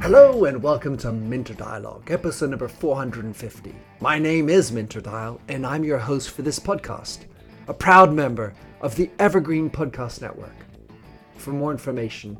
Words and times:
Hello 0.00 0.44
and 0.44 0.62
welcome 0.62 0.96
to 0.98 1.10
Minter 1.10 1.54
Dialogue, 1.54 2.08
episode 2.12 2.50
number 2.50 2.68
450. 2.68 3.74
My 3.98 4.20
name 4.20 4.48
is 4.48 4.70
Minter 4.70 5.00
Dial, 5.00 5.40
and 5.48 5.66
I'm 5.66 5.82
your 5.82 5.98
host 5.98 6.30
for 6.30 6.42
this 6.42 6.60
podcast, 6.60 7.24
a 7.66 7.74
proud 7.74 8.12
member 8.12 8.54
of 8.80 8.94
the 8.94 9.10
Evergreen 9.18 9.68
Podcast 9.68 10.22
Network. 10.22 10.54
For 11.34 11.50
more 11.50 11.72
information 11.72 12.38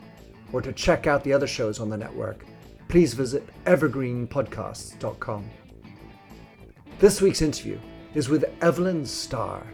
or 0.52 0.62
to 0.62 0.72
check 0.72 1.08
out 1.08 1.24
the 1.24 1.32
other 1.32 1.48
shows 1.48 1.80
on 1.80 1.90
the 1.90 1.96
network, 1.96 2.46
please 2.86 3.12
visit 3.12 3.44
evergreenpodcasts.com. 3.64 5.50
This 7.00 7.20
week's 7.20 7.42
interview 7.42 7.80
is 8.14 8.28
with 8.28 8.44
Evelyn 8.62 9.04
Starr. 9.04 9.66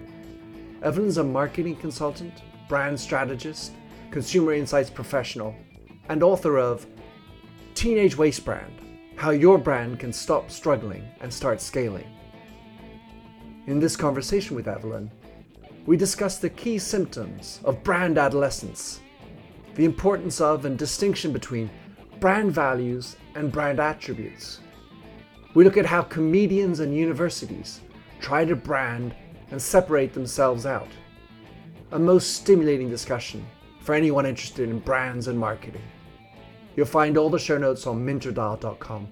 Evelyn's 0.83 1.19
a 1.19 1.23
marketing 1.23 1.77
consultant, 1.77 2.33
brand 2.73 2.99
strategist, 2.99 3.73
consumer 4.11 4.55
insights 4.55 4.89
professional, 4.89 5.55
and 6.09 6.23
author 6.23 6.57
of 6.57 6.87
Teenage 7.75 8.17
Wasteland 8.17 8.65
Brand 8.79 8.89
How 9.15 9.29
Your 9.29 9.59
Brand 9.59 10.01
Can 10.01 10.11
Stop 10.11 10.51
Struggling 10.51 11.07
and 11.21 11.31
Start 11.31 11.61
Scaling. 11.61 12.07
In 13.67 13.79
this 13.79 13.95
conversation 13.95 14.57
with 14.57 14.69
Evelyn, 14.69 15.11
we 15.85 15.99
discuss 15.99 16.39
the 16.39 16.49
key 16.49 16.79
symptoms 16.79 17.61
of 17.63 17.85
brand 17.85 18.17
adolescence, 18.17 19.01
the 19.75 19.85
importance 19.85 20.41
of 20.41 20.65
and 20.65 20.79
distinction 20.79 21.31
between 21.31 21.69
brand 22.21 22.53
values 22.53 23.17
and 23.35 23.53
brand 23.53 23.81
attributes. 23.81 24.61
We 25.53 25.65
look 25.65 25.77
at 25.77 25.85
how 25.85 26.05
comedians 26.05 26.81
and 26.81 26.97
universities 26.97 27.83
try 28.19 28.47
to 28.47 28.57
brand 28.57 29.15
and 29.51 29.61
separate 29.61 30.15
themselves 30.15 30.65
out. 30.65 30.89
A 31.93 31.99
most 31.99 32.35
stimulating 32.37 32.89
discussion 32.89 33.45
for 33.81 33.95
anyone 33.95 34.25
interested 34.25 34.71
in 34.71 34.79
brands 34.79 35.29
and 35.29 35.39
marketing. 35.39 35.83
You'll 36.75 36.87
find 36.87 37.19
all 37.19 37.29
the 37.29 37.39
show 37.39 37.59
notes 37.59 37.87
on 37.87 38.03
minterdial.com. 38.03 39.09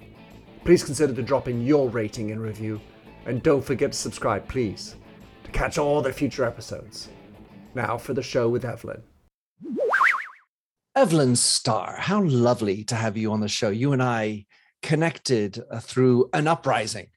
Please 0.64 0.82
consider 0.82 1.12
to 1.12 1.22
drop 1.22 1.46
in 1.46 1.66
your 1.66 1.90
rating 1.90 2.30
and 2.30 2.40
review, 2.40 2.80
and 3.26 3.42
don't 3.42 3.62
forget 3.62 3.92
to 3.92 3.98
subscribe, 3.98 4.48
please, 4.48 4.96
to 5.44 5.50
catch 5.50 5.76
all 5.76 6.00
the 6.00 6.10
future 6.10 6.42
episodes. 6.42 7.10
Now 7.74 7.98
for 7.98 8.14
the 8.14 8.22
show 8.22 8.48
with 8.48 8.64
Evelyn. 8.64 9.02
Evelyn 10.96 11.36
Starr, 11.36 11.96
how 11.98 12.22
lovely 12.22 12.82
to 12.84 12.94
have 12.94 13.16
you 13.18 13.30
on 13.30 13.40
the 13.40 13.48
show. 13.48 13.68
You 13.68 13.92
and 13.92 14.02
I 14.02 14.46
connected 14.80 15.62
uh, 15.70 15.80
through 15.80 16.30
an 16.32 16.48
uprising, 16.48 17.08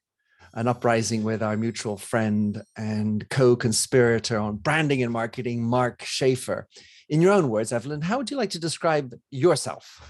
an 0.54 0.68
uprising 0.68 1.24
with 1.24 1.42
our 1.42 1.58
mutual 1.58 1.98
friend 1.98 2.62
and 2.78 3.28
co 3.30 3.56
conspirator 3.56 4.38
on 4.38 4.58
branding 4.58 5.02
and 5.02 5.12
marketing, 5.12 5.64
Mark 5.64 6.04
Schaefer. 6.04 6.68
In 7.10 7.22
your 7.22 7.34
own 7.34 7.50
words, 7.50 7.72
Evelyn, 7.72 8.02
how 8.02 8.18
would 8.18 8.30
you 8.32 8.38
like 8.38 8.52
to 8.52 8.60
describe 8.60 9.14
yourself? 9.32 10.02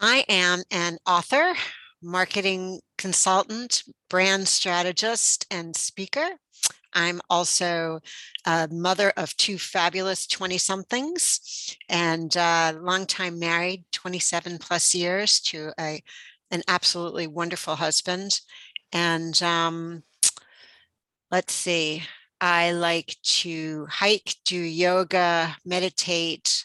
I 0.00 0.24
am 0.28 0.62
an 0.70 0.98
author, 1.06 1.54
marketing 2.02 2.80
consultant, 2.98 3.82
brand 4.10 4.46
strategist, 4.46 5.46
and 5.50 5.74
speaker. 5.74 6.28
I'm 6.92 7.20
also 7.28 8.00
a 8.46 8.68
mother 8.70 9.12
of 9.16 9.36
two 9.36 9.58
fabulous 9.58 10.26
20 10.26 10.58
somethings 10.58 11.76
and 11.88 12.36
uh, 12.36 12.74
longtime 12.78 13.38
married, 13.38 13.84
27 13.92 14.58
plus 14.58 14.94
years 14.94 15.40
to 15.40 15.72
a, 15.78 16.02
an 16.50 16.62
absolutely 16.68 17.26
wonderful 17.26 17.76
husband. 17.76 18.40
And 18.94 19.40
um, 19.42 20.04
let's 21.30 21.52
see, 21.52 22.04
I 22.40 22.72
like 22.72 23.16
to 23.22 23.86
hike, 23.90 24.36
do 24.46 24.56
yoga, 24.56 25.56
meditate, 25.64 26.64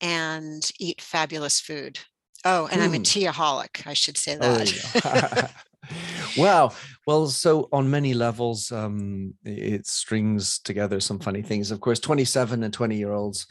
and 0.00 0.68
eat 0.80 1.00
fabulous 1.00 1.60
food. 1.60 2.00
Oh, 2.44 2.68
and 2.72 2.82
I'm 2.82 2.94
a 2.94 2.96
hmm. 2.96 3.02
teaholic. 3.02 3.86
I 3.86 3.92
should 3.92 4.16
say 4.16 4.36
that. 4.36 5.52
Oh, 5.84 5.92
wow. 6.36 6.72
Well, 7.06 7.28
so 7.28 7.68
on 7.72 7.90
many 7.90 8.14
levels, 8.14 8.72
um, 8.72 9.34
it 9.44 9.86
strings 9.86 10.58
together 10.58 11.00
some 11.00 11.18
funny 11.18 11.42
things. 11.42 11.70
Of 11.70 11.80
course, 11.80 12.00
27 12.00 12.62
and 12.62 12.72
20 12.72 12.96
year 12.96 13.12
olds, 13.12 13.46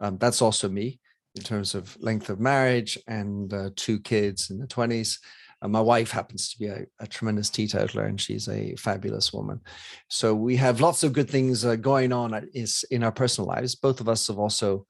um, 0.00 0.18
that's 0.18 0.42
also 0.42 0.68
me 0.68 0.98
in 1.34 1.42
terms 1.42 1.74
of 1.74 1.96
length 2.00 2.28
of 2.28 2.40
marriage 2.40 2.98
and 3.06 3.52
uh, 3.54 3.70
two 3.76 4.00
kids 4.00 4.50
in 4.50 4.58
the 4.58 4.66
20s. 4.66 5.18
Uh, 5.62 5.68
my 5.68 5.80
wife 5.80 6.10
happens 6.10 6.50
to 6.50 6.58
be 6.58 6.66
a, 6.66 6.84
a, 6.98 7.06
tremendous 7.06 7.48
teetotaler 7.48 8.04
and 8.04 8.20
she's 8.20 8.48
a 8.48 8.74
fabulous 8.76 9.32
woman. 9.32 9.60
So 10.08 10.34
we 10.34 10.56
have 10.56 10.80
lots 10.80 11.04
of 11.04 11.12
good 11.12 11.30
things 11.30 11.64
uh, 11.64 11.76
going 11.76 12.12
on 12.12 12.48
is 12.52 12.84
in 12.90 13.04
our 13.04 13.12
personal 13.12 13.48
lives. 13.48 13.74
Both 13.76 14.00
of 14.00 14.08
us 14.08 14.26
have 14.26 14.38
also 14.38 14.86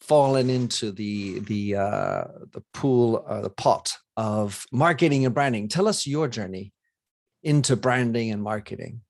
fallen 0.00 0.50
into 0.50 0.92
the 0.92 1.40
the 1.40 1.76
uh, 1.76 2.24
the 2.52 2.62
pool 2.74 3.24
or 3.26 3.40
the 3.40 3.50
pot 3.50 3.96
of 4.16 4.66
marketing 4.70 5.24
and 5.24 5.34
branding. 5.34 5.68
Tell 5.68 5.88
us 5.88 6.06
your 6.06 6.28
journey 6.28 6.72
into 7.42 7.76
branding 7.76 8.30
and 8.30 8.42
marketing. 8.42 9.00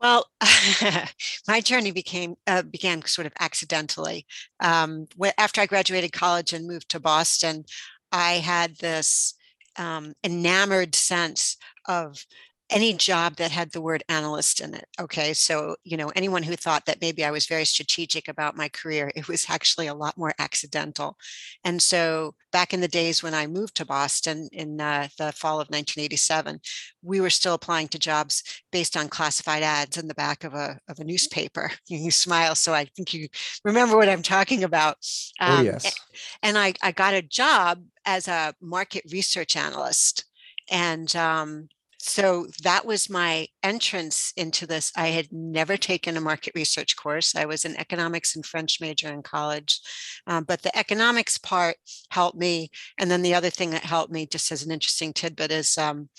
Well, 0.00 0.26
my 1.48 1.62
journey 1.62 1.90
became 1.90 2.34
uh, 2.46 2.62
began 2.62 3.02
sort 3.06 3.26
of 3.26 3.32
accidentally. 3.40 4.26
Um, 4.60 5.06
after 5.38 5.62
I 5.62 5.66
graduated 5.66 6.12
college 6.12 6.52
and 6.52 6.66
moved 6.66 6.90
to 6.90 7.00
Boston, 7.00 7.64
I 8.14 8.34
had 8.34 8.76
this 8.76 9.34
um, 9.76 10.14
enamored 10.22 10.94
sense 10.94 11.56
of 11.86 12.24
any 12.70 12.94
job 12.94 13.36
that 13.36 13.50
had 13.50 13.72
the 13.72 13.80
word 13.80 14.02
analyst 14.08 14.60
in 14.60 14.72
it. 14.72 14.86
Okay. 14.98 15.34
So, 15.34 15.76
you 15.84 15.96
know, 15.96 16.10
anyone 16.16 16.42
who 16.42 16.56
thought 16.56 16.86
that 16.86 17.00
maybe 17.00 17.24
I 17.24 17.30
was 17.30 17.46
very 17.46 17.64
strategic 17.64 18.26
about 18.26 18.56
my 18.56 18.68
career, 18.68 19.12
it 19.14 19.28
was 19.28 19.46
actually 19.50 19.88
a 19.88 19.94
lot 19.94 20.16
more 20.16 20.32
accidental. 20.38 21.18
And 21.64 21.82
so, 21.82 22.34
back 22.52 22.72
in 22.72 22.80
the 22.80 22.88
days 22.88 23.22
when 23.22 23.34
I 23.34 23.48
moved 23.48 23.74
to 23.76 23.84
Boston 23.84 24.48
in 24.52 24.80
uh, 24.80 25.08
the 25.18 25.32
fall 25.32 25.60
of 25.60 25.68
1987, 25.68 26.60
we 27.02 27.20
were 27.20 27.30
still 27.30 27.54
applying 27.54 27.88
to 27.88 27.98
jobs 27.98 28.42
based 28.70 28.96
on 28.96 29.08
classified 29.08 29.64
ads 29.64 29.98
in 29.98 30.06
the 30.06 30.14
back 30.14 30.44
of 30.44 30.54
a, 30.54 30.78
of 30.88 31.00
a 31.00 31.04
newspaper. 31.04 31.70
You 31.88 32.10
smile, 32.10 32.54
so 32.54 32.72
I 32.72 32.86
think 32.96 33.12
you 33.12 33.28
remember 33.64 33.96
what 33.96 34.08
I'm 34.08 34.22
talking 34.22 34.64
about. 34.64 34.96
Oh, 35.40 35.46
um, 35.46 35.58
oh, 35.58 35.62
yes. 35.62 35.94
And 36.42 36.56
I, 36.56 36.74
I 36.82 36.92
got 36.92 37.14
a 37.14 37.22
job 37.22 37.82
as 38.04 38.28
a 38.28 38.54
market 38.60 39.04
research 39.10 39.56
analyst. 39.56 40.24
And 40.70 41.14
um, 41.16 41.68
so 42.06 42.46
that 42.62 42.84
was 42.84 43.08
my 43.08 43.48
entrance 43.62 44.34
into 44.36 44.66
this. 44.66 44.92
I 44.94 45.06
had 45.08 45.32
never 45.32 45.78
taken 45.78 46.18
a 46.18 46.20
market 46.20 46.52
research 46.54 46.96
course. 46.96 47.34
I 47.34 47.46
was 47.46 47.64
an 47.64 47.76
economics 47.78 48.36
and 48.36 48.44
French 48.44 48.78
major 48.78 49.08
in 49.08 49.22
college, 49.22 49.80
um, 50.26 50.44
but 50.44 50.60
the 50.60 50.76
economics 50.76 51.38
part 51.38 51.76
helped 52.10 52.36
me. 52.36 52.70
And 52.98 53.10
then 53.10 53.22
the 53.22 53.34
other 53.34 53.48
thing 53.48 53.70
that 53.70 53.84
helped 53.84 54.12
me, 54.12 54.26
just 54.26 54.52
as 54.52 54.62
an 54.62 54.70
interesting 54.70 55.14
tidbit, 55.14 55.50
is 55.50 55.78
um, 55.78 56.10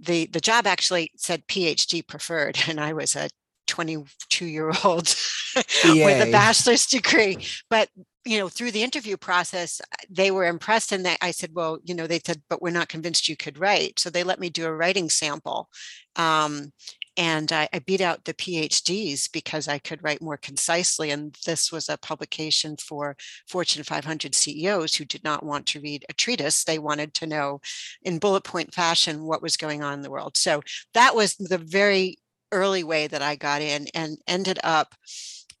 the 0.00 0.26
the 0.26 0.40
job 0.40 0.66
actually 0.66 1.12
said 1.16 1.46
PhD 1.46 2.06
preferred, 2.06 2.58
and 2.68 2.80
I 2.80 2.92
was 2.92 3.14
a 3.14 3.30
22 3.68 4.46
year 4.46 4.72
old 4.84 5.14
with 5.84 6.28
a 6.28 6.30
bachelor's 6.30 6.86
degree. 6.86 7.38
But 7.70 7.88
you 8.24 8.38
know, 8.38 8.48
through 8.48 8.70
the 8.70 8.82
interview 8.82 9.16
process, 9.16 9.82
they 10.08 10.30
were 10.30 10.46
impressed. 10.46 10.92
And 10.92 11.06
I 11.20 11.30
said, 11.30 11.50
well, 11.52 11.78
you 11.84 11.94
know, 11.94 12.06
they 12.06 12.20
said, 12.24 12.42
but 12.48 12.62
we're 12.62 12.70
not 12.70 12.88
convinced 12.88 13.28
you 13.28 13.36
could 13.36 13.58
write. 13.58 13.98
So 13.98 14.08
they 14.08 14.24
let 14.24 14.40
me 14.40 14.48
do 14.48 14.64
a 14.64 14.74
writing 14.74 15.10
sample. 15.10 15.68
Um, 16.16 16.72
and 17.16 17.52
I, 17.52 17.68
I, 17.72 17.78
beat 17.78 18.00
out 18.00 18.24
the 18.24 18.34
PhDs 18.34 19.30
because 19.30 19.68
I 19.68 19.78
could 19.78 20.02
write 20.02 20.20
more 20.20 20.36
concisely. 20.36 21.10
And 21.10 21.36
this 21.46 21.70
was 21.70 21.88
a 21.88 21.96
publication 21.96 22.76
for 22.76 23.16
Fortune 23.48 23.84
500 23.84 24.34
CEOs 24.34 24.96
who 24.96 25.04
did 25.04 25.22
not 25.22 25.44
want 25.44 25.66
to 25.66 25.80
read 25.80 26.04
a 26.08 26.12
treatise. 26.12 26.64
They 26.64 26.78
wanted 26.78 27.14
to 27.14 27.26
know 27.26 27.60
in 28.02 28.18
bullet 28.18 28.42
point 28.42 28.74
fashion 28.74 29.24
what 29.24 29.42
was 29.42 29.56
going 29.56 29.82
on 29.82 29.94
in 29.94 30.02
the 30.02 30.10
world. 30.10 30.36
So 30.36 30.62
that 30.94 31.14
was 31.14 31.36
the 31.36 31.58
very 31.58 32.18
early 32.50 32.82
way 32.84 33.06
that 33.06 33.22
I 33.22 33.36
got 33.36 33.62
in 33.62 33.86
and 33.94 34.16
ended 34.26 34.58
up 34.64 34.94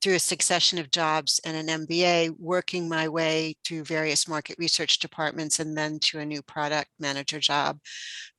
through 0.04 0.14
a 0.16 0.18
succession 0.18 0.78
of 0.78 0.90
jobs 0.90 1.40
and 1.46 1.56
an 1.56 1.86
MBA, 1.86 2.38
working 2.38 2.90
my 2.90 3.08
way 3.08 3.56
through 3.64 3.84
various 3.84 4.28
market 4.28 4.54
research 4.58 4.98
departments 4.98 5.60
and 5.60 5.78
then 5.78 5.98
to 5.98 6.18
a 6.18 6.26
new 6.26 6.42
product 6.42 6.90
manager 7.00 7.40
job 7.40 7.78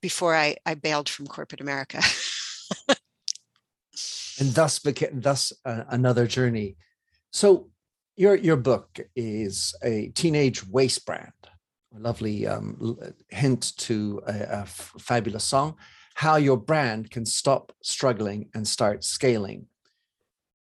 before 0.00 0.36
I, 0.36 0.54
I 0.64 0.74
bailed 0.74 1.08
from 1.08 1.26
corporate 1.26 1.60
America. 1.60 2.00
and 4.38 4.50
thus 4.54 4.78
became 4.78 5.20
thus 5.20 5.52
uh, 5.64 5.82
another 5.88 6.28
journey. 6.28 6.76
So 7.32 7.70
your 8.14 8.36
your 8.36 8.56
book 8.56 9.00
is 9.16 9.74
a 9.82 10.12
teenage 10.14 10.64
wasteland 10.64 11.32
brand, 11.42 11.56
a 11.96 11.98
lovely 11.98 12.46
um, 12.46 12.96
hint 13.28 13.76
to 13.78 14.22
a, 14.28 14.32
a 14.32 14.60
f- 14.60 14.92
fabulous 15.00 15.42
song. 15.42 15.74
How 16.14 16.36
your 16.36 16.58
brand 16.58 17.10
can 17.10 17.26
stop 17.26 17.72
struggling 17.82 18.50
and 18.54 18.68
start 18.68 19.02
scaling 19.02 19.66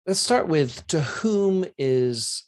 Let's 0.06 0.20
start 0.20 0.47
with 0.47 0.87
to 0.87 1.00
whom 1.00 1.64
is 1.79 2.44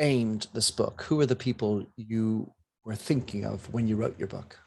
aimed 0.00 0.48
this 0.52 0.72
book? 0.72 1.02
Who 1.02 1.20
are 1.20 1.26
the 1.26 1.36
people 1.36 1.86
you 1.96 2.52
were 2.84 2.96
thinking 2.96 3.44
of 3.44 3.72
when 3.72 3.86
you 3.86 3.94
wrote 3.94 4.18
your 4.18 4.26
book? 4.26 4.58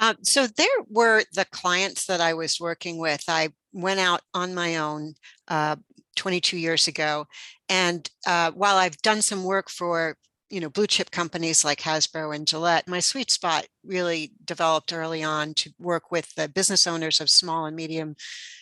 Uh, 0.00 0.14
so 0.22 0.48
there 0.48 0.66
were 0.88 1.22
the 1.32 1.44
clients 1.44 2.06
that 2.06 2.20
I 2.20 2.34
was 2.34 2.58
working 2.58 2.98
with. 2.98 3.22
I 3.28 3.50
went 3.72 4.00
out 4.00 4.22
on 4.34 4.52
my 4.52 4.78
own, 4.78 5.14
uh, 5.46 5.76
22 6.16 6.56
years 6.56 6.88
ago. 6.88 7.26
And 7.68 8.10
uh, 8.26 8.50
while 8.50 8.76
I've 8.76 9.00
done 9.02 9.22
some 9.22 9.44
work 9.44 9.70
for 9.70 10.16
you 10.50 10.60
know 10.60 10.70
blue 10.70 10.86
chip 10.86 11.10
companies 11.10 11.64
like 11.64 11.80
Hasbro 11.80 12.34
and 12.34 12.48
Gillette, 12.48 12.88
my 12.88 13.00
sweet 13.00 13.30
spot 13.30 13.66
really 13.84 14.32
developed 14.44 14.92
early 14.92 15.22
on 15.22 15.54
to 15.54 15.70
work 15.78 16.10
with 16.10 16.34
the 16.34 16.48
business 16.48 16.86
owners 16.86 17.20
of 17.20 17.30
small 17.30 17.66
and 17.66 17.76
medium 17.76 18.16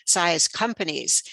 sized 0.05 0.53
companies. 0.53 1.23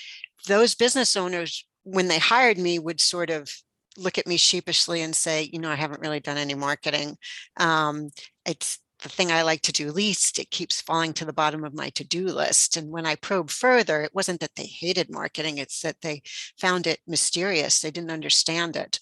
Those 0.46 0.75
business 0.75 1.17
owners, 1.17 1.67
when 1.85 2.08
they 2.08 2.19
hired 2.19 2.58
me, 2.58 2.79
would 2.79 3.00
sort 3.00 3.31
of 3.31 3.50
look 3.96 4.19
at 4.19 4.26
me 4.26 4.37
sheepishly 4.37 5.02
and 5.02 5.14
say, 5.14 5.49
you 5.52 5.58
know, 5.58 5.70
I 5.70 5.76
haven't 5.76 6.00
really 6.00 6.20
done 6.20 6.37
any 6.37 6.55
marketing. 6.55 7.17
Um, 7.56 8.11
it's 8.44 8.79
the 9.02 9.08
thing 9.08 9.31
I 9.31 9.43
like 9.43 9.61
to 9.62 9.73
do 9.73 9.93
least. 9.93 10.38
It 10.38 10.50
keeps 10.50 10.81
falling 10.81 11.12
to 11.14 11.25
the 11.25 11.32
bottom 11.32 11.64
of 11.64 11.75
my 11.75 11.91
to 11.91 12.05
do 12.05 12.26
list. 12.26 12.76
And 12.76 12.91
when 12.91 13.06
I 13.06 13.17
probe 13.17 13.50
further, 13.50 14.00
it 14.02 14.14
wasn't 14.14 14.41
that 14.41 14.55
they 14.56 14.67
hated 14.67 15.11
marketing, 15.11 15.58
it's 15.58 15.81
that 15.82 16.00
they 16.00 16.23
found 16.58 16.87
it 16.87 17.00
mysterious. 17.06 17.81
They 17.81 17.91
didn't 17.91 18.11
understand 18.11 18.76
it. 18.76 18.99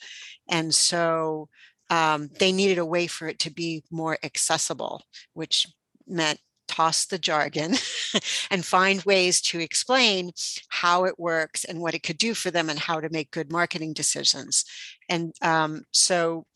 And 0.49 0.75
so 0.75 1.49
um, 1.89 2.31
they 2.39 2.53
needed 2.53 2.79
a 2.79 2.87
way 2.87 3.07
for 3.07 3.29
it 3.29 3.39
to 3.41 3.51
be 3.51 3.85
more 3.91 4.19
accessible, 4.23 5.03
which 5.35 5.69
meant 6.07 6.41
toss 6.73 7.05
the 7.07 7.19
jargon 7.19 7.75
and 8.51 8.65
find 8.65 9.03
ways 9.03 9.41
to 9.43 9.61
explain 9.61 10.33
how 10.69 11.05
it 11.05 11.19
works 11.19 11.65
and 11.65 11.81
what 11.81 11.95
it 11.95 12.03
could 12.03 12.19
do 12.19 12.35
for 12.35 12.51
them 12.51 12.71
and 12.71 12.79
how 12.79 13.01
to 13.01 13.11
make 13.11 13.31
good 13.31 13.53
marketing 13.53 13.93
decisions. 13.93 14.65
And 15.09 15.35
um, 15.43 15.83
so 15.93 16.47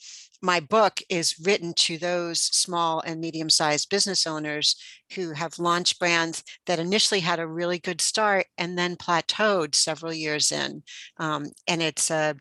my 0.43 0.61
book 0.61 1.01
is 1.09 1.39
written 1.45 1.75
to 1.75 1.99
those 1.99 2.41
small 2.41 3.01
and 3.01 3.21
medium 3.21 3.51
sized 3.51 3.91
business 3.91 4.27
owners 4.27 4.77
who 5.15 5.33
have 5.33 5.59
launched 5.59 5.99
brands 5.99 6.43
that 6.67 6.79
initially 6.79 7.21
had 7.21 7.39
a 7.39 7.47
really 7.47 7.79
good 7.79 8.01
start 8.01 8.47
and 8.57 8.79
then 8.79 8.97
plateaued 8.97 9.75
several 9.75 10.13
years 10.13 10.53
in. 10.53 10.83
Um, 11.19 11.47
and 11.67 11.83
it's 11.83 12.11
a 12.11 12.37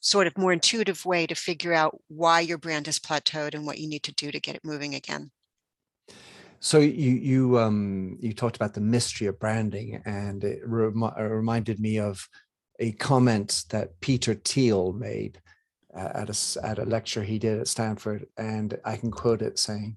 sort 0.00 0.26
of 0.26 0.38
more 0.38 0.52
intuitive 0.52 1.04
way 1.04 1.26
to 1.26 1.34
figure 1.34 1.74
out 1.74 2.00
why 2.08 2.40
your 2.40 2.58
brand 2.58 2.86
has 2.86 2.98
plateaued 2.98 3.54
and 3.54 3.66
what 3.66 3.78
you 3.78 3.88
need 3.88 4.02
to 4.04 4.14
do 4.14 4.30
to 4.30 4.40
get 4.40 4.56
it 4.56 4.64
moving 4.64 4.94
again. 4.94 5.30
So 6.60 6.78
you 6.78 7.12
you 7.12 7.58
um 7.58 8.18
you 8.20 8.34
talked 8.34 8.56
about 8.56 8.74
the 8.74 8.82
mystery 8.82 9.26
of 9.26 9.40
branding, 9.40 10.02
and 10.04 10.44
it 10.44 10.60
rem- 10.64 11.12
reminded 11.18 11.80
me 11.80 11.98
of 11.98 12.28
a 12.78 12.92
comment 12.92 13.64
that 13.70 13.98
Peter 14.00 14.34
Thiel 14.34 14.92
made 14.92 15.40
at 15.94 16.30
a, 16.30 16.66
at 16.66 16.78
a 16.78 16.84
lecture 16.84 17.22
he 17.22 17.38
did 17.38 17.58
at 17.58 17.68
Stanford, 17.68 18.26
and 18.36 18.78
I 18.84 18.96
can 18.96 19.10
quote 19.10 19.42
it 19.42 19.58
saying, 19.58 19.96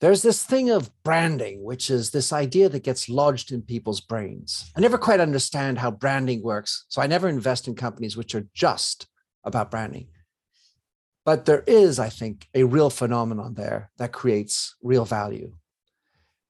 There's 0.00 0.22
this 0.22 0.42
thing 0.42 0.70
of 0.70 0.90
branding, 1.02 1.62
which 1.62 1.90
is 1.90 2.10
this 2.10 2.32
idea 2.32 2.68
that 2.68 2.84
gets 2.84 3.08
lodged 3.08 3.52
in 3.52 3.62
people's 3.62 4.00
brains. 4.00 4.70
I 4.76 4.80
never 4.80 4.98
quite 4.98 5.20
understand 5.20 5.78
how 5.78 5.90
branding 5.90 6.42
works, 6.42 6.86
so 6.88 7.02
I 7.02 7.06
never 7.06 7.28
invest 7.28 7.68
in 7.68 7.74
companies 7.74 8.16
which 8.16 8.34
are 8.34 8.46
just 8.54 9.06
about 9.44 9.70
branding. 9.70 10.08
But 11.24 11.44
there 11.44 11.64
is, 11.66 11.98
I 11.98 12.08
think, 12.08 12.48
a 12.54 12.64
real 12.64 12.90
phenomenon 12.90 13.54
there 13.54 13.90
that 13.98 14.12
creates 14.12 14.74
real 14.82 15.04
value. 15.04 15.52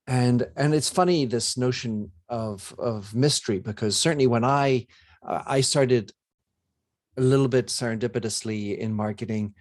And, 0.08 0.48
and 0.56 0.74
it's 0.74 0.88
funny 0.88 1.26
this 1.26 1.56
notion 1.56 2.10
of, 2.28 2.74
of 2.78 3.14
mystery 3.14 3.60
because 3.60 3.96
certainly 3.96 4.26
when 4.26 4.44
I 4.44 4.86
uh, 5.26 5.42
I 5.46 5.60
started 5.60 6.12
a 7.16 7.20
little 7.20 7.48
bit 7.48 7.66
serendipitously 7.66 8.78
in 8.78 8.94
marketing 8.94 9.54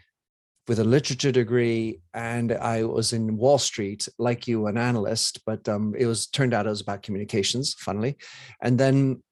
with 0.67 0.79
a 0.79 0.83
literature 0.83 1.31
degree 1.31 1.99
and 2.13 2.51
i 2.51 2.83
was 2.83 3.13
in 3.13 3.37
wall 3.37 3.57
street 3.57 4.07
like 4.19 4.47
you 4.47 4.67
an 4.67 4.77
analyst 4.77 5.39
but 5.45 5.67
um, 5.69 5.95
it 5.97 6.05
was 6.05 6.27
turned 6.27 6.53
out 6.53 6.67
it 6.67 6.69
was 6.69 6.81
about 6.81 7.01
communications 7.01 7.73
funnily. 7.79 8.17
And 8.61 8.77
then 8.77 9.23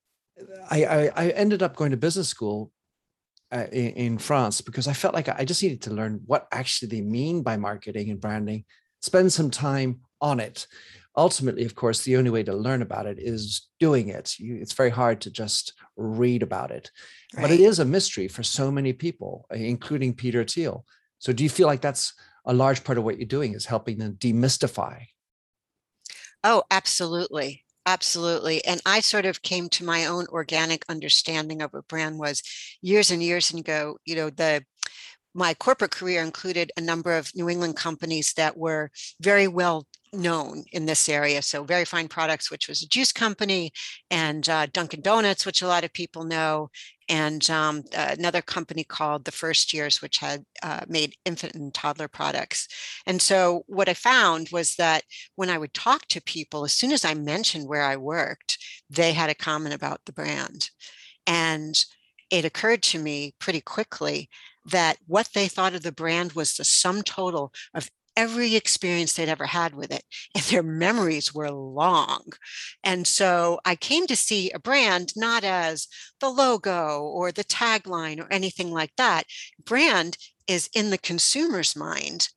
I, 0.70 0.86
I, 0.86 1.12
I 1.16 1.30
ended 1.30 1.62
up 1.62 1.76
going 1.76 1.92
to 1.92 1.98
business 1.98 2.30
school 2.30 2.72
uh, 3.52 3.68
in, 3.72 3.90
in, 3.92 4.18
france 4.18 4.60
because 4.62 4.88
i 4.88 4.94
felt 4.94 5.14
like 5.14 5.30
i 5.30 5.46
just 5.46 5.62
needed 5.62 5.82
to 5.84 5.94
learn 5.94 6.22
what 6.26 6.48
actually 6.52 6.90
they 6.90 7.02
mean 7.02 7.44
by 7.44 7.58
marketing 7.58 8.10
and 8.10 8.20
branding 8.20 8.66
spend 9.02 9.32
some 9.32 9.52
time 9.52 10.00
on 10.22 10.40
it. 10.40 10.68
Ultimately 11.18 11.64
of 11.66 11.76
course 11.76 12.04
the 12.04 12.18
only 12.18 12.30
way 12.30 12.44
to 12.44 12.54
learn 12.54 12.82
about 12.82 13.06
it 13.06 13.18
is 13.20 13.68
doing 13.80 14.10
it. 14.10 14.38
You, 14.38 14.58
it's 14.58 14.74
very 14.74 14.90
hard 14.90 15.22
to 15.22 15.32
just 15.32 15.74
read 15.96 16.44
about 16.44 16.72
it. 16.72 16.92
Right. 17.36 17.44
but 17.44 17.52
it 17.52 17.60
is 17.60 17.80
a 17.80 17.86
mystery 17.86 18.28
for 18.28 18.44
so 18.44 18.72
many 18.72 18.94
people 18.94 19.46
including 19.52 20.14
peter 20.14 20.44
thiel. 20.44 20.86
So 21.20 21.34
do 21.34 21.44
you 21.44 21.50
feel 21.50 21.68
like 21.68 21.82
that's 21.82 22.14
a 22.46 22.54
large 22.54 22.84
part 22.84 22.98
of 22.98 23.04
what 23.04 23.18
you're 23.18 23.26
doing 23.28 23.54
is 23.54 23.66
helping 23.66 23.98
them 23.98 24.16
demystify? 24.16 25.06
Oh 26.44 26.64
absolutely. 26.70 27.64
Absolutely. 27.88 28.66
And 28.66 28.82
i 28.86 29.00
sort 29.00 29.26
of 29.26 29.42
came 29.42 29.70
to 29.70 29.86
my 29.86 30.06
own 30.06 30.26
organic 30.32 30.84
understanding 30.90 31.62
of 31.62 31.72
what 31.72 31.88
brand 31.88 32.20
was 32.20 32.42
years 32.82 33.12
and 33.12 33.22
years 33.22 33.52
ago. 33.52 33.98
You 34.06 34.16
know 34.16 34.30
the 34.30 34.64
my 35.36 35.54
corporate 35.54 35.92
career 35.92 36.24
included 36.24 36.72
a 36.78 36.82
number 36.82 37.14
of 37.14 37.30
New 37.36 37.50
England 37.50 37.76
companies 37.76 38.34
that 38.34 38.58
were 38.58 38.90
very 39.20 39.48
well 39.48 39.86
known 40.16 40.64
in 40.72 40.86
this 40.86 41.08
area. 41.10 41.42
So 41.42 41.64
Very 41.64 41.86
Fine 41.86 42.08
Products, 42.08 42.50
which 42.50 42.68
was 42.68 42.82
a 42.82 42.88
juice 42.88 43.12
company, 43.12 43.72
and 44.10 44.48
uh, 44.50 44.68
Dunkin' 44.68 45.02
Donuts, 45.02 45.46
which 45.46 45.62
a 45.62 45.68
lot 45.68 45.84
of 45.84 45.94
people 45.94 46.24
know, 46.24 46.70
and 47.08 47.48
um, 47.50 47.84
another 47.94 48.42
company 48.42 48.84
called 48.84 49.26
The 49.26 49.32
First 49.32 49.74
Years, 49.74 50.02
which 50.02 50.18
had 50.18 50.44
uh, 50.64 50.82
made 50.88 51.16
infant 51.26 51.54
and 51.54 51.74
toddler 51.74 52.08
products. 52.08 52.68
And 53.06 53.22
so 53.22 53.64
what 53.68 53.90
I 53.90 53.94
found 53.94 54.50
was 54.52 54.76
that 54.76 55.04
when 55.36 55.50
I 55.50 55.58
would 55.58 55.74
talk 55.74 56.08
to 56.08 56.22
people, 56.22 56.66
as 56.66 56.74
soon 56.74 56.92
as 56.92 57.06
I 57.06 57.14
mentioned 57.14 57.68
where 57.68 57.84
I 57.84 57.96
worked, 57.98 58.58
they 58.90 59.14
had 59.14 59.30
a 59.30 59.36
comment 59.36 59.76
about 59.76 60.02
the 60.06 60.14
brand. 60.14 60.70
And 61.28 61.84
it 62.32 62.46
occurred 62.46 62.82
to 62.84 63.00
me 63.00 63.36
pretty 63.40 63.62
quickly 63.62 64.30
that 64.66 64.98
what 65.06 65.30
they 65.36 65.48
thought 65.48 65.76
of 65.76 65.84
the 65.84 65.92
brand 65.92 66.34
was 66.34 66.56
the 66.56 66.64
sum 66.64 67.04
total 67.04 67.54
of 67.74 67.90
every 68.16 68.56
experience 68.56 69.14
they'd 69.14 69.30
ever 69.30 69.46
had 69.46 69.76
with 69.76 69.92
it, 69.92 70.04
and 70.36 70.44
their 70.46 70.64
memories 70.64 71.34
were 71.34 71.52
long. 71.52 72.24
And 72.84 73.06
so 73.08 73.60
I 73.66 73.76
came 73.76 74.08
to 74.08 74.16
see 74.16 74.52
a 74.52 74.60
brand 74.60 75.14
not 75.16 75.44
as 75.44 75.88
the 76.20 76.30
logo 76.30 77.02
or 77.02 77.32
the 77.32 77.44
tagline 77.44 78.20
or 78.20 78.32
anything 78.32 78.72
like 78.72 78.92
that. 78.98 79.24
Brand 79.64 80.18
is 80.48 80.70
in 80.74 80.90
the 80.90 80.98
consumer's 80.98 81.76
mind. 81.76 82.30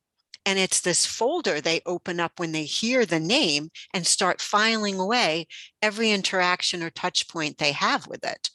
And 0.45 0.57
it's 0.57 0.81
this 0.81 1.05
folder 1.05 1.61
they 1.61 1.81
open 1.85 2.19
up 2.19 2.39
when 2.39 2.53
they 2.53 2.63
hear 2.63 3.05
the 3.05 3.19
name 3.19 3.69
and 3.93 4.07
start 4.07 4.41
filing 4.41 4.99
away 4.99 5.47
every 5.81 6.11
interaction 6.11 6.81
or 6.81 6.89
touch 6.89 7.27
point 7.27 7.57
they 7.57 7.73
have 7.73 8.07
with 8.07 8.25
it. 8.25 8.49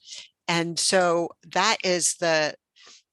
And 0.48 0.78
so 0.78 1.30
that 1.52 1.76
is 1.84 2.14
the 2.14 2.54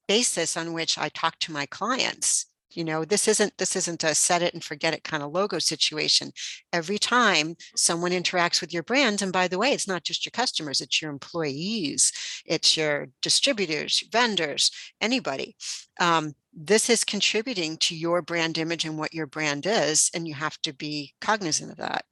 basis 0.08 0.58
on 0.58 0.74
which 0.74 0.98
I 0.98 1.10
talk 1.10 1.38
to 1.40 1.52
my 1.52 1.66
clients 1.66 2.48
you 2.76 2.84
know 2.84 3.06
this 3.06 3.28
isn't 3.28 3.58
this 3.58 3.76
isn't 3.76 4.04
a 4.04 4.16
set 4.16 4.42
it 4.42 4.54
and 4.54 4.64
forget 4.64 4.94
it 4.94 5.04
kind 5.04 5.24
of 5.24 5.32
logo 5.32 5.60
situation 5.60 6.32
every 6.74 6.98
time 6.98 7.56
someone 7.76 8.12
interacts 8.12 8.62
with 8.62 8.74
your 8.74 8.84
brand 8.84 9.22
and 9.22 9.34
by 9.34 9.48
the 9.48 9.58
way 9.58 9.72
it's 9.72 9.88
not 9.88 10.04
just 10.04 10.26
your 10.26 10.32
customers 10.32 10.82
it's 10.82 11.02
your 11.02 11.12
employees 11.12 12.12
it's 12.46 12.76
your 12.78 13.08
distributors 13.22 14.04
vendors 14.12 14.72
anybody 15.00 15.56
um, 16.00 16.34
this 16.54 16.90
is 16.90 17.04
contributing 17.04 17.78
to 17.78 17.96
your 17.96 18.22
brand 18.22 18.58
image 18.58 18.86
and 18.86 18.98
what 18.98 19.14
your 19.14 19.28
brand 19.28 19.66
is 19.66 20.10
and 20.14 20.28
you 20.28 20.34
have 20.34 20.58
to 20.62 20.74
be 20.74 21.14
cognizant 21.22 21.72
of 21.72 21.78
that 21.78 22.06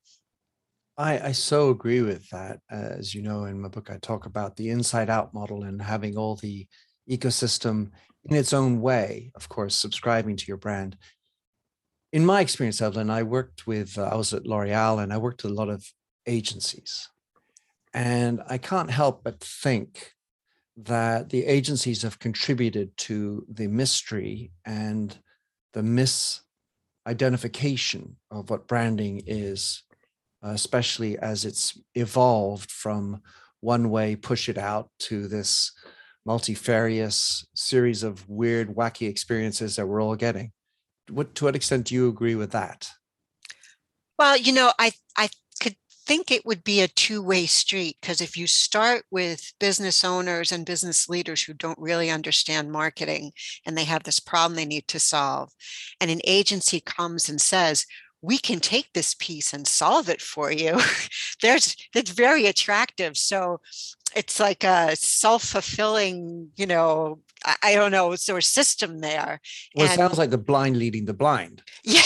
I, 0.98 1.28
I 1.28 1.32
so 1.32 1.70
agree 1.70 2.02
with 2.02 2.30
that. 2.32 2.60
As 2.70 3.16
you 3.16 3.22
know, 3.22 3.46
in 3.46 3.62
my 3.62 3.70
book, 3.70 3.90
I 3.90 3.98
talk 4.00 4.26
about 4.26 4.58
the 4.58 4.70
inside 4.70 5.10
out 5.10 5.34
model 5.34 5.64
and 5.64 5.82
having 5.82 6.18
all 6.18 6.36
the 6.36 6.68
ecosystem 7.10 7.92
in 8.30 8.36
its 8.36 8.54
own 8.54 8.80
way, 8.80 9.32
of 9.36 9.50
course, 9.50 9.76
subscribing 9.76 10.38
to 10.38 10.46
your 10.46 10.58
brand. 10.58 10.96
In 12.14 12.26
my 12.26 12.40
experience, 12.42 12.82
Evelyn, 12.82 13.10
I 13.10 13.24
worked 13.24 13.68
with, 13.68 13.98
uh, 13.98 14.04
I 14.04 14.16
was 14.16 14.34
at 14.34 14.46
L'Oreal 14.46 15.02
and 15.02 15.12
I 15.12 15.18
worked 15.18 15.44
with 15.44 15.52
a 15.52 15.56
lot 15.56 15.70
of 15.70 15.92
agencies. 16.26 17.10
And 17.94 18.42
I 18.48 18.58
can't 18.58 18.92
help 18.92 19.24
but 19.24 19.40
think 19.40 20.14
that 20.78 21.30
the 21.30 21.46
agencies 21.46 22.04
have 22.04 22.20
contributed 22.20 22.96
to 22.98 23.46
the 23.50 23.68
mystery 23.68 24.52
and 24.66 25.18
the 25.74 25.82
misidentification 25.82 28.14
of 28.32 28.50
what 28.50 28.68
branding 28.68 29.24
is, 29.26 29.84
especially 30.42 31.18
as 31.18 31.46
it's 31.46 31.78
evolved 31.96 32.72
from 32.72 33.22
one 33.62 33.90
way, 33.90 34.16
push 34.16 34.48
it 34.48 34.58
out 34.58 34.90
to 35.00 35.28
this 35.28 35.74
multifarious 36.30 37.44
series 37.56 38.04
of 38.04 38.30
weird, 38.30 38.76
wacky 38.76 39.10
experiences 39.10 39.76
that 39.76 39.88
we're 39.88 40.00
all 40.00 40.16
getting. 40.16 40.52
What 41.10 41.34
to 41.36 41.46
what 41.46 41.56
extent 41.56 41.88
do 41.88 41.96
you 41.96 42.08
agree 42.08 42.36
with 42.36 42.52
that? 42.52 42.88
Well, 44.20 44.38
you 44.38 44.54
know, 44.54 44.72
I 44.78 44.92
I 45.18 45.30
could 45.60 45.76
think 46.06 46.30
it 46.30 46.46
would 46.46 46.64
be 46.64 46.82
a 46.82 46.88
two-way 46.88 47.48
street 47.48 47.98
because 48.00 48.22
if 48.22 48.38
you 48.38 48.46
start 48.46 49.06
with 49.10 49.54
business 49.60 50.04
owners 50.04 50.52
and 50.52 50.68
business 50.68 51.10
leaders 51.10 51.42
who 51.42 51.56
don't 51.56 51.80
really 51.80 52.12
understand 52.12 52.72
marketing 52.72 53.32
and 53.66 53.76
they 53.76 53.86
have 53.86 54.04
this 54.04 54.20
problem 54.20 54.56
they 54.56 54.66
need 54.66 54.88
to 54.90 55.00
solve, 55.00 55.50
and 56.00 56.12
an 56.12 56.22
agency 56.26 56.80
comes 56.80 57.28
and 57.28 57.42
says, 57.42 57.88
we 58.22 58.38
can 58.38 58.60
take 58.60 58.92
this 58.94 59.14
piece 59.14 59.54
and 59.54 59.68
solve 59.68 60.10
it 60.10 60.22
for 60.22 60.52
you. 60.52 60.80
There's 61.42 61.76
it's 61.96 62.12
very 62.12 62.46
attractive. 62.48 63.18
So 63.18 63.62
it's 64.16 64.40
like 64.40 64.64
a 64.64 64.96
self-fulfilling, 64.96 66.50
you 66.56 66.66
know, 66.66 67.20
I, 67.46 67.56
I 67.64 67.76
don't 67.76 67.92
know, 67.92 68.16
sort 68.16 68.44
of 68.44 68.46
system 68.46 69.02
there. 69.02 69.40
Well, 69.76 69.86
it 69.86 69.96
sounds 69.96 70.18
like 70.18 70.32
the 70.32 70.38
blind 70.38 70.78
leading 70.78 71.06
the 71.06 71.14
blind. 71.14 71.64
Yeah. 71.84 72.02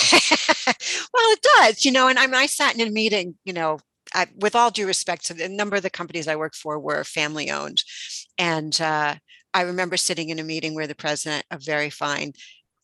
well, 0.66 1.32
it 1.32 1.48
does, 1.58 1.86
you 1.86 1.92
know, 1.92 2.08
and 2.08 2.20
I, 2.20 2.26
mean, 2.26 2.36
I 2.36 2.46
sat 2.46 2.76
in 2.76 2.88
a 2.88 2.92
meeting, 2.92 3.36
you 3.44 3.54
know, 3.54 3.80
I, 4.14 4.28
with 4.38 4.56
all 4.56 4.70
due 4.70 4.88
respect 4.88 5.26
to 5.26 5.34
the 5.34 5.50
number 5.50 5.76
of 5.76 5.84
the 5.84 5.90
companies 5.90 6.28
I 6.28 6.36
worked 6.36 6.56
for 6.56 6.80
were 6.80 7.04
family 7.04 7.50
owned. 7.50 7.84
And 8.38 8.80
uh, 8.80 9.16
I 9.54 9.62
remember 9.62 9.98
sitting 9.98 10.30
in 10.30 10.40
a 10.40 10.44
meeting 10.44 10.76
where 10.76 10.88
the 10.88 10.96
president 10.96 11.46
of 11.52 11.66
Very.Fine 11.66 12.34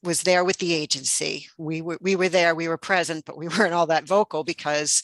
was 0.03 0.23
there 0.23 0.43
with 0.43 0.57
the 0.57 0.73
agency. 0.73 1.47
We 1.57 1.81
were 1.81 1.97
we 2.01 2.15
were 2.15 2.29
there, 2.29 2.55
we 2.55 2.67
were 2.67 2.77
present, 2.77 3.25
but 3.25 3.37
we 3.37 3.47
weren't 3.57 3.73
all 3.73 3.87
that 3.87 4.07
vocal 4.07 4.43
because 4.43 5.03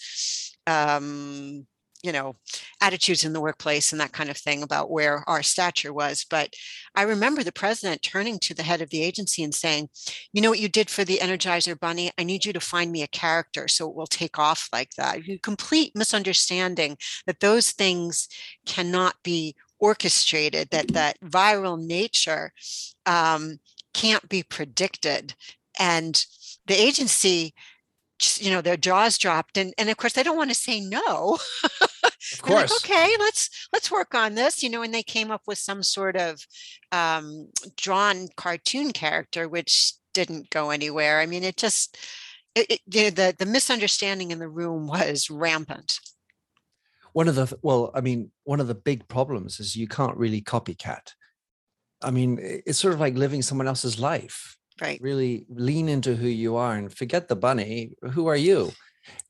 um, 0.67 1.67
you 2.05 2.11
know, 2.11 2.35
attitudes 2.81 3.23
in 3.23 3.33
the 3.33 3.41
workplace 3.41 3.91
and 3.91 3.99
that 3.99 4.11
kind 4.11 4.29
of 4.29 4.37
thing 4.37 4.61
about 4.61 4.91
where 4.91 5.27
our 5.27 5.41
stature 5.41 5.91
was. 5.91 6.23
But 6.29 6.53
I 6.93 7.01
remember 7.01 7.41
the 7.41 7.51
president 7.51 8.03
turning 8.03 8.37
to 8.39 8.53
the 8.53 8.61
head 8.61 8.79
of 8.79 8.91
the 8.91 9.01
agency 9.01 9.43
and 9.43 9.53
saying, 9.53 9.89
You 10.31 10.43
know 10.43 10.51
what 10.51 10.59
you 10.59 10.69
did 10.69 10.91
for 10.91 11.03
the 11.03 11.17
Energizer 11.17 11.77
Bunny? 11.79 12.11
I 12.19 12.23
need 12.23 12.45
you 12.45 12.53
to 12.53 12.59
find 12.59 12.91
me 12.91 13.01
a 13.01 13.07
character 13.07 13.67
so 13.67 13.89
it 13.89 13.95
will 13.95 14.05
take 14.05 14.37
off 14.37 14.69
like 14.71 14.91
that. 14.97 15.21
Complete 15.41 15.93
misunderstanding 15.95 16.97
that 17.25 17.39
those 17.39 17.71
things 17.71 18.27
cannot 18.67 19.15
be 19.23 19.55
orchestrated, 19.79 20.69
that 20.69 20.89
that 20.89 21.19
viral 21.21 21.83
nature 21.83 22.53
um, 23.07 23.57
can't 23.95 24.27
be 24.27 24.43
predicted. 24.43 25.33
And 25.79 26.23
the 26.67 26.79
agency 26.79 27.53
you 28.37 28.49
know 28.49 28.61
their 28.61 28.77
jaws 28.77 29.17
dropped 29.17 29.57
and 29.57 29.73
and 29.77 29.89
of 29.89 29.97
course 29.97 30.13
they 30.13 30.23
don't 30.23 30.37
want 30.37 30.49
to 30.49 30.55
say 30.55 30.79
no. 30.79 31.37
Of 31.63 32.41
course 32.41 32.71
like, 32.71 32.85
okay 32.85 33.15
let's 33.19 33.67
let's 33.73 33.91
work 33.91 34.15
on 34.15 34.35
this 34.35 34.63
you 34.63 34.69
know 34.69 34.81
and 34.83 34.93
they 34.93 35.03
came 35.03 35.31
up 35.31 35.41
with 35.47 35.57
some 35.57 35.83
sort 35.83 36.15
of 36.15 36.39
um, 36.93 37.49
drawn 37.75 38.29
cartoon 38.37 38.91
character 38.91 39.49
which 39.49 39.93
didn't 40.13 40.49
go 40.49 40.69
anywhere. 40.69 41.19
I 41.19 41.25
mean 41.25 41.43
it 41.43 41.57
just 41.57 41.97
it, 42.55 42.71
it, 42.71 42.79
you 42.89 43.03
know, 43.03 43.09
the 43.09 43.35
the 43.37 43.45
misunderstanding 43.45 44.31
in 44.31 44.39
the 44.39 44.47
room 44.47 44.87
was 44.87 45.29
rampant. 45.29 45.99
One 47.11 47.27
of 47.27 47.35
the 47.35 47.53
well 47.61 47.91
i 47.93 48.01
mean 48.01 48.31
one 48.43 48.61
of 48.61 48.67
the 48.67 48.75
big 48.75 49.07
problems 49.09 49.59
is 49.59 49.75
you 49.75 49.87
can't 49.87 50.17
really 50.17 50.41
copycat 50.41 51.11
i 52.01 52.11
mean 52.11 52.39
it's 52.41 52.79
sort 52.79 52.93
of 52.93 52.99
like 52.99 53.15
living 53.15 53.41
someone 53.41 53.67
else's 53.67 53.99
life. 53.99 54.57
Right. 54.81 54.99
Really 55.01 55.45
lean 55.49 55.87
into 55.87 56.15
who 56.15 56.27
you 56.27 56.57
are 56.57 56.75
and 56.75 56.91
forget 56.93 57.29
the 57.29 57.35
bunny 57.35 57.93
who 58.11 58.27
are 58.27 58.35
you? 58.35 58.71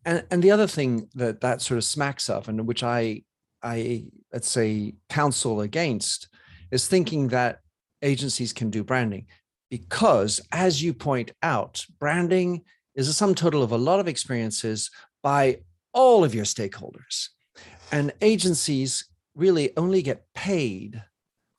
And 0.03 0.24
and 0.31 0.41
the 0.41 0.51
other 0.51 0.67
thing 0.67 1.10
that 1.15 1.41
that 1.41 1.62
sort 1.62 1.77
of 1.77 1.84
smacks 1.84 2.29
of 2.29 2.50
and 2.50 2.65
which 2.67 2.84
i 2.84 3.22
i 3.62 4.05
let's 4.34 4.50
say 4.50 4.95
counsel 5.10 5.62
against 5.62 6.29
is 6.72 6.88
thinking 6.88 7.27
that 7.29 7.60
agencies 8.01 8.53
can 8.53 8.69
do 8.69 8.84
branding. 8.84 9.27
Because 9.69 10.41
as 10.51 10.81
you 10.81 10.93
point 10.93 11.31
out 11.43 11.86
branding 12.00 12.63
is 12.95 13.07
a 13.07 13.13
sum 13.13 13.36
total 13.36 13.62
of 13.62 13.72
a 13.72 13.77
lot 13.77 14.00
of 14.00 14.07
experiences 14.07 14.89
by 15.22 15.60
all 15.93 16.24
of 16.24 16.34
your 16.34 16.45
stakeholders. 16.45 17.29
And 17.91 18.13
agencies 18.22 19.05
really 19.36 19.75
only 19.77 20.01
get 20.01 20.25
paid 20.34 21.01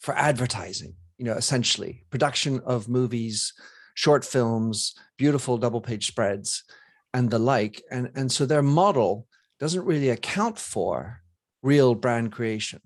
for 0.06 0.14
advertising 0.16 0.94
you 1.18 1.24
know 1.26 1.34
essentially 1.34 2.04
production 2.10 2.60
of 2.64 2.88
movies 2.88 3.52
short 3.96 4.24
films, 4.24 4.94
beautiful 5.16 5.58
double 5.58 5.80
page 5.80 6.06
spreads, 6.06 6.62
and 7.12 7.30
the 7.30 7.38
like. 7.38 7.82
And, 7.90 8.12
and 8.14 8.30
so 8.30 8.46
their 8.46 8.62
model 8.62 9.26
doesn't 9.58 9.84
really 9.84 10.10
account 10.10 10.58
for 10.58 11.22
real 11.62 11.96
brand 11.96 12.30
creation. 12.30 12.80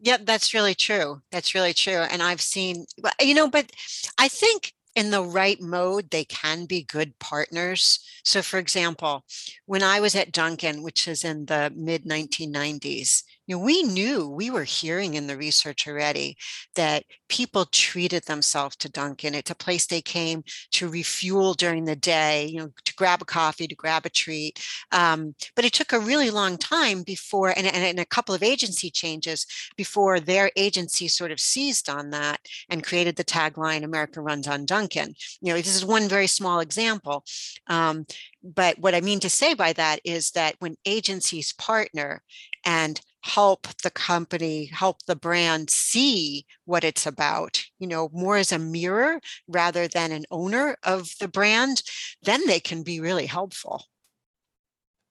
Yeah, 0.00 0.16
that's 0.20 0.52
really 0.52 0.74
true. 0.74 1.22
That's 1.30 1.54
really 1.54 1.74
true. 1.74 2.00
And 2.10 2.22
I've 2.22 2.40
seen, 2.40 2.86
you 3.20 3.34
know, 3.34 3.48
but 3.48 3.70
I 4.18 4.26
think 4.26 4.72
in 4.96 5.10
the 5.10 5.22
right 5.22 5.60
mode, 5.60 6.10
they 6.10 6.24
can 6.24 6.64
be 6.64 6.82
good 6.82 7.18
partners. 7.20 8.00
So, 8.24 8.42
for 8.42 8.58
example, 8.58 9.24
when 9.66 9.82
I 9.82 10.00
was 10.00 10.16
at 10.16 10.32
Dunkin', 10.32 10.82
which 10.82 11.06
is 11.06 11.24
in 11.24 11.46
the 11.46 11.72
mid 11.76 12.04
1990s, 12.04 13.22
you 13.46 13.56
know, 13.56 13.62
we 13.62 13.82
knew 13.82 14.28
we 14.28 14.50
were 14.50 14.64
hearing 14.64 15.14
in 15.14 15.26
the 15.26 15.36
research 15.36 15.88
already 15.88 16.36
that 16.74 17.04
people 17.28 17.66
treated 17.66 18.24
themselves 18.24 18.76
to 18.76 18.88
Dunkin'. 18.88 19.34
It's 19.34 19.50
a 19.50 19.54
place 19.56 19.86
they 19.86 20.00
came 20.02 20.44
to 20.72 20.88
refuel 20.88 21.54
during 21.54 21.84
the 21.84 21.96
day, 21.96 22.46
you 22.46 22.60
know, 22.60 22.70
to 22.84 22.94
grab 22.94 23.20
a 23.20 23.24
coffee, 23.24 23.66
to 23.66 23.74
grab 23.74 24.06
a 24.06 24.10
treat. 24.10 24.64
Um, 24.92 25.34
but 25.56 25.64
it 25.64 25.72
took 25.72 25.92
a 25.92 25.98
really 25.98 26.30
long 26.30 26.56
time 26.56 27.02
before, 27.02 27.48
and, 27.48 27.66
and, 27.66 27.84
and 27.84 27.98
a 28.00 28.04
couple 28.04 28.34
of 28.34 28.42
agency 28.42 28.90
changes 28.90 29.46
before 29.76 30.20
their 30.20 30.50
agency 30.56 31.08
sort 31.08 31.32
of 31.32 31.40
seized 31.40 31.88
on 31.88 32.10
that 32.10 32.40
and 32.68 32.84
created 32.84 33.16
the 33.16 33.24
tagline 33.24 33.82
"America 33.82 34.20
runs 34.20 34.46
on 34.46 34.66
Dunkin'." 34.66 35.14
You 35.40 35.52
know, 35.52 35.56
this 35.56 35.74
is 35.74 35.84
one 35.84 36.08
very 36.08 36.26
small 36.28 36.60
example. 36.60 37.24
Um, 37.66 38.06
but 38.42 38.78
what 38.78 38.94
I 38.94 39.00
mean 39.00 39.20
to 39.20 39.30
say 39.30 39.54
by 39.54 39.72
that 39.74 40.00
is 40.04 40.30
that 40.32 40.56
when 40.58 40.76
agencies 40.84 41.52
partner 41.52 42.22
and 42.64 43.00
help 43.22 43.68
the 43.82 43.90
company, 43.90 44.66
help 44.66 45.04
the 45.06 45.16
brand 45.16 45.70
see 45.70 46.44
what 46.64 46.84
it's 46.84 47.06
about, 47.06 47.62
you 47.78 47.86
know, 47.86 48.10
more 48.12 48.36
as 48.36 48.52
a 48.52 48.58
mirror 48.58 49.20
rather 49.48 49.88
than 49.88 50.12
an 50.12 50.24
owner 50.30 50.76
of 50.82 51.08
the 51.20 51.28
brand, 51.28 51.82
then 52.22 52.46
they 52.46 52.60
can 52.60 52.82
be 52.82 53.00
really 53.00 53.26
helpful. 53.26 53.84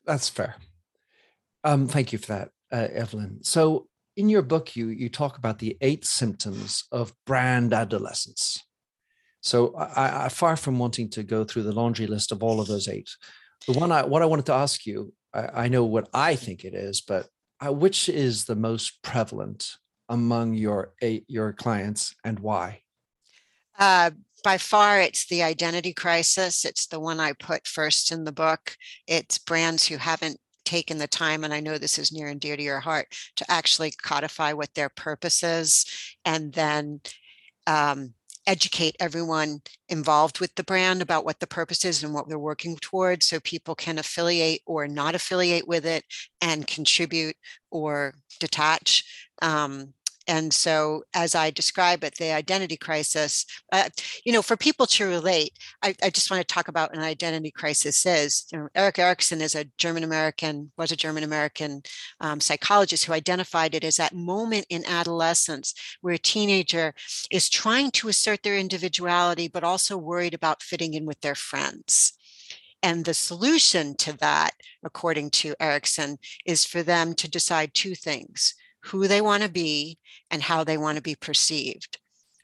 That's 0.06 0.30
fair. 0.30 0.56
Um, 1.64 1.88
thank 1.88 2.12
you 2.12 2.20
for 2.20 2.28
that, 2.28 2.50
uh, 2.72 2.88
Evelyn. 2.92 3.44
So, 3.44 3.88
in 4.18 4.28
your 4.28 4.42
book, 4.42 4.76
you 4.76 4.88
you 4.88 5.08
talk 5.08 5.38
about 5.38 5.60
the 5.60 5.78
eight 5.80 6.06
symptoms 6.06 6.84
of 6.92 7.14
brand 7.26 7.74
adolescence. 7.74 8.62
So, 9.42 9.74
I, 9.76 10.26
I 10.26 10.30
far 10.30 10.58
from 10.58 10.80
wanting 10.80 11.10
to 11.12 11.24
go 11.24 11.44
through 11.44 11.64
the 11.64 11.72
laundry 11.72 12.08
list 12.08 12.32
of 12.32 12.44
all 12.44 12.60
of 12.60 12.68
those 12.68 12.88
eight. 12.88 13.10
The 13.68 13.74
one 13.74 13.92
I 13.92 14.04
what 14.04 14.22
I 14.22 14.26
wanted 14.26 14.48
to 14.48 14.54
ask 14.54 14.86
you, 14.86 15.14
I, 15.34 15.66
I 15.66 15.68
know 15.70 15.86
what 15.86 16.10
I 16.14 16.36
think 16.36 16.66
it 16.66 16.74
is, 16.74 17.02
but 17.02 17.28
uh, 17.66 17.72
which 17.72 18.10
is 18.10 18.46
the 18.46 18.56
most 18.56 19.02
prevalent 19.02 19.78
among 20.10 20.54
your 20.54 20.94
eight, 21.02 21.26
your 21.28 21.54
clients 21.54 22.16
and 22.26 22.40
why? 22.40 22.82
Uh, 23.80 24.12
by 24.44 24.58
far, 24.58 25.00
it's 25.00 25.28
the 25.28 25.44
identity 25.44 25.94
crisis. 25.94 26.66
It's 26.66 26.88
the 26.88 27.00
one 27.00 27.20
I 27.20 27.34
put 27.34 27.68
first 27.68 28.12
in 28.12 28.24
the 28.24 28.32
book. 28.32 28.76
It's 29.08 29.38
brands 29.38 29.88
who 29.88 29.98
haven't 29.98 30.40
taken 30.66 30.98
the 30.98 31.08
time, 31.08 31.44
and 31.44 31.54
I 31.54 31.60
know 31.60 31.78
this 31.78 31.98
is 31.98 32.12
near 32.12 32.28
and 32.28 32.40
dear 32.40 32.58
to 32.58 32.64
your 32.64 32.80
heart, 32.80 33.08
to 33.38 33.50
actually 33.50 33.94
codify 34.04 34.54
what 34.54 34.74
their 34.74 34.90
purpose 34.90 35.44
is 35.44 35.86
and 36.26 36.54
then 36.54 37.02
um, 37.68 38.14
educate 38.48 38.96
everyone 39.00 39.62
involved 39.90 40.40
with 40.40 40.54
the 40.56 40.64
brand 40.64 41.02
about 41.02 41.26
what 41.26 41.40
the 41.40 41.48
purpose 41.48 41.86
is 41.86 42.04
and 42.04 42.14
what 42.14 42.28
they're 42.28 42.40
working 42.40 42.78
towards 42.82 43.28
so 43.28 43.40
people 43.40 43.76
can 43.76 44.00
affiliate 44.00 44.62
or 44.66 44.88
not 44.88 45.16
affiliate 45.16 45.68
with 45.68 45.86
it 45.86 46.04
and 46.42 46.68
contribute 46.68 47.36
or 47.70 48.14
detach 48.40 49.04
um, 49.42 49.94
and 50.28 50.54
so, 50.54 51.04
as 51.14 51.34
I 51.34 51.50
describe 51.50 52.04
it, 52.04 52.16
the 52.16 52.32
identity 52.32 52.78
crisis, 52.78 53.46
uh, 53.72 53.90
you 54.24 54.32
know, 54.32 54.44
for 54.44 54.56
people 54.56 54.86
to 54.88 55.08
relate, 55.08 55.58
I, 55.82 55.96
I, 56.04 56.10
just 56.12 56.30
want 56.30 56.48
to 56.48 56.54
talk 56.54 56.68
about 56.68 56.96
an 56.96 57.02
identity 57.02 57.50
crisis 57.50 58.06
is. 58.06 58.46
You 58.52 58.60
know, 58.60 58.70
Erik 58.76 59.00
Erikson 59.00 59.42
is 59.42 59.56
a 59.56 59.66
German 59.78 60.04
American, 60.04 60.72
was 60.78 60.92
a 60.92 60.96
German 60.96 61.24
American 61.24 61.82
um, 62.20 62.40
psychologist 62.40 63.06
who 63.06 63.14
identified 63.14 63.74
it 63.74 63.84
as 63.84 63.98
that 63.98 64.14
moment 64.14 64.68
in 64.70 64.86
adolescence 64.86 65.74
where 66.02 66.14
a 66.14 66.20
teenager 66.20 66.94
is 67.32 67.50
trying 67.50 67.90
to 67.92 68.10
assert 68.10 68.44
their 68.44 68.58
individuality, 68.58 69.48
but 69.48 69.64
also 69.64 69.98
worried 69.98 70.36
about 70.36 70.62
fitting 70.62 70.94
in 70.94 71.06
with 71.06 71.20
their 71.22 71.36
friends. 71.36 72.14
And 72.84 73.06
the 73.06 73.14
solution 73.14 73.96
to 73.98 74.14
that, 74.18 74.52
according 74.84 75.32
to 75.32 75.56
Erikson, 75.60 76.18
is 76.46 76.66
for 76.66 76.84
them 76.84 77.16
to 77.16 77.30
decide 77.30 77.74
two 77.74 77.96
things 77.96 78.56
who 78.84 79.08
they 79.08 79.22
want 79.22 79.44
to 79.44 79.50
be 79.50 79.98
and 80.30 80.42
how 80.42 80.64
they 80.64 80.78
want 80.78 80.98
to 80.98 81.02
be 81.02 81.16
perceived. 81.16 82.00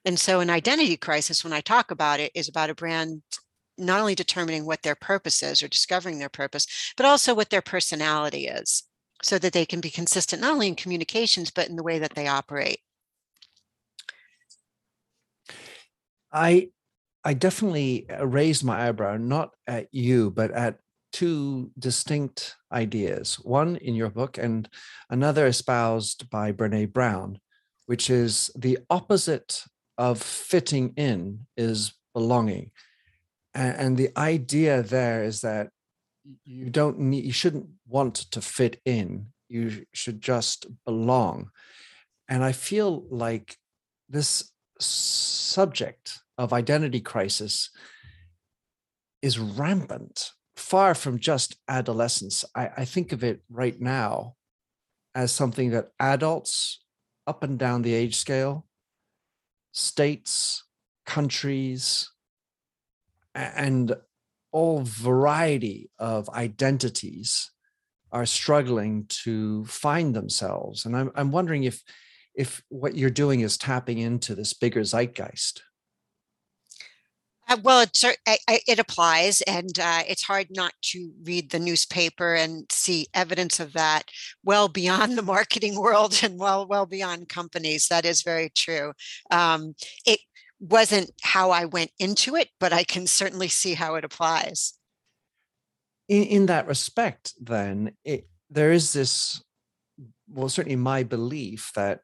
And 0.05 0.19
so, 0.19 0.39
an 0.39 0.49
identity 0.49 0.95
crisis, 0.97 1.43
when 1.43 1.53
I 1.53 1.61
talk 1.61 1.91
about 1.91 2.19
it, 2.19 2.31
is 2.33 2.47
about 2.47 2.69
a 2.69 2.75
brand 2.75 3.21
not 3.77 3.99
only 3.99 4.15
determining 4.15 4.65
what 4.65 4.81
their 4.81 4.95
purpose 4.95 5.43
is 5.43 5.61
or 5.61 5.67
discovering 5.67 6.17
their 6.17 6.29
purpose, 6.29 6.65
but 6.95 7.05
also 7.05 7.35
what 7.35 7.49
their 7.49 7.61
personality 7.61 8.47
is 8.47 8.83
so 9.21 9.37
that 9.37 9.53
they 9.53 9.65
can 9.65 9.81
be 9.81 9.89
consistent 9.89 10.41
not 10.41 10.53
only 10.53 10.67
in 10.67 10.75
communications, 10.75 11.51
but 11.51 11.67
in 11.67 11.75
the 11.75 11.83
way 11.83 11.99
that 11.99 12.15
they 12.15 12.27
operate. 12.27 12.79
I 16.31 16.69
I 17.23 17.33
definitely 17.33 18.09
uh, 18.09 18.25
raised 18.25 18.63
my 18.63 18.87
eyebrow, 18.87 19.17
not 19.17 19.51
at 19.65 19.87
you, 19.91 20.31
but 20.31 20.51
at 20.51 20.79
two 21.17 21.71
distinct 21.79 22.55
ideas 22.71 23.39
one 23.39 23.75
in 23.77 23.95
your 23.95 24.09
book 24.09 24.37
and 24.37 24.69
another 25.09 25.47
espoused 25.47 26.29
by 26.29 26.51
Brene 26.51 26.93
Brown, 26.93 27.39
which 27.87 28.11
is 28.11 28.51
the 28.55 28.77
opposite 28.91 29.63
of 29.97 30.21
fitting 30.21 30.93
in 30.95 31.47
is 31.55 31.93
belonging. 32.13 32.69
And, 33.55 33.97
the 33.97 34.11
idea 34.15 34.83
there 34.83 35.23
is 35.23 35.41
that 35.41 35.69
you 36.45 36.69
don't 36.69 36.99
need, 36.99 37.25
you 37.25 37.31
shouldn't 37.31 37.69
want 37.87 38.15
to 38.33 38.39
fit 38.39 38.79
in. 38.85 39.27
You 39.49 39.87
should 39.93 40.21
just 40.21 40.67
belong. 40.85 41.49
And 42.29 42.43
I 42.43 42.51
feel 42.51 43.05
like 43.09 43.57
this 44.07 44.51
subject 44.79 46.19
of 46.37 46.53
identity 46.53 46.99
crisis 46.99 47.71
is 49.23 49.39
rampant, 49.39 50.33
far 50.57 50.95
from 50.95 51.19
just 51.19 51.57
adolescence. 51.67 52.43
I, 52.55 52.69
I 52.77 52.85
think 52.85 53.11
of 53.11 53.23
it 53.23 53.41
right 53.49 53.79
now 53.79 54.35
as 55.15 55.31
something 55.31 55.71
that 55.71 55.91
adults 55.99 56.79
up 57.25 57.43
and 57.43 57.57
down 57.57 57.81
the 57.81 57.93
age 57.93 58.15
scale, 58.15 58.65
states, 59.71 60.63
countries, 61.05 62.09
and 63.35 63.95
all 64.51 64.81
variety 64.81 65.91
of 65.99 66.29
identities 66.29 67.51
are 68.11 68.25
struggling 68.25 69.05
to 69.09 69.65
find 69.65 70.15
themselves. 70.15 70.85
And 70.85 70.95
I'm, 70.95 71.11
I'm 71.15 71.31
wondering 71.31 71.63
if 71.63 71.83
if 72.33 72.61
what 72.69 72.95
you're 72.95 73.09
doing 73.09 73.39
is 73.39 73.57
tapping 73.57 73.97
into 73.97 74.35
this 74.35 74.53
bigger 74.53 74.81
zeitgeist. 74.81 75.63
Uh, 77.49 77.57
well, 77.63 77.81
it, 77.81 78.17
it 78.67 78.79
applies, 78.79 79.41
and 79.41 79.79
uh, 79.79 80.03
it's 80.07 80.23
hard 80.23 80.47
not 80.51 80.73
to 80.81 81.11
read 81.23 81.49
the 81.49 81.59
newspaper 81.59 82.35
and 82.35 82.65
see 82.69 83.07
evidence 83.13 83.59
of 83.59 83.73
that 83.73 84.03
well 84.43 84.67
beyond 84.67 85.17
the 85.17 85.21
marketing 85.21 85.75
world 85.79 86.19
and 86.23 86.39
well 86.39 86.67
well 86.67 86.85
beyond 86.85 87.29
companies. 87.29 87.87
That 87.87 88.05
is 88.05 88.21
very 88.21 88.51
true. 88.55 88.93
Um, 89.31 89.75
it 90.05 90.19
wasn't 90.59 91.11
how 91.21 91.51
I 91.51 91.65
went 91.65 91.91
into 91.99 92.35
it, 92.35 92.49
but 92.59 92.73
I 92.73 92.83
can 92.83 93.07
certainly 93.07 93.47
see 93.47 93.75
how 93.75 93.95
it 93.95 94.03
applies. 94.03 94.73
In, 96.09 96.23
in 96.23 96.45
that 96.47 96.67
respect, 96.67 97.33
then 97.39 97.93
it, 98.03 98.27
there 98.49 98.71
is 98.71 98.93
this. 98.93 99.41
Well, 100.29 100.49
certainly 100.49 100.75
my 100.75 101.03
belief 101.03 101.71
that 101.75 102.01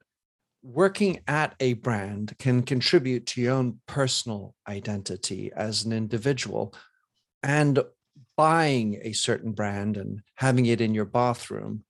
working 0.64 1.20
at 1.28 1.56
a 1.60 1.74
brand 1.74 2.34
can 2.40 2.64
contribute 2.64 3.26
to 3.28 3.42
your 3.42 3.54
own 3.54 3.80
personal 3.86 4.56
identity 4.68 5.52
as 5.56 5.84
an 5.84 5.92
individual. 5.92 6.74
And 7.44 7.80
buying 8.36 9.00
a 9.04 9.14
certain 9.14 9.52
brand 9.52 9.98
and 9.98 10.22
having 10.36 10.66
it 10.66 10.82
in 10.82 10.94
your 10.94 11.06
bathroom 11.06 11.84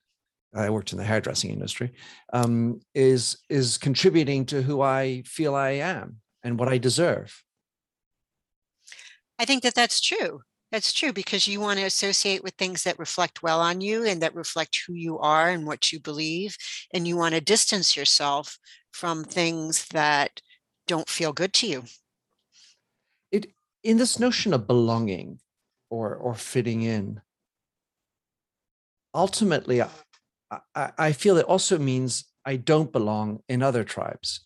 i 0.55 0.69
worked 0.69 0.91
in 0.91 0.97
the 0.97 1.03
hairdressing 1.03 1.49
industry 1.49 1.91
um, 2.33 2.79
is 2.93 3.37
is 3.49 3.77
contributing 3.77 4.45
to 4.45 4.61
who 4.61 4.81
i 4.81 5.23
feel 5.25 5.55
i 5.55 5.71
am 5.71 6.17
and 6.43 6.59
what 6.59 6.67
i 6.67 6.77
deserve. 6.77 7.43
I 9.39 9.45
think 9.45 9.63
that 9.63 9.75
that's 9.75 9.99
true 10.01 10.41
that's 10.73 10.91
true 10.91 11.13
because 11.13 11.47
you 11.47 11.59
want 11.59 11.77
to 11.77 11.85
associate 11.85 12.43
with 12.43 12.55
things 12.55 12.81
that 12.81 12.97
reflect 12.97 13.43
well 13.43 13.61
on 13.61 13.79
you 13.79 14.03
and 14.05 14.23
that 14.23 14.33
reflect 14.33 14.81
who 14.87 14.93
you 14.93 15.19
are 15.19 15.51
and 15.51 15.67
what 15.67 15.91
you 15.91 15.99
believe. 15.99 16.57
And 16.91 17.07
you 17.07 17.15
want 17.15 17.35
to 17.35 17.41
distance 17.41 17.95
yourself 17.95 18.57
from 18.91 19.23
things 19.23 19.85
that 19.89 20.41
don't 20.87 21.07
feel 21.07 21.31
good 21.31 21.53
to 21.53 21.67
you. 21.67 21.83
It 23.31 23.51
in 23.83 23.97
this 23.97 24.17
notion 24.17 24.51
of 24.51 24.65
belonging 24.65 25.37
or 25.91 26.15
or 26.15 26.33
fitting 26.33 26.81
in. 26.81 27.21
Ultimately, 29.13 29.79
I, 29.79 29.89
I, 30.73 30.91
I 30.97 31.11
feel 31.11 31.37
it 31.37 31.45
also 31.45 31.77
means 31.77 32.25
I 32.45 32.55
don't 32.55 32.91
belong 32.91 33.43
in 33.47 33.61
other 33.61 33.83
tribes 33.83 34.41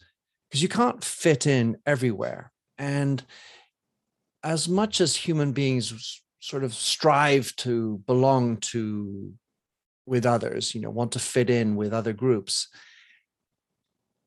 because 0.50 0.62
you 0.62 0.67
can't 0.67 1.01
fit 1.01 1.48
in 1.48 1.77
everywhere. 1.86 2.51
And 2.77 3.24
as 4.44 4.70
much 4.70 5.01
as 5.01 5.15
human 5.15 5.51
beings 5.51 6.22
sort 6.39 6.63
of 6.63 6.74
strive 6.74 7.56
to 7.58 8.01
belong 8.06 8.58
to 8.58 9.34
with 10.06 10.25
others, 10.25 10.74
you 10.74 10.82
know, 10.82 10.89
want 10.89 11.12
to 11.12 11.20
fit 11.20 11.50
in 11.50 11.75
with 11.75 11.94
other 11.94 12.13
groups, 12.13 12.70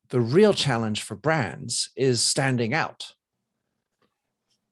the 0.09 0.21
real 0.21 0.53
challenge 0.53 1.01
for 1.01 1.15
brands 1.15 1.89
is 1.95 2.21
standing 2.21 2.73
out. 2.73 3.13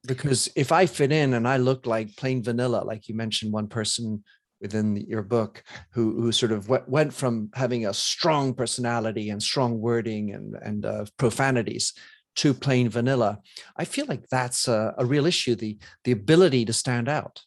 Because 0.06 0.48
if 0.54 0.72
I 0.72 0.86
fit 0.86 1.12
in 1.12 1.34
and 1.34 1.46
I 1.46 1.56
look 1.56 1.86
like 1.86 2.16
plain 2.16 2.42
vanilla, 2.42 2.84
like 2.84 3.08
you 3.08 3.14
mentioned, 3.14 3.52
one 3.52 3.66
person 3.66 4.22
within 4.60 4.96
your 4.96 5.22
book 5.22 5.62
who 5.92 6.20
who 6.20 6.32
sort 6.32 6.52
of 6.52 6.68
went 6.68 7.12
from 7.12 7.50
having 7.54 7.86
a 7.86 7.94
strong 7.94 8.52
personality 8.54 9.30
and 9.30 9.42
strong 9.42 9.80
wording 9.80 10.34
and 10.34 10.54
and 10.62 10.84
uh, 10.84 11.04
profanities 11.16 11.94
too 12.40 12.54
plain 12.54 12.88
vanilla. 12.88 13.38
I 13.76 13.84
feel 13.84 14.06
like 14.08 14.26
that's 14.30 14.66
a, 14.66 14.94
a 14.96 15.04
real 15.04 15.26
issue 15.26 15.54
the 15.54 15.76
the 16.04 16.12
ability 16.12 16.64
to 16.64 16.72
stand 16.72 17.06
out. 17.06 17.42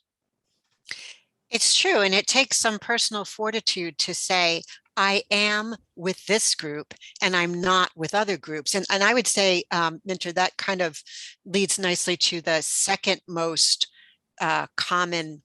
It's 1.50 1.76
true. 1.76 2.02
And 2.02 2.14
it 2.14 2.28
takes 2.28 2.58
some 2.58 2.78
personal 2.78 3.26
fortitude 3.26 3.98
to 4.00 4.14
say, 4.14 4.62
I 4.96 5.24
am 5.32 5.76
with 5.96 6.24
this 6.28 6.54
group 6.54 6.94
and 7.24 7.36
I'm 7.36 7.60
not 7.60 7.90
with 7.96 8.14
other 8.14 8.38
groups. 8.38 8.76
And, 8.76 8.86
and 8.92 9.04
I 9.04 9.16
would 9.16 9.28
say, 9.28 9.64
um, 9.72 10.00
Minter, 10.06 10.32
that 10.34 10.58
kind 10.58 10.82
of 10.82 11.02
leads 11.44 11.80
nicely 11.80 12.16
to 12.18 12.42
the 12.42 12.62
second 12.62 13.22
most 13.28 13.88
uh, 14.40 14.68
common 14.78 15.42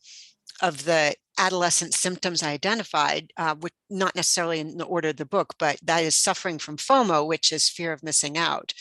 of 0.61 0.84
the 0.84 1.14
adolescent 1.38 1.94
symptoms 1.94 2.42
I 2.42 2.50
identified, 2.50 3.32
uh, 3.37 3.54
which 3.54 3.72
not 3.88 4.16
necessarily 4.16 4.61
in 4.61 4.76
the 4.76 4.84
order 4.84 5.11
of 5.11 5.16
the 5.16 5.24
book, 5.24 5.54
but 5.58 5.78
that 5.84 6.02
is 6.02 6.16
suffering 6.16 6.58
from 6.58 6.76
FOMO, 6.76 7.26
which 7.26 7.52
is 7.52 7.68
fear 7.68 7.92
of 7.92 8.02
missing 8.02 8.37
out 8.37 8.74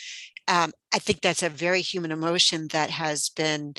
um, 0.48 0.72
I 0.94 1.00
think 1.00 1.22
that's 1.22 1.44
a 1.44 1.50
very 1.50 1.82
human 1.82 2.12
emotion 2.12 2.68
that 2.70 2.90
has 2.90 3.30
been 3.30 3.74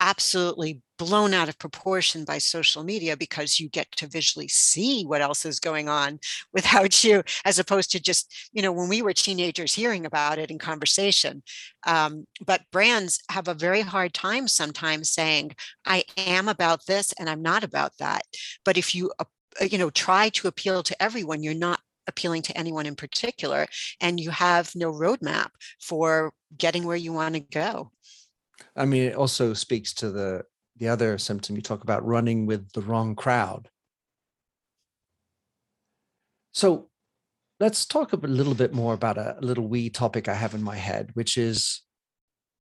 absolutely 0.00 0.80
blown 0.96 1.32
out 1.32 1.48
of 1.48 1.58
proportion 1.58 2.24
by 2.24 2.38
social 2.38 2.82
media 2.82 3.16
because 3.16 3.60
you 3.60 3.68
get 3.68 3.90
to 3.92 4.06
visually 4.06 4.48
see 4.48 5.04
what 5.04 5.20
else 5.20 5.44
is 5.44 5.60
going 5.60 5.88
on 5.88 6.18
without 6.52 7.04
you 7.04 7.22
as 7.44 7.58
opposed 7.58 7.90
to 7.90 8.00
just 8.00 8.32
you 8.52 8.62
know 8.62 8.72
when 8.72 8.88
we 8.88 9.02
were 9.02 9.12
teenagers 9.12 9.74
hearing 9.74 10.06
about 10.06 10.38
it 10.38 10.50
in 10.50 10.58
conversation. 10.58 11.42
Um, 11.86 12.26
but 12.44 12.62
brands 12.72 13.20
have 13.30 13.48
a 13.48 13.54
very 13.54 13.80
hard 13.80 14.12
time 14.12 14.48
sometimes 14.48 15.10
saying 15.10 15.52
i 15.86 16.04
am 16.16 16.48
about 16.48 16.86
this 16.86 17.12
and 17.18 17.28
i'm 17.30 17.42
not 17.42 17.64
about 17.64 17.92
that. 17.98 18.22
But 18.64 18.76
if 18.76 18.94
you 18.94 19.12
uh, 19.18 19.24
you 19.70 19.78
know 19.78 19.90
try 19.90 20.28
to 20.30 20.48
appeal 20.48 20.82
to 20.82 21.02
everyone 21.02 21.42
you're 21.42 21.54
not 21.54 21.80
appealing 22.08 22.42
to 22.42 22.58
anyone 22.58 22.86
in 22.86 22.96
particular 22.96 23.66
and 24.00 24.18
you 24.18 24.30
have 24.30 24.74
no 24.74 24.92
roadmap 24.92 25.50
for 25.80 26.32
getting 26.56 26.84
where 26.84 26.96
you 26.96 27.12
want 27.12 27.34
to 27.34 27.40
go. 27.40 27.92
I 28.74 28.84
mean 28.84 29.02
it 29.04 29.14
also 29.14 29.54
speaks 29.54 29.94
to 29.94 30.10
the 30.10 30.44
the 30.76 30.88
other 30.88 31.18
symptom 31.18 31.56
you 31.56 31.62
talk 31.62 31.82
about 31.82 32.06
running 32.06 32.46
with 32.46 32.72
the 32.72 32.80
wrong 32.80 33.14
crowd. 33.14 33.68
So 36.52 36.88
let's 37.60 37.86
talk 37.86 38.12
a 38.12 38.16
little 38.16 38.54
bit 38.54 38.72
more 38.72 38.94
about 38.94 39.18
a, 39.18 39.36
a 39.38 39.42
little 39.42 39.66
wee 39.66 39.90
topic 39.90 40.28
i 40.28 40.34
have 40.34 40.54
in 40.54 40.62
my 40.62 40.76
head 40.76 41.10
which 41.14 41.36
is 41.36 41.82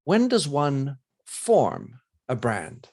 when 0.03 0.27
does 0.27 0.47
one 0.47 0.97
form 1.25 1.99
a 2.27 2.35
brand 2.35 2.89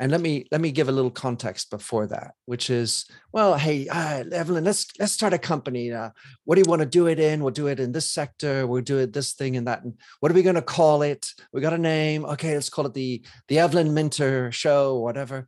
and 0.00 0.10
let 0.10 0.20
me 0.20 0.46
let 0.50 0.60
me 0.60 0.72
give 0.72 0.88
a 0.88 0.92
little 0.92 1.10
context 1.10 1.70
before 1.70 2.06
that 2.06 2.32
which 2.46 2.70
is 2.70 3.04
well 3.32 3.56
hey 3.56 3.86
uh, 3.88 4.24
evelyn 4.32 4.64
let's 4.64 4.86
let's 4.98 5.12
start 5.12 5.32
a 5.32 5.38
company. 5.38 5.92
Uh, 5.92 6.10
what 6.44 6.56
do 6.56 6.62
you 6.62 6.68
want 6.68 6.80
to 6.80 6.86
do 6.86 7.06
it 7.06 7.20
in? 7.20 7.42
We'll 7.42 7.52
do 7.52 7.68
it 7.68 7.78
in 7.78 7.92
this 7.92 8.10
sector. 8.10 8.66
We'll 8.66 8.82
do 8.82 8.98
it 8.98 9.12
this 9.12 9.32
thing 9.32 9.56
and 9.56 9.66
that. 9.66 9.82
And 9.84 9.94
what 10.20 10.32
are 10.32 10.34
we 10.34 10.42
going 10.42 10.56
to 10.56 10.62
call 10.62 11.02
it? 11.02 11.26
We 11.52 11.60
got 11.60 11.72
a 11.72 11.78
name. 11.78 12.24
Okay 12.24 12.54
let's 12.54 12.68
call 12.68 12.86
it 12.86 12.94
the 12.94 13.22
the 13.48 13.58
evelyn 13.58 13.94
minter 13.94 14.50
show 14.52 14.98
whatever. 14.98 15.46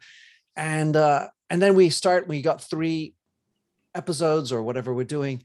And 0.56 0.96
uh 0.96 1.28
and 1.50 1.60
then 1.60 1.74
we 1.74 1.90
start 1.90 2.28
we 2.28 2.42
got 2.42 2.62
three 2.62 3.14
episodes 3.94 4.52
or 4.52 4.62
whatever 4.62 4.92
we're 4.92 5.04
doing. 5.04 5.42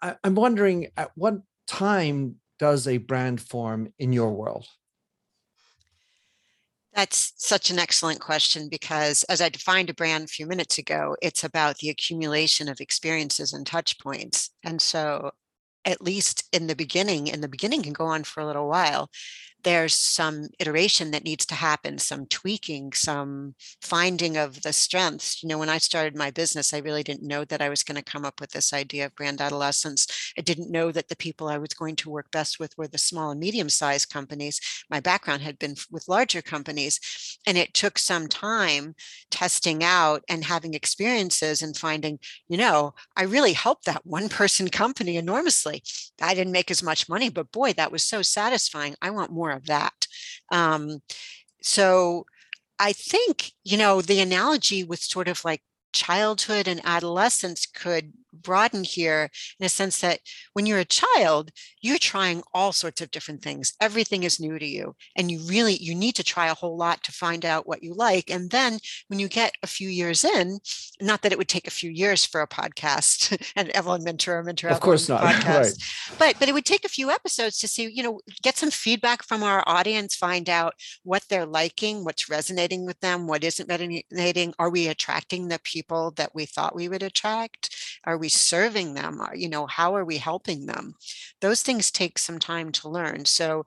I, 0.00 0.16
i'm 0.24 0.34
wondering 0.34 0.88
at 0.96 1.10
what 1.14 1.34
time 1.66 2.36
does 2.58 2.86
a 2.86 2.98
brand 2.98 3.40
form 3.40 3.92
in 3.98 4.12
your 4.12 4.32
world 4.32 4.66
that's 6.94 7.32
such 7.38 7.70
an 7.70 7.78
excellent 7.78 8.20
question 8.20 8.68
because, 8.68 9.22
as 9.24 9.40
I 9.40 9.48
defined 9.48 9.88
a 9.90 9.94
brand 9.94 10.24
a 10.24 10.28
few 10.28 10.46
minutes 10.46 10.78
ago, 10.78 11.16
it's 11.22 11.44
about 11.44 11.78
the 11.78 11.88
accumulation 11.88 12.68
of 12.68 12.80
experiences 12.80 13.52
and 13.52 13.66
touch 13.66 13.98
points. 13.98 14.50
And 14.64 14.80
so, 14.80 15.30
at 15.84 16.02
least 16.02 16.44
in 16.52 16.66
the 16.66 16.76
beginning, 16.76 17.30
and 17.30 17.42
the 17.42 17.48
beginning 17.48 17.82
can 17.82 17.92
go 17.94 18.06
on 18.06 18.24
for 18.24 18.40
a 18.40 18.46
little 18.46 18.68
while, 18.68 19.10
there's 19.64 19.94
some 19.94 20.48
iteration 20.58 21.10
that 21.12 21.24
needs 21.24 21.46
to 21.46 21.54
happen, 21.54 21.98
some 21.98 22.26
tweaking, 22.26 22.92
some 22.92 23.54
finding 23.80 24.36
of 24.36 24.62
the 24.62 24.72
strengths. 24.72 25.42
You 25.42 25.48
know, 25.48 25.58
when 25.58 25.68
I 25.68 25.78
started 25.78 26.16
my 26.16 26.30
business, 26.30 26.74
I 26.74 26.78
really 26.78 27.02
didn't 27.02 27.26
know 27.26 27.44
that 27.44 27.62
I 27.62 27.68
was 27.68 27.82
going 27.82 27.96
to 27.96 28.10
come 28.10 28.24
up 28.24 28.40
with 28.40 28.50
this 28.50 28.72
idea 28.72 29.06
of 29.06 29.14
brand 29.14 29.40
adolescence. 29.40 30.32
I 30.36 30.40
didn't 30.40 30.70
know 30.70 30.90
that 30.92 31.08
the 31.08 31.16
people 31.16 31.48
I 31.48 31.58
was 31.58 31.74
going 31.74 31.96
to 31.96 32.10
work 32.10 32.30
best 32.30 32.58
with 32.58 32.76
were 32.76 32.88
the 32.88 32.98
small 32.98 33.30
and 33.30 33.40
medium 33.40 33.68
sized 33.68 34.10
companies. 34.10 34.60
My 34.90 35.00
background 35.00 35.42
had 35.42 35.58
been 35.58 35.76
with 35.90 36.08
larger 36.08 36.42
companies. 36.42 37.38
And 37.46 37.58
it 37.58 37.74
took 37.74 37.98
some 37.98 38.28
time 38.28 38.94
testing 39.30 39.82
out 39.82 40.22
and 40.28 40.44
having 40.44 40.74
experiences 40.74 41.62
and 41.62 41.76
finding, 41.76 42.18
you 42.48 42.56
know, 42.56 42.94
I 43.16 43.24
really 43.24 43.52
helped 43.52 43.84
that 43.86 44.06
one 44.06 44.28
person 44.28 44.68
company 44.68 45.16
enormously. 45.16 45.82
I 46.20 46.34
didn't 46.34 46.52
make 46.52 46.70
as 46.70 46.82
much 46.82 47.08
money, 47.08 47.28
but 47.28 47.52
boy, 47.52 47.72
that 47.74 47.92
was 47.92 48.04
so 48.04 48.22
satisfying. 48.22 48.94
I 49.02 49.10
want 49.10 49.32
more 49.32 49.51
more 49.52 49.58
of 49.58 49.66
that. 49.66 50.06
Um, 50.50 51.02
so 51.62 52.24
I 52.78 52.92
think, 52.92 53.52
you 53.64 53.76
know, 53.78 54.02
the 54.02 54.20
analogy 54.20 54.84
with 54.84 55.00
sort 55.00 55.28
of 55.28 55.44
like 55.44 55.62
childhood 55.92 56.68
and 56.68 56.80
adolescence 56.84 57.66
could 57.66 58.12
broaden 58.32 58.84
here 58.84 59.30
in 59.58 59.66
a 59.66 59.68
sense 59.68 60.00
that 60.00 60.20
when 60.52 60.66
you're 60.66 60.78
a 60.78 60.84
child 60.84 61.50
you're 61.80 61.98
trying 61.98 62.42
all 62.54 62.72
sorts 62.72 63.00
of 63.00 63.10
different 63.10 63.42
things. 63.42 63.74
Everything 63.80 64.22
is 64.22 64.40
new 64.40 64.58
to 64.58 64.66
you 64.66 64.94
and 65.16 65.30
you 65.30 65.40
really 65.46 65.74
you 65.74 65.94
need 65.94 66.14
to 66.14 66.24
try 66.24 66.46
a 66.46 66.54
whole 66.54 66.76
lot 66.76 67.02
to 67.04 67.12
find 67.12 67.44
out 67.44 67.66
what 67.66 67.82
you 67.82 67.94
like 67.94 68.30
and 68.30 68.50
then 68.50 68.78
when 69.08 69.18
you 69.18 69.28
get 69.28 69.54
a 69.62 69.66
few 69.66 69.88
years 69.88 70.24
in 70.24 70.58
not 71.00 71.22
that 71.22 71.32
it 71.32 71.38
would 71.38 71.48
take 71.48 71.66
a 71.66 71.70
few 71.70 71.90
years 71.90 72.24
for 72.24 72.40
a 72.40 72.46
podcast 72.46 73.36
and 73.56 73.70
evelyn 73.70 74.04
minter 74.04 74.42
minter 74.42 74.68
of 74.68 74.80
course 74.80 75.08
not. 75.08 75.22
Podcast 75.32 75.78
right. 76.10 76.18
but 76.18 76.38
but 76.38 76.48
it 76.48 76.52
would 76.52 76.64
take 76.64 76.84
a 76.84 76.88
few 76.88 77.10
episodes 77.10 77.58
to 77.58 77.68
see 77.68 77.88
you 77.90 78.02
know 78.02 78.20
get 78.42 78.56
some 78.56 78.70
feedback 78.70 79.22
from 79.22 79.42
our 79.42 79.62
audience 79.66 80.14
find 80.14 80.48
out 80.48 80.74
what 81.02 81.24
they're 81.28 81.46
liking 81.46 82.04
what's 82.04 82.28
resonating 82.28 82.86
with 82.86 82.98
them 83.00 83.26
what 83.26 83.44
isn't 83.44 83.68
resonating. 83.68 84.54
Are 84.58 84.70
we 84.70 84.88
attracting 84.88 85.48
the 85.48 85.60
people 85.62 86.12
that 86.12 86.34
we 86.34 86.46
thought 86.46 86.74
we 86.74 86.88
would 86.88 87.02
attract? 87.02 87.74
Are 88.04 88.18
we 88.22 88.28
serving 88.28 88.94
them? 88.94 89.20
You 89.34 89.48
know, 89.48 89.66
how 89.66 89.96
are 89.96 90.04
we 90.04 90.16
helping 90.16 90.66
them? 90.66 90.94
Those 91.40 91.62
things 91.62 91.90
take 91.90 92.18
some 92.18 92.38
time 92.38 92.70
to 92.72 92.88
learn. 92.88 93.24
So 93.24 93.66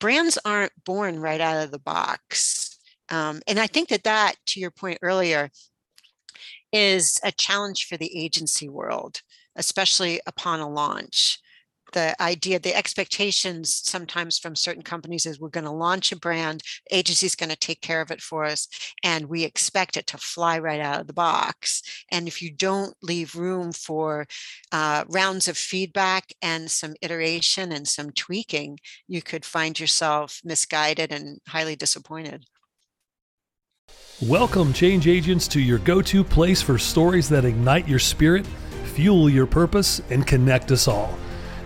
brands 0.00 0.38
aren't 0.44 0.72
born 0.84 1.20
right 1.20 1.40
out 1.40 1.62
of 1.62 1.70
the 1.70 1.78
box. 1.78 2.78
Um, 3.10 3.42
and 3.46 3.60
I 3.60 3.66
think 3.66 3.90
that 3.90 4.04
that, 4.04 4.36
to 4.46 4.60
your 4.60 4.70
point 4.70 4.98
earlier, 5.02 5.50
is 6.72 7.20
a 7.22 7.30
challenge 7.30 7.86
for 7.86 7.98
the 7.98 8.16
agency 8.16 8.68
world, 8.68 9.20
especially 9.56 10.20
upon 10.26 10.60
a 10.60 10.68
launch 10.68 11.41
the 11.92 12.20
idea, 12.20 12.58
the 12.58 12.74
expectations 12.74 13.82
sometimes 13.84 14.38
from 14.38 14.56
certain 14.56 14.82
companies 14.82 15.26
is 15.26 15.38
we're 15.38 15.48
going 15.48 15.64
to 15.64 15.70
launch 15.70 16.12
a 16.12 16.16
brand, 16.16 16.62
agency's 16.90 17.34
going 17.34 17.50
to 17.50 17.56
take 17.56 17.80
care 17.80 18.00
of 18.00 18.10
it 18.10 18.20
for 18.20 18.44
us, 18.44 18.68
and 19.02 19.26
we 19.26 19.44
expect 19.44 19.96
it 19.96 20.06
to 20.08 20.18
fly 20.18 20.58
right 20.58 20.80
out 20.80 21.00
of 21.00 21.06
the 21.06 21.12
box. 21.12 21.82
And 22.10 22.28
if 22.28 22.42
you 22.42 22.50
don't 22.50 22.94
leave 23.02 23.34
room 23.34 23.72
for 23.72 24.26
uh, 24.72 25.04
rounds 25.08 25.48
of 25.48 25.56
feedback 25.56 26.32
and 26.42 26.70
some 26.70 26.94
iteration 27.00 27.72
and 27.72 27.86
some 27.86 28.10
tweaking, 28.10 28.78
you 29.08 29.22
could 29.22 29.44
find 29.44 29.78
yourself 29.78 30.40
misguided 30.44 31.12
and 31.12 31.38
highly 31.48 31.76
disappointed. 31.76 32.44
Welcome, 34.20 34.72
change 34.72 35.08
agents, 35.08 35.48
to 35.48 35.60
your 35.60 35.78
go 35.78 36.00
to 36.02 36.22
place 36.22 36.62
for 36.62 36.78
stories 36.78 37.28
that 37.28 37.44
ignite 37.44 37.88
your 37.88 37.98
spirit, 37.98 38.46
fuel 38.94 39.28
your 39.28 39.46
purpose, 39.46 40.00
and 40.10 40.24
connect 40.26 40.70
us 40.70 40.86
all. 40.86 41.18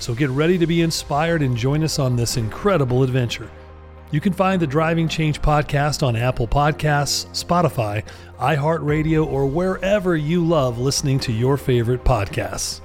So 0.00 0.14
get 0.14 0.30
ready 0.30 0.56
to 0.56 0.66
be 0.66 0.80
inspired 0.80 1.42
and 1.42 1.54
join 1.54 1.84
us 1.84 1.98
on 1.98 2.16
this 2.16 2.38
incredible 2.38 3.02
adventure. 3.02 3.50
You 4.10 4.20
can 4.20 4.32
find 4.32 4.60
the 4.60 4.66
Driving 4.66 5.06
Change 5.08 5.42
podcast 5.42 6.02
on 6.02 6.16
Apple 6.16 6.48
Podcasts, 6.48 7.26
Spotify, 7.32 8.02
iHeartRadio, 8.38 9.26
or 9.26 9.46
wherever 9.46 10.16
you 10.16 10.44
love 10.44 10.78
listening 10.78 11.20
to 11.20 11.32
your 11.32 11.58
favorite 11.58 12.02
podcasts. 12.02 12.80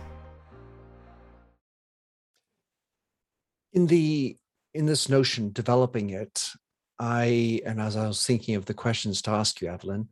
In 3.71 3.87
the 3.87 4.37
in 4.73 4.85
this 4.85 5.07
notion, 5.07 5.53
developing 5.53 6.09
it, 6.09 6.51
I 6.99 7.61
and 7.65 7.79
as 7.79 7.95
I 7.95 8.07
was 8.07 8.25
thinking 8.25 8.55
of 8.55 8.65
the 8.65 8.73
questions 8.73 9.21
to 9.21 9.31
ask 9.31 9.61
you, 9.61 9.69
Evelyn, 9.69 10.09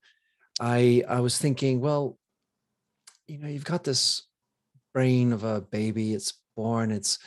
I 0.62 1.04
I 1.08 1.20
was 1.20 1.38
thinking, 1.38 1.82
well, 1.82 2.18
you 3.28 3.40
know, 3.40 3.50
you've 3.50 3.66
got 3.66 3.84
this 3.84 4.24
brain 4.94 5.34
of 5.34 5.44
a 5.44 5.60
baby, 5.60 6.14
it's 6.14 6.34
born 6.56 6.92
it's, 6.92 7.20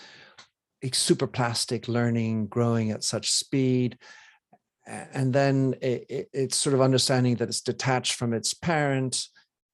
it's 0.83 0.99
super 0.99 1.27
plastic 1.27 1.89
learning 1.89 2.47
growing 2.47 2.91
at 2.91 3.05
such 3.05 3.31
speed 3.31 3.99
and 4.87 5.33
then 5.33 5.75
it, 5.81 6.07
it, 6.09 6.29
it's 6.33 6.57
sort 6.57 6.75
of 6.75 6.81
understanding 6.81 7.37
that 7.37 7.49
it's 7.49 7.61
detached 7.61 8.15
from 8.15 8.33
its 8.33 8.55
parent 8.55 9.27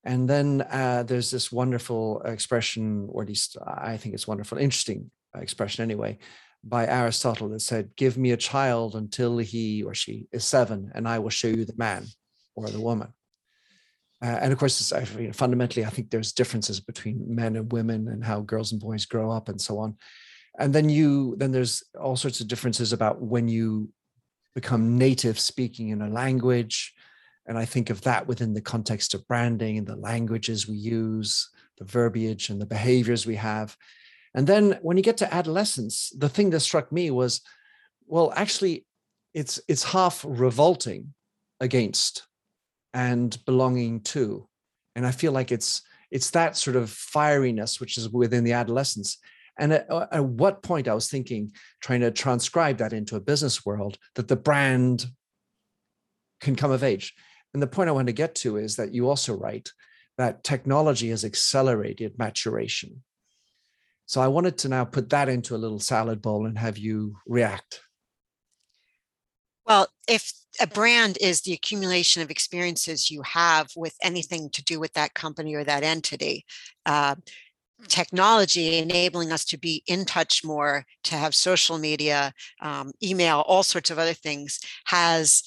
and 0.04 0.28
then 0.28 0.62
uh, 0.70 1.02
there's 1.04 1.30
this 1.30 1.52
wonderful 1.52 2.22
expression 2.22 3.08
or 3.10 3.22
at 3.22 3.28
least 3.28 3.56
i 3.66 3.96
think 3.96 4.14
it's 4.14 4.26
wonderful 4.26 4.58
interesting 4.58 5.10
expression 5.36 5.82
anyway 5.82 6.18
by 6.64 6.86
aristotle 6.86 7.48
that 7.48 7.60
said 7.60 7.90
give 7.96 8.16
me 8.16 8.30
a 8.30 8.36
child 8.36 8.94
until 8.94 9.38
he 9.38 9.82
or 9.82 9.94
she 9.94 10.26
is 10.32 10.44
seven 10.44 10.90
and 10.94 11.08
i 11.08 11.18
will 11.18 11.30
show 11.30 11.48
you 11.48 11.64
the 11.64 11.74
man 11.76 12.04
or 12.54 12.68
the 12.68 12.80
woman 12.80 13.12
uh, 14.22 14.38
and 14.40 14.52
of 14.52 14.58
course, 14.58 14.92
know, 14.92 15.32
fundamentally, 15.32 15.84
I 15.84 15.90
think 15.90 16.10
there's 16.10 16.32
differences 16.32 16.78
between 16.78 17.24
men 17.26 17.56
and 17.56 17.72
women 17.72 18.06
and 18.08 18.24
how 18.24 18.40
girls 18.40 18.70
and 18.70 18.80
boys 18.80 19.04
grow 19.04 19.32
up 19.32 19.48
and 19.48 19.60
so 19.60 19.78
on. 19.78 19.96
And 20.58 20.72
then 20.72 20.88
you, 20.88 21.34
then 21.38 21.50
there's 21.50 21.82
all 22.00 22.16
sorts 22.16 22.40
of 22.40 22.46
differences 22.46 22.92
about 22.92 23.20
when 23.20 23.48
you 23.48 23.90
become 24.54 24.96
native 24.96 25.40
speaking 25.40 25.88
in 25.88 26.02
a 26.02 26.08
language. 26.08 26.94
And 27.46 27.58
I 27.58 27.64
think 27.64 27.90
of 27.90 28.02
that 28.02 28.28
within 28.28 28.54
the 28.54 28.60
context 28.60 29.14
of 29.14 29.26
branding 29.26 29.76
and 29.76 29.86
the 29.86 29.96
languages 29.96 30.68
we 30.68 30.76
use, 30.76 31.50
the 31.78 31.84
verbiage 31.84 32.48
and 32.48 32.60
the 32.60 32.66
behaviors 32.66 33.26
we 33.26 33.36
have. 33.36 33.76
And 34.34 34.46
then 34.46 34.78
when 34.82 34.96
you 34.96 35.02
get 35.02 35.16
to 35.18 35.34
adolescence, 35.34 36.12
the 36.16 36.28
thing 36.28 36.50
that 36.50 36.60
struck 36.60 36.92
me 36.92 37.10
was, 37.10 37.40
well, 38.06 38.32
actually, 38.36 38.86
it's 39.34 39.60
it's 39.66 39.82
half 39.82 40.24
revolting 40.28 41.14
against 41.60 42.26
and 42.94 43.36
belonging 43.44 44.00
to. 44.00 44.48
And 44.94 45.06
i 45.06 45.10
feel 45.10 45.32
like 45.32 45.52
it's 45.52 45.82
it's 46.10 46.30
that 46.30 46.56
sort 46.56 46.76
of 46.76 46.90
fieriness 46.90 47.80
which 47.80 47.96
is 47.96 48.08
within 48.08 48.44
the 48.44 48.52
adolescence. 48.52 49.18
And 49.58 49.72
at, 49.72 49.90
uh, 49.90 50.06
at, 50.12 50.24
what 50.24 50.62
point 50.62 50.88
i 50.88 50.94
was 50.94 51.08
thinking 51.08 51.52
trying 51.80 52.00
to 52.00 52.10
transcribe 52.10 52.78
that 52.78 52.92
into 52.92 53.16
a 53.16 53.20
business 53.20 53.64
world 53.64 53.98
that 54.14 54.28
the 54.28 54.36
brand 54.36 55.06
can 56.40 56.56
come 56.56 56.70
of 56.70 56.84
age. 56.84 57.14
And 57.54 57.62
the 57.62 57.66
point 57.66 57.88
i 57.88 57.92
want 57.92 58.08
to 58.08 58.12
get 58.12 58.34
to 58.36 58.56
is 58.56 58.76
that 58.76 58.94
you 58.94 59.08
also 59.08 59.34
write 59.34 59.70
that 60.18 60.44
technology 60.44 61.08
has 61.08 61.24
accelerated 61.24 62.18
maturation. 62.18 63.02
So 64.06 64.20
i 64.20 64.28
wanted 64.28 64.58
to 64.58 64.68
now 64.68 64.84
put 64.84 65.08
that 65.10 65.28
into 65.28 65.54
a 65.54 65.62
little 65.64 65.80
salad 65.80 66.20
bowl 66.20 66.46
and 66.46 66.58
have 66.58 66.76
you 66.76 67.16
react. 67.26 67.80
Well 69.64 69.88
if 70.06 70.41
a 70.60 70.66
brand 70.66 71.18
is 71.20 71.40
the 71.40 71.52
accumulation 71.52 72.22
of 72.22 72.30
experiences 72.30 73.10
you 73.10 73.22
have 73.22 73.68
with 73.76 73.96
anything 74.02 74.50
to 74.50 74.64
do 74.64 74.78
with 74.78 74.92
that 74.94 75.14
company 75.14 75.54
or 75.54 75.64
that 75.64 75.82
entity. 75.82 76.44
Uh, 76.84 77.14
technology 77.88 78.78
enabling 78.78 79.32
us 79.32 79.44
to 79.46 79.58
be 79.58 79.82
in 79.86 80.04
touch 80.04 80.44
more, 80.44 80.84
to 81.04 81.16
have 81.16 81.34
social 81.34 81.78
media, 81.78 82.32
um, 82.60 82.92
email, 83.02 83.40
all 83.46 83.62
sorts 83.62 83.90
of 83.90 83.98
other 83.98 84.14
things 84.14 84.60
has 84.84 85.42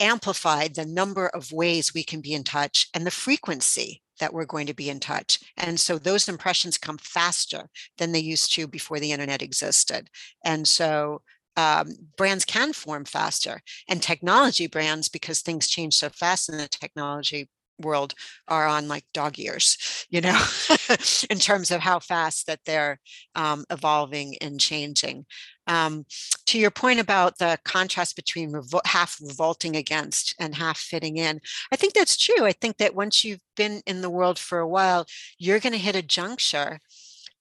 amplified 0.00 0.74
the 0.74 0.86
number 0.86 1.28
of 1.28 1.52
ways 1.52 1.94
we 1.94 2.02
can 2.02 2.20
be 2.20 2.34
in 2.34 2.44
touch 2.44 2.88
and 2.94 3.06
the 3.06 3.10
frequency 3.10 4.02
that 4.20 4.32
we're 4.32 4.44
going 4.44 4.66
to 4.66 4.74
be 4.74 4.90
in 4.90 5.00
touch. 5.00 5.40
And 5.56 5.78
so 5.78 5.98
those 5.98 6.28
impressions 6.28 6.78
come 6.78 6.98
faster 6.98 7.68
than 7.98 8.12
they 8.12 8.20
used 8.20 8.54
to 8.54 8.66
before 8.68 9.00
the 9.00 9.12
internet 9.12 9.42
existed. 9.42 10.08
And 10.44 10.66
so 10.68 11.22
um, 11.56 11.94
brands 12.16 12.44
can 12.44 12.72
form 12.72 13.04
faster 13.04 13.62
and 13.88 14.02
technology 14.02 14.66
brands 14.66 15.08
because 15.08 15.40
things 15.40 15.68
change 15.68 15.94
so 15.94 16.08
fast 16.08 16.48
in 16.48 16.58
the 16.58 16.68
technology 16.68 17.48
world 17.80 18.14
are 18.48 18.66
on 18.66 18.86
like 18.88 19.04
dog 19.12 19.36
years 19.36 20.06
you 20.10 20.20
know 20.20 20.40
in 21.30 21.38
terms 21.38 21.70
of 21.70 21.80
how 21.80 21.98
fast 21.98 22.46
that 22.46 22.60
they're 22.66 23.00
um, 23.34 23.64
evolving 23.70 24.36
and 24.40 24.60
changing. 24.60 25.26
Um, 25.66 26.04
to 26.46 26.58
your 26.58 26.70
point 26.70 27.00
about 27.00 27.38
the 27.38 27.58
contrast 27.64 28.16
between 28.16 28.52
revol- 28.52 28.84
half 28.84 29.16
revolting 29.22 29.76
against 29.76 30.34
and 30.38 30.54
half 30.54 30.76
fitting 30.78 31.16
in 31.16 31.40
i 31.72 31.76
think 31.76 31.94
that's 31.94 32.18
true. 32.18 32.44
I 32.44 32.52
think 32.52 32.76
that 32.76 32.94
once 32.94 33.24
you've 33.24 33.40
been 33.56 33.80
in 33.86 34.02
the 34.02 34.10
world 34.10 34.38
for 34.38 34.58
a 34.58 34.68
while 34.68 35.06
you're 35.38 35.60
going 35.60 35.72
to 35.72 35.78
hit 35.78 35.96
a 35.96 36.02
juncture 36.02 36.80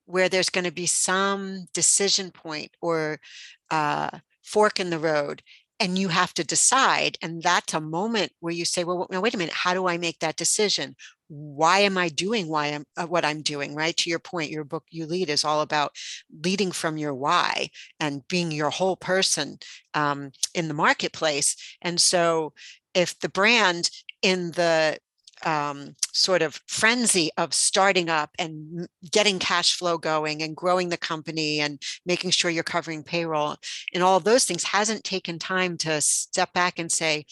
where 0.06 0.30
there's 0.30 0.50
going 0.50 0.66
to 0.66 0.72
be 0.72 0.86
some 0.86 1.66
decision 1.74 2.32
point 2.32 2.72
or 2.82 3.20
uh, 3.74 4.20
fork 4.44 4.80
in 4.80 4.92
the 4.92 5.00
road 5.00 5.42
and 5.80 5.98
you 5.98 6.10
have 6.10 6.32
to 6.36 6.44
decide 6.44 7.18
and 7.24 7.42
that's 7.42 7.74
a 7.74 7.82
moment 7.82 8.32
where 8.40 8.54
you 8.54 8.66
say 8.66 8.84
well 8.84 9.08
now 9.10 9.20
wait 9.20 9.34
a 9.34 9.38
minute 9.38 9.54
how 9.54 9.74
do 9.74 9.88
i 9.88 9.98
make 9.98 10.20
that 10.20 10.36
decision? 10.36 10.96
Why 11.28 11.80
am 11.80 11.98
i 11.98 12.10
doing 12.10 12.48
why 12.48 12.68
i'm 12.68 12.86
uh, 12.96 13.08
what 13.08 13.26
i'm 13.26 13.42
doing? 13.42 13.74
Right? 13.74 13.98
To 13.98 14.12
your 14.12 14.20
point 14.20 14.52
your 14.52 14.64
book 14.64 14.84
you 14.92 15.08
lead 15.08 15.28
is 15.28 15.44
all 15.44 15.62
about 15.62 15.92
leading 16.46 16.72
from 16.72 16.98
your 16.98 17.16
why 17.16 17.70
and 18.00 18.28
being 18.28 18.52
your 18.52 18.70
whole 18.70 18.96
person 18.96 19.58
um, 19.96 20.32
in 20.54 20.68
the 20.68 20.76
marketplace 20.76 21.56
and 21.82 22.00
so 22.00 22.54
if 22.94 23.18
the 23.22 23.30
brand 23.30 23.90
in 24.22 24.52
the 24.52 25.00
um, 25.46 25.96
sort 26.12 26.42
of 26.42 26.62
frenzy 26.68 27.30
of 27.38 27.54
starting 27.54 28.10
up 28.10 28.32
and 28.40 28.88
getting 29.12 29.40
cash 29.40 29.76
flow 29.78 29.98
going 29.98 30.42
and 30.42 30.56
growing 30.56 30.90
the 30.90 30.98
company 30.98 31.60
and 31.60 31.82
making 32.06 32.32
sure 32.32 32.52
you're 32.52 32.64
covering 32.64 33.04
payroll 33.04 33.56
and 33.94 34.04
all 34.04 34.20
those 34.20 34.46
things 34.46 34.64
hasn't 34.64 35.04
taken 35.04 35.40
time 35.40 35.78
to 35.78 36.02
step 36.02 36.54
back 36.54 36.80
and 36.80 36.92
say 36.92 37.26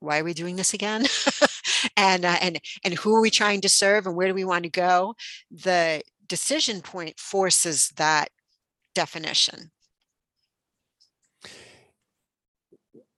why 0.00 0.18
are 0.18 0.24
we 0.24 0.32
doing 0.32 0.56
this 0.56 0.72
again? 0.72 1.04
and 1.96 2.24
uh, 2.24 2.36
and 2.40 2.58
and 2.84 2.94
who 2.94 3.14
are 3.14 3.20
we 3.20 3.30
trying 3.30 3.60
to 3.60 3.68
serve 3.68 4.06
and 4.06 4.16
where 4.16 4.28
do 4.28 4.34
we 4.34 4.44
want 4.44 4.64
to 4.64 4.70
go? 4.70 5.14
The 5.50 6.02
decision 6.26 6.80
point 6.80 7.20
forces 7.20 7.90
that 7.96 8.30
definition. 8.94 9.70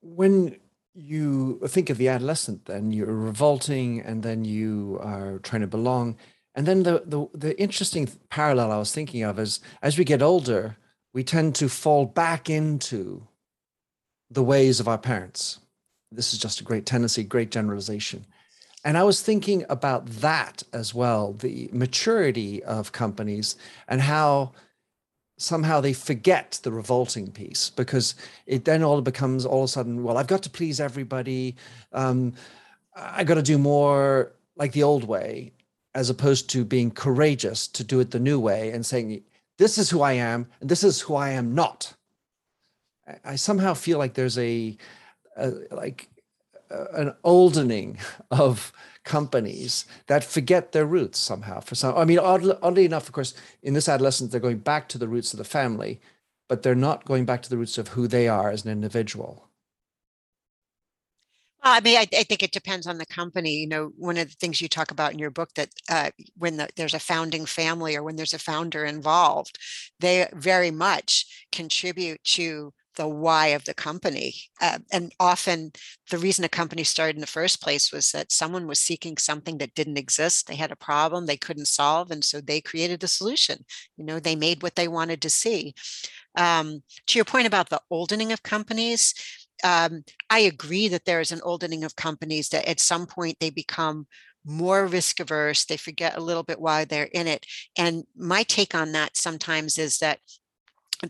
When 0.00 0.56
you 0.94 1.60
think 1.66 1.90
of 1.90 1.98
the 1.98 2.08
adolescent 2.08 2.66
then 2.66 2.92
you're 2.92 3.06
revolting 3.06 4.00
and 4.00 4.22
then 4.22 4.44
you 4.44 4.98
are 5.02 5.38
trying 5.38 5.62
to 5.62 5.66
belong. 5.66 6.16
And 6.54 6.66
then 6.66 6.82
the, 6.82 7.02
the 7.06 7.26
the 7.32 7.60
interesting 7.60 8.08
parallel 8.28 8.72
i 8.72 8.78
was 8.78 8.92
thinking 8.92 9.22
of 9.22 9.38
is 9.38 9.60
as 9.82 9.96
we 9.96 10.04
get 10.04 10.22
older 10.22 10.76
we 11.14 11.24
tend 11.24 11.54
to 11.56 11.68
fall 11.68 12.06
back 12.06 12.50
into 12.50 13.26
the 14.30 14.42
ways 14.42 14.80
of 14.80 14.88
our 14.88 14.98
parents. 14.98 15.58
This 16.10 16.32
is 16.32 16.38
just 16.38 16.60
a 16.60 16.64
great 16.64 16.86
tendency 16.86 17.24
great 17.24 17.50
generalization. 17.50 18.26
And 18.84 18.98
i 18.98 19.04
was 19.04 19.22
thinking 19.22 19.64
about 19.70 20.06
that 20.06 20.62
as 20.72 20.92
well 20.92 21.32
the 21.32 21.70
maturity 21.72 22.62
of 22.64 22.92
companies 22.92 23.56
and 23.88 24.02
how 24.02 24.52
somehow 25.42 25.80
they 25.80 25.92
forget 25.92 26.60
the 26.62 26.72
revolting 26.72 27.30
piece 27.30 27.70
because 27.70 28.14
it 28.46 28.64
then 28.64 28.82
all 28.82 29.00
becomes 29.00 29.44
all 29.44 29.64
of 29.64 29.64
a 29.64 29.68
sudden 29.68 30.02
well 30.02 30.16
i've 30.16 30.26
got 30.26 30.42
to 30.42 30.50
please 30.50 30.80
everybody. 30.80 31.56
Um, 31.92 32.34
i 32.94 33.24
got 33.24 33.34
to 33.34 33.42
do 33.42 33.58
more 33.58 34.32
like 34.56 34.72
the 34.72 34.82
old 34.82 35.04
way 35.04 35.52
as 35.94 36.10
opposed 36.10 36.48
to 36.50 36.64
being 36.64 36.90
courageous 36.90 37.66
to 37.68 37.84
do 37.84 38.00
it 38.00 38.10
the 38.10 38.18
new 38.18 38.38
way 38.38 38.70
and 38.70 38.84
saying 38.84 39.22
this 39.58 39.78
is 39.78 39.90
who 39.90 40.02
i 40.02 40.12
am 40.12 40.46
and 40.60 40.70
this 40.70 40.84
is 40.84 41.00
who 41.00 41.14
i 41.14 41.30
am 41.30 41.54
not. 41.54 41.94
I 43.24 43.36
somehow 43.36 43.74
feel 43.74 43.98
like 43.98 44.14
there's 44.14 44.38
a, 44.38 44.76
a 45.36 45.52
like 45.70 46.08
an 46.70 47.14
oldening 47.24 47.98
of 48.30 48.72
companies 49.04 49.84
that 50.06 50.22
forget 50.22 50.72
their 50.72 50.86
roots 50.86 51.18
somehow 51.18 51.60
for 51.60 51.74
some 51.74 51.96
i 51.96 52.04
mean 52.04 52.18
oddly, 52.18 52.54
oddly 52.62 52.84
enough 52.84 53.06
of 53.06 53.12
course 53.12 53.34
in 53.62 53.74
this 53.74 53.88
adolescence 53.88 54.30
they're 54.30 54.40
going 54.40 54.58
back 54.58 54.88
to 54.88 54.98
the 54.98 55.08
roots 55.08 55.32
of 55.32 55.38
the 55.38 55.44
family 55.44 56.00
but 56.48 56.62
they're 56.62 56.74
not 56.74 57.04
going 57.04 57.24
back 57.24 57.42
to 57.42 57.50
the 57.50 57.56
roots 57.56 57.78
of 57.78 57.88
who 57.88 58.06
they 58.06 58.28
are 58.28 58.50
as 58.50 58.64
an 58.64 58.70
individual 58.70 59.48
I 61.64 61.80
mean, 61.80 61.96
I, 61.96 62.08
I, 62.12 62.24
think 62.24 62.42
it 62.42 62.50
depends 62.50 62.88
on 62.88 62.98
the 62.98 63.06
company. 63.06 63.54
You 63.54 63.68
know, 63.68 63.92
one 63.96 64.18
of 64.18 64.28
the 64.28 64.34
things 64.34 64.60
you 64.60 64.68
talk 64.68 64.90
about 64.90 65.12
in 65.12 65.20
your 65.20 65.30
book 65.30 65.50
that 65.54 65.68
uh, 65.88 66.10
when 66.36 66.56
the, 66.56 66.68
there's 66.76 66.94
a 66.94 66.98
founding 66.98 67.46
family 67.46 67.94
or 67.94 68.02
when 68.02 68.16
there's 68.16 68.34
a 68.34 68.38
founder 68.38 68.84
involved, 68.84 69.58
they 70.00 70.26
very 70.32 70.72
much 70.72 71.46
contribute 71.52 72.22
to 72.24 72.72
the 72.96 73.08
why 73.08 73.48
of 73.48 73.64
the 73.64 73.74
company. 73.74 74.34
Uh, 74.60 74.78
and 74.92 75.12
often 75.18 75.72
the 76.10 76.18
reason 76.18 76.44
a 76.44 76.48
company 76.48 76.84
started 76.84 77.16
in 77.16 77.20
the 77.20 77.26
first 77.26 77.62
place 77.62 77.92
was 77.92 78.12
that 78.12 78.32
someone 78.32 78.66
was 78.66 78.78
seeking 78.78 79.16
something 79.16 79.58
that 79.58 79.74
didn't 79.74 79.98
exist. 79.98 80.46
They 80.46 80.56
had 80.56 80.72
a 80.72 80.76
problem 80.76 81.26
they 81.26 81.36
couldn't 81.36 81.66
solve. 81.66 82.10
And 82.10 82.24
so 82.24 82.40
they 82.40 82.60
created 82.60 83.02
a 83.02 83.08
solution. 83.08 83.64
You 83.96 84.04
know, 84.04 84.20
they 84.20 84.36
made 84.36 84.62
what 84.62 84.76
they 84.76 84.88
wanted 84.88 85.22
to 85.22 85.30
see. 85.30 85.74
Um, 86.36 86.82
to 87.08 87.18
your 87.18 87.24
point 87.24 87.46
about 87.46 87.70
the 87.70 87.80
oldening 87.90 88.32
of 88.32 88.42
companies, 88.42 89.14
um, 89.64 90.04
I 90.30 90.40
agree 90.40 90.88
that 90.88 91.04
there 91.04 91.20
is 91.20 91.32
an 91.32 91.40
oldening 91.42 91.84
of 91.84 91.96
companies 91.96 92.48
that 92.50 92.68
at 92.68 92.80
some 92.80 93.06
point 93.06 93.38
they 93.40 93.50
become 93.50 94.06
more 94.44 94.86
risk 94.86 95.20
averse. 95.20 95.64
They 95.64 95.76
forget 95.76 96.16
a 96.16 96.20
little 96.22 96.42
bit 96.42 96.60
why 96.60 96.84
they're 96.84 97.04
in 97.04 97.26
it. 97.28 97.46
And 97.78 98.04
my 98.16 98.42
take 98.42 98.74
on 98.74 98.92
that 98.92 99.16
sometimes 99.16 99.78
is 99.78 99.98
that 99.98 100.18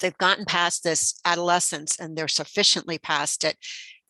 they've 0.00 0.18
gotten 0.18 0.44
past 0.44 0.82
this 0.82 1.20
adolescence 1.24 1.98
and 1.98 2.16
they're 2.16 2.28
sufficiently 2.28 2.98
past 2.98 3.44
it, 3.44 3.56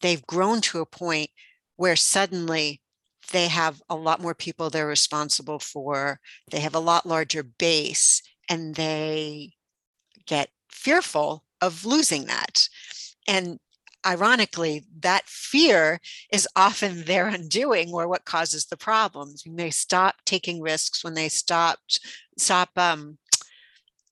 they've 0.00 0.26
grown 0.26 0.60
to 0.62 0.80
a 0.80 0.86
point 0.86 1.30
where 1.76 1.96
suddenly 1.96 2.80
they 3.32 3.48
have 3.48 3.80
a 3.88 3.94
lot 3.94 4.20
more 4.20 4.34
people 4.34 4.68
they're 4.68 4.86
responsible 4.86 5.58
for, 5.58 6.20
they 6.50 6.60
have 6.60 6.74
a 6.74 6.80
lot 6.80 7.06
larger 7.06 7.42
base, 7.42 8.22
and 8.48 8.74
they 8.74 9.52
get 10.26 10.50
fearful 10.70 11.44
of 11.60 11.84
losing 11.84 12.26
that. 12.26 12.68
And 13.26 13.58
ironically, 14.04 14.84
that 15.00 15.26
fear 15.26 16.00
is 16.32 16.48
often 16.56 17.04
their 17.06 17.28
undoing 17.28 17.90
or 17.92 18.08
what 18.08 18.24
causes 18.24 18.66
the 18.66 18.76
problems. 18.76 19.42
When 19.46 19.56
they 19.56 19.70
stop 19.70 20.16
taking 20.26 20.60
risks, 20.60 21.04
when 21.04 21.14
they 21.14 21.28
stop 21.28 21.78
stop 22.38 22.70
um, 22.76 23.18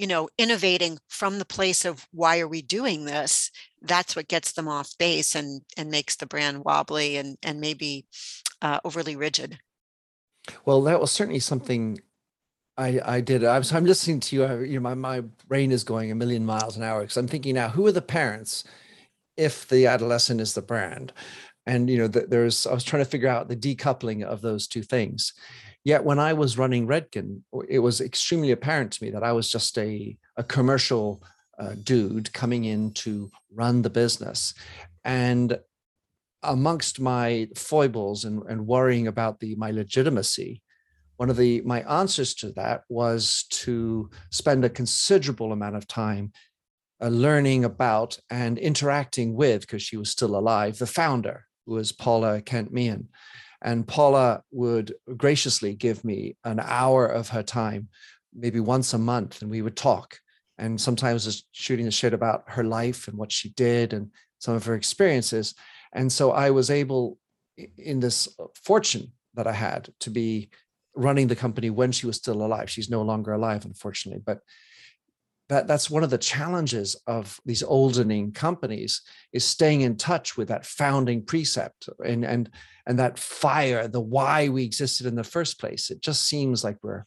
you 0.01 0.07
know, 0.07 0.31
innovating 0.39 0.99
from 1.09 1.39
the 1.39 1.45
place 1.45 1.85
of 1.85 2.09
why 2.11 2.41
are 2.41 2.49
we 2.49 2.63
doing 2.63 3.05
this? 3.05 3.51
That's 3.83 4.17
what 4.17 4.29
gets 4.29 4.53
them 4.53 4.67
off 4.67 4.97
base 4.99 5.35
and 5.35 5.61
and 5.77 5.91
makes 5.91 6.17
the 6.17 6.27
brand 6.27 6.65
wobbly 6.65 7.19
and 7.19 7.37
and 7.43 7.61
maybe 7.61 8.07
uh, 8.63 8.81
overly 8.83 9.15
rigid. 9.15 9.59
Well, 10.65 10.81
that 10.83 11.01
was 11.01 11.13
certainly 11.13 11.41
something 11.41 12.01
I, 12.79 12.99
I 13.05 13.21
did. 13.21 13.45
I 13.45 13.59
was, 13.59 13.75
I'm 13.75 13.85
listening 13.85 14.21
to 14.21 14.37
you. 14.37 14.61
You 14.61 14.75
know, 14.75 14.81
my, 14.81 14.95
my 14.95 15.21
brain 15.47 15.71
is 15.71 15.85
going 15.85 16.11
a 16.11 16.15
million 16.15 16.47
miles 16.47 16.79
an 16.79 16.83
hour 16.83 17.03
because 17.03 17.19
I'm 17.19 17.29
thinking 17.29 17.55
now, 17.55 17.69
who 17.69 17.87
are 17.87 17.93
the 17.93 18.01
parents 18.01 18.65
if 19.37 19.69
the 19.69 19.87
adolescent 19.87 20.41
is 20.41 20.55
the 20.55 20.63
brand? 20.63 21.13
And, 21.67 21.91
you 21.91 21.99
know, 21.99 22.09
there's, 22.09 22.67
I 22.67 22.73
was 22.73 22.85
trying 22.85 23.05
to 23.05 23.11
figure 23.11 23.29
out 23.29 23.49
the 23.49 23.57
decoupling 23.57 24.25
of 24.25 24.41
those 24.41 24.67
two 24.67 24.83
things. 24.83 25.35
Yet 25.85 26.05
when 26.05 26.19
I 26.19 26.35
was 26.35 26.59
running 26.59 26.87
Redken, 26.87 27.43
it 27.69 27.79
was 27.79 28.01
extremely 28.01 28.51
apparent 28.51 28.93
to 28.93 29.05
me 29.05 29.11
that 29.11 29.23
I 29.23 29.33
was 29.33 29.51
just 29.51 29.79
a, 29.79 30.17
a 30.37 30.45
commercial 30.45 31.23
uh, 31.59 31.75
dude 31.83 32.33
coming 32.33 32.65
in 32.65 32.93
to 32.93 33.31
run 33.55 33.83
the 33.83 33.91
business. 33.91 34.55
And 35.05 35.59
amongst 36.43 37.01
my 37.01 37.49
foibles 37.55 38.25
and, 38.25 38.43
and 38.49 38.67
worrying 38.67 39.07
about 39.09 39.41
the 39.41 39.55
my 39.57 39.71
legitimacy, 39.71 40.63
one 41.17 41.31
of 41.31 41.37
the 41.37 41.61
my 41.63 41.81
answers 41.83 42.35
to 42.35 42.53
that 42.53 42.85
was 42.89 43.45
to 43.51 44.11
spend 44.31 44.65
a 44.65 44.71
considerable 44.71 45.53
amount 45.53 45.77
of 45.77 45.87
time 45.87 46.33
uh, 47.03 47.09
learning 47.09 47.65
about 47.65 48.19
and 48.31 48.59
interacting 48.59 49.35
with, 49.35 49.63
because 49.63 49.83
she 49.83 49.97
was 49.97 50.11
still 50.11 50.37
alive, 50.37 50.79
the 50.79 50.87
founder, 50.87 51.47
who 51.67 51.75
was 51.75 51.93
Paula 51.93 52.41
Kent 52.43 52.73
Meehan. 52.73 53.09
And 53.63 53.87
Paula 53.87 54.43
would 54.51 54.95
graciously 55.17 55.75
give 55.75 56.05
me 56.05 56.37
an 56.45 56.61
hour 56.61 57.07
of 57.07 57.29
her 57.29 57.43
time, 57.43 57.89
maybe 58.35 58.61
once 58.61 58.95
a 58.95 58.99
month, 58.99 59.43
and 59.43 59.51
we 59.51 59.63
would 59.63 59.77
talk. 59.77 60.19
And 60.59 60.81
sometimes 60.81 61.25
just 61.25 61.47
shooting 61.53 61.87
the 61.87 61.91
shit 61.91 62.15
about 62.15 62.45
her 62.49 62.65
life 62.65 63.09
and 63.09 63.17
what 63.17 63.33
she 63.33 63.51
did 63.51 63.93
and 63.93 64.11
some 64.39 64.55
of 64.55 64.65
her 64.67 64.75
experiences. 64.75 65.55
And 65.93 66.11
so 66.13 66.33
I 66.33 66.51
was 66.51 66.71
able, 66.71 67.19
in 67.77 68.01
this 68.01 68.29
uh, 68.39 68.45
fortune 68.55 69.13
that 69.35 69.47
I 69.47 69.53
had, 69.53 69.89
to 70.01 70.11
be 70.11 70.51
running 70.95 71.29
the 71.29 71.37
company 71.37 71.71
when 71.71 71.93
she 71.93 72.07
was 72.07 72.17
still 72.17 72.43
alive. 72.43 72.69
She's 72.71 72.91
no 72.91 73.03
longer 73.03 73.33
alive, 73.33 73.65
unfortunately. 73.65 74.23
But 74.25 74.41
that 75.51 75.67
that's 75.67 75.91
one 75.91 76.05
of 76.05 76.11
the 76.11 76.17
challenges 76.19 76.95
of 77.09 77.41
these 77.45 77.65
oldening 77.65 78.31
companies 78.31 79.03
is 79.33 79.45
staying 79.45 79.81
in 79.81 79.97
touch 79.97 80.37
with 80.37 80.47
that 80.47 80.65
founding 80.65 81.23
precept 81.23 81.89
and 82.07 82.25
and 82.25 82.51
and 82.87 82.99
that 83.01 83.19
fire 83.19 83.89
the 83.89 84.01
why 84.01 84.49
we 84.49 84.65
existed 84.65 85.07
in 85.07 85.17
the 85.17 85.25
first 85.25 85.59
place. 85.59 85.91
It 85.91 86.03
just 86.03 86.23
seems 86.23 86.63
like 86.63 86.79
we're 86.85 87.05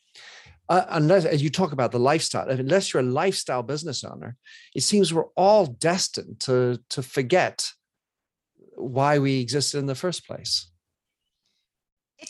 uh, 0.68 0.84
unless 0.90 1.24
as 1.24 1.42
you 1.42 1.50
talk 1.50 1.72
about 1.72 1.94
the 1.94 2.00
lifestyle 2.00 2.50
unless 2.50 2.94
you're 2.94 3.04
a 3.04 3.06
lifestyle 3.24 3.64
business 3.64 4.04
owner 4.04 4.36
it 4.74 4.82
seems 4.82 5.14
we're 5.14 5.34
all 5.36 5.66
destined 5.66 6.40
to 6.40 6.80
to 6.90 7.04
forget 7.04 7.70
why 8.76 9.20
we 9.20 9.42
existed 9.42 9.78
in 9.78 9.88
the 9.88 9.96
first 9.96 10.26
place 10.26 10.72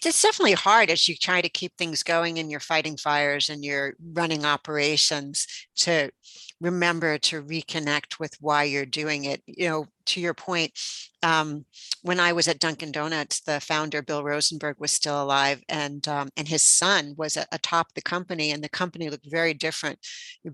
it's 0.06 0.21
definitely 0.21 0.53
hard 0.53 0.89
as 0.89 1.08
you 1.08 1.15
try 1.15 1.41
to 1.41 1.49
keep 1.49 1.73
things 1.77 2.03
going 2.03 2.39
and 2.39 2.49
you're 2.49 2.60
fighting 2.60 2.97
fires 2.97 3.49
and 3.49 3.63
you're 3.63 3.93
running 4.13 4.45
operations 4.45 5.47
to 5.75 6.10
remember 6.62 7.17
to 7.17 7.43
reconnect 7.43 8.19
with 8.19 8.34
why 8.39 8.63
you're 8.63 8.86
doing 8.86 9.25
it. 9.25 9.41
You 9.45 9.69
know, 9.69 9.86
to 10.08 10.21
your 10.21 10.34
point, 10.34 10.71
um, 11.21 11.65
when 12.01 12.19
I 12.19 12.34
was 12.34 12.47
at 12.47 12.60
Dunkin' 12.60 12.91
Donuts, 12.91 13.41
the 13.41 13.60
founder 13.60 14.01
Bill 14.01 14.23
Rosenberg 14.23 14.77
was 14.79 14.91
still 14.91 15.21
alive, 15.21 15.62
and 15.69 16.06
um, 16.08 16.29
and 16.36 16.47
his 16.47 16.63
son 16.63 17.13
was 17.17 17.38
atop 17.51 17.93
the 17.93 18.01
company, 18.01 18.51
and 18.51 18.63
the 18.63 18.69
company 18.69 19.10
looked 19.10 19.29
very 19.29 19.53
different. 19.53 19.99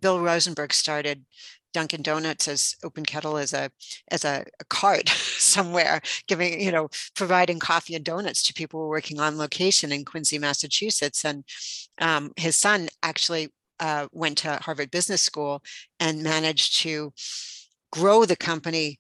Bill 0.02 0.19
Rosenberg 0.19 0.73
started 0.73 1.25
Dunkin' 1.73 2.01
Donuts 2.01 2.47
as 2.47 2.75
Open 2.84 3.05
Kettle 3.05 3.38
as 3.38 3.53
a 3.53 3.69
as 4.12 4.25
a, 4.25 4.45
a 4.60 4.65
cart 4.65 5.10
somewhere, 5.10 6.01
giving 6.27 6.60
you 6.62 6.71
know 6.71 6.89
providing 7.15 7.60
coffee 7.60 7.95
and 7.95 8.05
donuts 8.05 8.43
to 8.43 8.53
people 8.53 8.89
working 8.89 9.19
on 9.19 9.38
location 9.38 9.91
in 9.91 10.05
Quincy, 10.05 10.39
Massachusetts. 10.39 11.25
And 11.25 11.43
um, 11.99 12.32
his 12.38 12.55
son 12.55 12.89
actually 13.03 13.49
uh, 13.79 14.08
went 14.12 14.38
to 14.39 14.60
Harvard 14.62 14.91
Business 14.91 15.21
School 15.21 15.62
and 15.99 16.23
managed 16.23 16.79
to 16.82 17.13
grow 17.91 18.25
the 18.25 18.36
company 18.36 18.99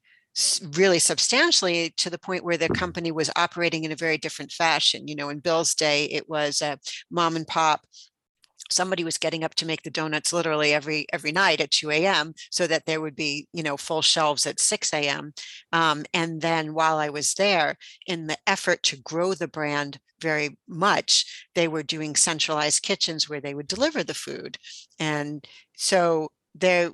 really 0.75 0.99
substantially 0.99 1.93
to 1.97 2.09
the 2.09 2.19
point 2.19 2.43
where 2.43 2.57
the 2.57 2.69
company 2.69 3.11
was 3.11 3.29
operating 3.35 3.83
in 3.83 3.91
a 3.91 3.95
very 3.95 4.17
different 4.17 4.51
fashion. 4.51 5.07
You 5.07 5.15
know, 5.15 5.29
in 5.29 5.39
Bill's 5.39 5.75
day, 5.75 6.05
it 6.05 6.29
was 6.29 6.61
a 6.61 6.79
mom 7.11 7.35
and 7.35 7.47
pop 7.47 7.81
somebody 8.69 9.03
was 9.03 9.17
getting 9.17 9.43
up 9.43 9.55
to 9.55 9.65
make 9.65 9.83
the 9.83 9.89
donuts 9.89 10.33
literally 10.33 10.73
every 10.73 11.05
every 11.11 11.31
night 11.31 11.61
at 11.61 11.71
2 11.71 11.91
a.m 11.91 12.33
so 12.51 12.67
that 12.67 12.85
there 12.85 13.01
would 13.01 13.15
be 13.15 13.47
you 13.53 13.63
know 13.63 13.77
full 13.77 14.01
shelves 14.01 14.45
at 14.45 14.59
6 14.59 14.93
a.m 14.93 15.33
um, 15.71 16.05
and 16.13 16.41
then 16.41 16.73
while 16.73 16.97
i 16.97 17.09
was 17.09 17.33
there 17.33 17.77
in 18.05 18.27
the 18.27 18.37
effort 18.47 18.83
to 18.83 18.97
grow 18.97 19.33
the 19.33 19.47
brand 19.47 19.99
very 20.21 20.57
much 20.67 21.45
they 21.55 21.67
were 21.67 21.83
doing 21.83 22.15
centralized 22.15 22.83
kitchens 22.83 23.29
where 23.29 23.41
they 23.41 23.53
would 23.53 23.67
deliver 23.67 24.03
the 24.03 24.13
food 24.13 24.57
and 24.99 25.45
so 25.75 26.29
there 26.55 26.91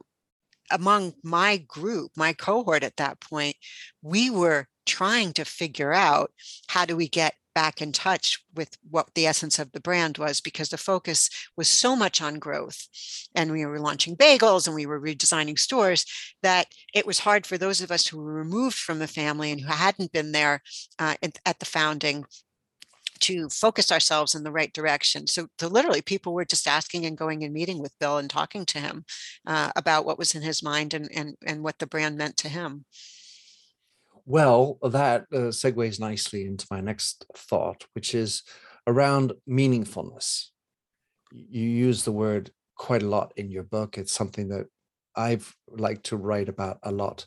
among 0.72 1.14
my 1.24 1.58
group 1.58 2.12
my 2.16 2.34
cohort 2.34 2.84
at 2.84 2.98
that 2.98 3.20
point 3.20 3.56
we 4.02 4.30
were 4.30 4.68
trying 4.86 5.34
to 5.34 5.46
figure 5.46 5.94
out 5.94 6.32
how 6.68 6.86
do 6.86 6.96
we 6.96 7.08
get 7.08 7.34
back 7.56 7.82
in 7.82 7.94
touch 7.94 8.44
with 8.54 8.78
what 8.92 9.08
the 9.16 9.26
essence 9.26 9.58
of 9.58 9.72
the 9.72 9.80
brand 9.80 10.18
was 10.18 10.42
because 10.42 10.70
the 10.70 10.78
focus 10.78 11.30
was 11.56 11.70
so 11.70 11.96
much 11.96 12.22
on 12.22 12.38
growth. 12.38 12.88
And 13.34 13.52
we 13.52 13.66
were 13.66 13.80
launching 13.80 14.16
bagels 14.16 14.68
and 14.68 14.76
we 14.76 14.86
were 14.86 15.02
redesigning 15.02 15.58
stores 15.58 16.06
that 16.44 16.68
it 16.94 17.08
was 17.08 17.20
hard 17.20 17.48
for 17.48 17.58
those 17.58 17.80
of 17.82 17.92
us 17.92 18.06
who 18.06 18.18
were 18.18 18.34
removed 18.34 18.76
from 18.78 19.00
the 19.00 19.08
family 19.08 19.52
and 19.52 19.62
who 19.62 19.68
hadn't 19.68 20.12
been 20.12 20.34
there 20.34 20.62
uh, 21.00 21.16
at 21.46 21.60
the 21.60 21.66
founding 21.66 22.26
to 23.20 23.50
focus 23.50 23.92
ourselves 23.92 24.36
in 24.36 24.44
the 24.44 24.52
right 24.52 24.74
direction. 24.74 25.28
So, 25.28 25.48
so, 25.60 25.68
literally, 25.68 26.02
people 26.02 26.34
were 26.34 26.46
just 26.46 26.68
asking 26.68 27.06
and 27.06 27.18
going 27.18 27.44
and 27.44 27.54
meeting 27.54 27.80
with 27.80 27.98
Bill 28.00 28.18
and 28.18 28.30
talking 28.30 28.66
to 28.68 28.80
him 28.80 29.06
uh, 29.46 29.72
about 29.76 30.06
what 30.06 30.18
was 30.18 30.36
in 30.36 30.42
his 30.42 30.62
mind 30.64 30.94
and, 30.94 31.10
and, 31.16 31.36
and 31.46 31.64
what 31.64 31.80
the 31.80 31.88
brand 31.88 32.18
meant 32.18 32.38
to 32.38 32.50
him. 32.50 32.86
Well, 34.26 34.80
that 34.82 35.26
uh, 35.32 35.52
segues 35.52 36.00
nicely 36.00 36.46
into 36.46 36.66
my 36.72 36.82
next 36.82 37.26
thought, 37.36 37.86
which 37.94 38.16
is 38.16 38.44
around 38.88 39.34
meaningfulness. 39.48 40.48
You 41.32 41.70
use 41.70 42.04
the 42.04 42.12
word 42.12 42.52
quite 42.76 43.04
a 43.04 43.08
lot 43.08 43.34
in 43.36 43.52
your 43.52 43.64
book. 43.64 43.98
It's 43.98 44.14
something 44.14 44.50
that 44.50 44.68
I've 45.16 45.56
liked 45.68 46.06
to 46.08 46.18
write 46.18 46.50
about 46.50 46.80
a 46.84 46.92
lot. 46.92 47.26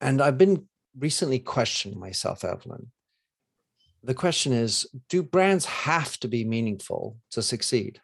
And 0.00 0.20
I've 0.20 0.38
been 0.38 0.68
recently 0.98 1.38
questioning 1.38 1.98
myself, 1.98 2.44
Evelyn. 2.44 2.90
The 4.06 4.14
question 4.14 4.52
is 4.52 4.86
Do 5.08 5.24
brands 5.24 5.64
have 5.64 6.16
to 6.20 6.28
be 6.28 6.44
meaningful 6.44 7.16
to 7.32 7.42
succeed? 7.42 8.00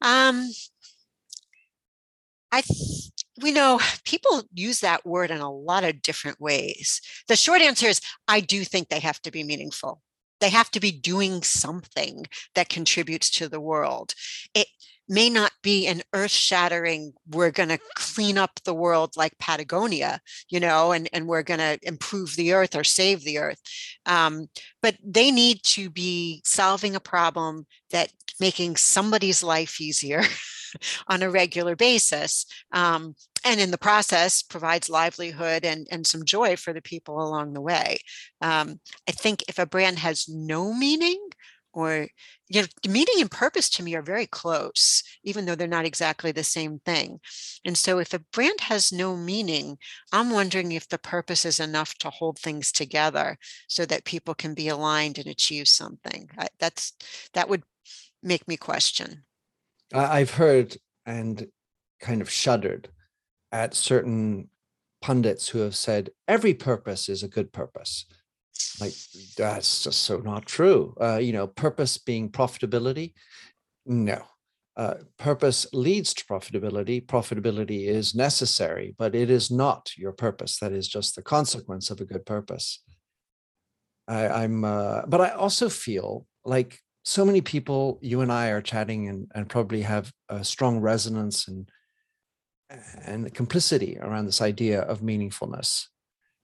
Um, 0.00 0.48
I 2.52 2.60
th- 2.60 3.10
we 3.42 3.50
know 3.50 3.80
people 4.04 4.44
use 4.54 4.80
that 4.80 5.04
word 5.04 5.32
in 5.32 5.40
a 5.40 5.50
lot 5.50 5.82
of 5.82 6.00
different 6.00 6.40
ways. 6.40 7.00
The 7.26 7.34
short 7.34 7.60
answer 7.60 7.88
is 7.88 8.00
I 8.28 8.38
do 8.38 8.62
think 8.62 8.88
they 8.88 9.00
have 9.00 9.20
to 9.22 9.32
be 9.32 9.42
meaningful. 9.42 10.00
They 10.40 10.50
have 10.50 10.70
to 10.70 10.80
be 10.80 10.92
doing 10.92 11.42
something 11.42 12.24
that 12.54 12.68
contributes 12.68 13.30
to 13.30 13.48
the 13.48 13.60
world. 13.60 14.14
It 14.54 14.68
may 15.08 15.30
not 15.30 15.52
be 15.62 15.86
an 15.86 16.02
earth 16.12 16.30
shattering, 16.30 17.12
we're 17.28 17.50
going 17.50 17.70
to 17.70 17.78
clean 17.94 18.36
up 18.36 18.60
the 18.64 18.74
world 18.74 19.16
like 19.16 19.38
Patagonia, 19.38 20.20
you 20.48 20.60
know, 20.60 20.92
and, 20.92 21.08
and 21.12 21.26
we're 21.26 21.42
going 21.42 21.60
to 21.60 21.78
improve 21.82 22.36
the 22.36 22.52
earth 22.52 22.76
or 22.76 22.84
save 22.84 23.24
the 23.24 23.38
earth. 23.38 23.60
Um, 24.06 24.48
but 24.82 24.96
they 25.02 25.30
need 25.30 25.62
to 25.64 25.90
be 25.90 26.42
solving 26.44 26.94
a 26.94 27.00
problem 27.00 27.66
that 27.90 28.12
making 28.40 28.76
somebody's 28.76 29.42
life 29.42 29.80
easier 29.80 30.22
on 31.08 31.22
a 31.22 31.30
regular 31.30 31.74
basis. 31.74 32.46
Um, 32.72 33.14
and 33.44 33.60
in 33.60 33.70
the 33.70 33.78
process 33.78 34.42
provides 34.42 34.90
livelihood 34.90 35.64
and, 35.64 35.86
and 35.90 36.06
some 36.06 36.24
joy 36.24 36.56
for 36.56 36.72
the 36.72 36.82
people 36.82 37.22
along 37.22 37.52
the 37.52 37.60
way. 37.60 37.98
Um, 38.40 38.80
I 39.08 39.12
think 39.12 39.44
if 39.48 39.58
a 39.58 39.66
brand 39.66 39.98
has 40.00 40.28
no 40.28 40.72
meaning, 40.74 41.18
or 41.78 42.08
you 42.48 42.60
know 42.60 42.66
meaning 42.88 43.20
and 43.20 43.30
purpose 43.30 43.70
to 43.70 43.82
me 43.82 43.94
are 43.94 44.02
very 44.02 44.26
close 44.26 45.02
even 45.22 45.44
though 45.44 45.54
they're 45.54 45.68
not 45.68 45.84
exactly 45.84 46.32
the 46.32 46.42
same 46.42 46.80
thing. 46.80 47.20
And 47.64 47.78
so 47.78 47.98
if 47.98 48.12
a 48.12 48.24
brand 48.32 48.60
has 48.62 48.92
no 48.92 49.16
meaning 49.16 49.78
i'm 50.12 50.30
wondering 50.30 50.72
if 50.72 50.88
the 50.88 50.98
purpose 50.98 51.44
is 51.44 51.60
enough 51.60 51.94
to 51.98 52.10
hold 52.10 52.38
things 52.38 52.72
together 52.72 53.38
so 53.68 53.86
that 53.86 54.04
people 54.04 54.34
can 54.34 54.54
be 54.54 54.68
aligned 54.68 55.18
and 55.18 55.28
achieve 55.28 55.68
something. 55.68 56.28
I, 56.36 56.48
that's 56.58 56.94
that 57.34 57.48
would 57.48 57.62
make 58.22 58.48
me 58.48 58.56
question. 58.56 59.24
I've 59.94 60.32
heard 60.32 60.76
and 61.06 61.46
kind 62.00 62.20
of 62.20 62.30
shuddered 62.30 62.88
at 63.52 63.74
certain 63.74 64.50
pundits 65.00 65.48
who 65.48 65.60
have 65.60 65.76
said 65.76 66.10
every 66.26 66.54
purpose 66.54 67.08
is 67.08 67.22
a 67.22 67.28
good 67.28 67.52
purpose. 67.52 68.04
Like 68.80 68.94
that's 69.36 69.84
just 69.84 70.02
so 70.02 70.18
not 70.18 70.46
true. 70.46 70.94
Uh, 71.00 71.18
you 71.18 71.32
know, 71.32 71.46
purpose 71.46 71.98
being 71.98 72.30
profitability. 72.30 73.12
No, 73.86 74.22
uh, 74.76 74.94
purpose 75.18 75.66
leads 75.72 76.14
to 76.14 76.24
profitability. 76.24 77.04
Profitability 77.04 77.86
is 77.86 78.14
necessary, 78.14 78.94
but 78.96 79.14
it 79.14 79.30
is 79.30 79.50
not 79.50 79.90
your 79.96 80.12
purpose. 80.12 80.58
That 80.58 80.72
is 80.72 80.86
just 80.86 81.16
the 81.16 81.22
consequence 81.22 81.90
of 81.90 82.00
a 82.00 82.04
good 82.04 82.24
purpose. 82.24 82.82
I, 84.06 84.44
am 84.44 84.64
uh, 84.64 85.02
but 85.06 85.20
I 85.20 85.30
also 85.30 85.68
feel 85.68 86.26
like 86.44 86.78
so 87.04 87.24
many 87.24 87.40
people, 87.40 87.98
you 88.00 88.20
and 88.20 88.32
I 88.32 88.48
are 88.48 88.62
chatting 88.62 89.08
and, 89.08 89.30
and 89.34 89.48
probably 89.48 89.82
have 89.82 90.12
a 90.28 90.44
strong 90.44 90.80
resonance 90.80 91.48
and 91.48 91.68
and 93.04 93.32
complicity 93.34 93.98
around 93.98 94.26
this 94.26 94.42
idea 94.42 94.82
of 94.82 95.00
meaningfulness. 95.00 95.86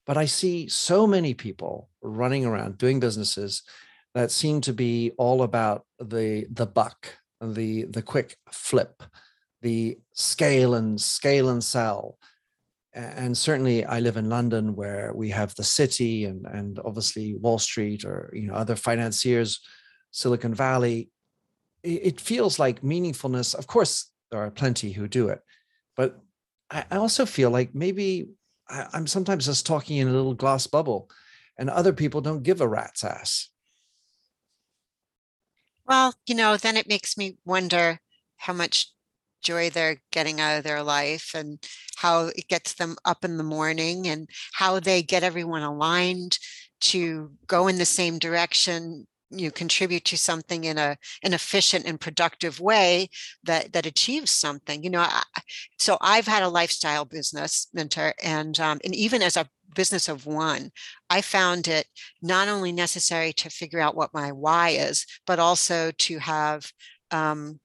But 0.05 0.17
I 0.17 0.25
see 0.25 0.67
so 0.67 1.07
many 1.07 1.33
people 1.33 1.89
running 2.01 2.45
around 2.45 2.77
doing 2.77 2.99
businesses 2.99 3.63
that 4.13 4.31
seem 4.31 4.61
to 4.61 4.73
be 4.73 5.11
all 5.17 5.43
about 5.43 5.85
the 5.99 6.47
the 6.51 6.65
buck, 6.65 7.17
the 7.41 7.83
the 7.85 8.01
quick 8.01 8.37
flip, 8.51 9.03
the 9.61 9.97
scale 10.13 10.75
and 10.75 10.99
scale 10.99 11.49
and 11.49 11.63
sell. 11.63 12.17
And 12.93 13.37
certainly, 13.37 13.83
I 13.83 13.99
live 13.99 14.15
in 14.15 14.29
London, 14.29 14.73
where 14.73 15.11
we 15.13 15.29
have 15.29 15.53
the 15.55 15.63
city 15.63 16.25
and 16.25 16.45
and 16.45 16.79
obviously 16.85 17.35
Wall 17.35 17.59
Street 17.59 18.05
or 18.05 18.31
you 18.33 18.47
know 18.47 18.53
other 18.53 18.75
financiers, 18.75 19.59
Silicon 20.11 20.53
Valley. 20.53 21.09
It 21.83 22.19
feels 22.19 22.57
like 22.57 22.81
meaningfulness. 22.81 23.53
Of 23.53 23.67
course, 23.67 24.11
there 24.31 24.39
are 24.39 24.49
plenty 24.49 24.91
who 24.91 25.07
do 25.07 25.27
it, 25.29 25.41
but 25.95 26.19
I 26.71 26.97
also 26.97 27.25
feel 27.25 27.51
like 27.51 27.75
maybe 27.75 28.29
I'm 28.69 29.07
sometimes 29.07 29.45
just 29.45 29.65
talking 29.65 29.97
in 29.97 30.07
a 30.07 30.13
little 30.13 30.33
glass 30.33 30.67
bubble 30.67 31.09
and 31.57 31.69
other 31.69 31.93
people 31.93 32.21
don't 32.21 32.43
give 32.43 32.61
a 32.61 32.67
rat's 32.67 33.03
ass. 33.03 33.49
Well, 35.87 36.15
you 36.25 36.35
know, 36.35 36.57
then 36.57 36.77
it 36.77 36.87
makes 36.87 37.17
me 37.17 37.37
wonder 37.45 37.99
how 38.37 38.53
much 38.53 38.91
joy 39.43 39.69
they're 39.69 40.01
getting 40.11 40.41
out 40.41 40.57
of 40.57 40.63
their 40.63 40.81
life 40.81 41.31
and 41.35 41.63
how 41.97 42.25
it 42.35 42.47
gets 42.47 42.73
them 42.73 42.95
up 43.05 43.23
in 43.23 43.37
the 43.37 43.43
morning 43.43 44.07
and 44.07 44.27
how 44.53 44.79
they 44.79 45.03
get 45.03 45.23
everyone 45.23 45.61
aligned 45.61 46.39
to 46.81 47.31
go 47.47 47.67
in 47.67 47.77
the 47.77 47.85
same 47.85 48.17
direction 48.17 49.05
you 49.29 49.51
contribute 49.51 50.05
to 50.05 50.17
something 50.17 50.63
in 50.65 50.77
a 50.77 50.97
an 51.23 51.33
efficient 51.33 51.85
and 51.85 51.99
productive 51.99 52.59
way 52.59 53.09
that 53.43 53.73
that 53.73 53.85
achieves 53.85 54.31
something 54.31 54.83
you 54.83 54.89
know 54.89 55.01
I, 55.01 55.23
so 55.79 55.97
i've 56.01 56.27
had 56.27 56.43
a 56.43 56.49
lifestyle 56.49 57.05
business 57.05 57.67
mentor 57.73 58.13
and 58.23 58.59
um, 58.59 58.79
and 58.83 58.93
even 58.95 59.21
as 59.21 59.37
a 59.37 59.47
business 59.75 60.07
of 60.07 60.25
one 60.25 60.71
i 61.09 61.21
found 61.21 61.67
it 61.67 61.87
not 62.21 62.47
only 62.47 62.71
necessary 62.71 63.33
to 63.33 63.49
figure 63.49 63.79
out 63.79 63.95
what 63.95 64.13
my 64.13 64.31
why 64.31 64.69
is 64.69 65.05
but 65.25 65.39
also 65.39 65.91
to 65.91 66.19
have 66.19 66.71
um, 67.11 67.59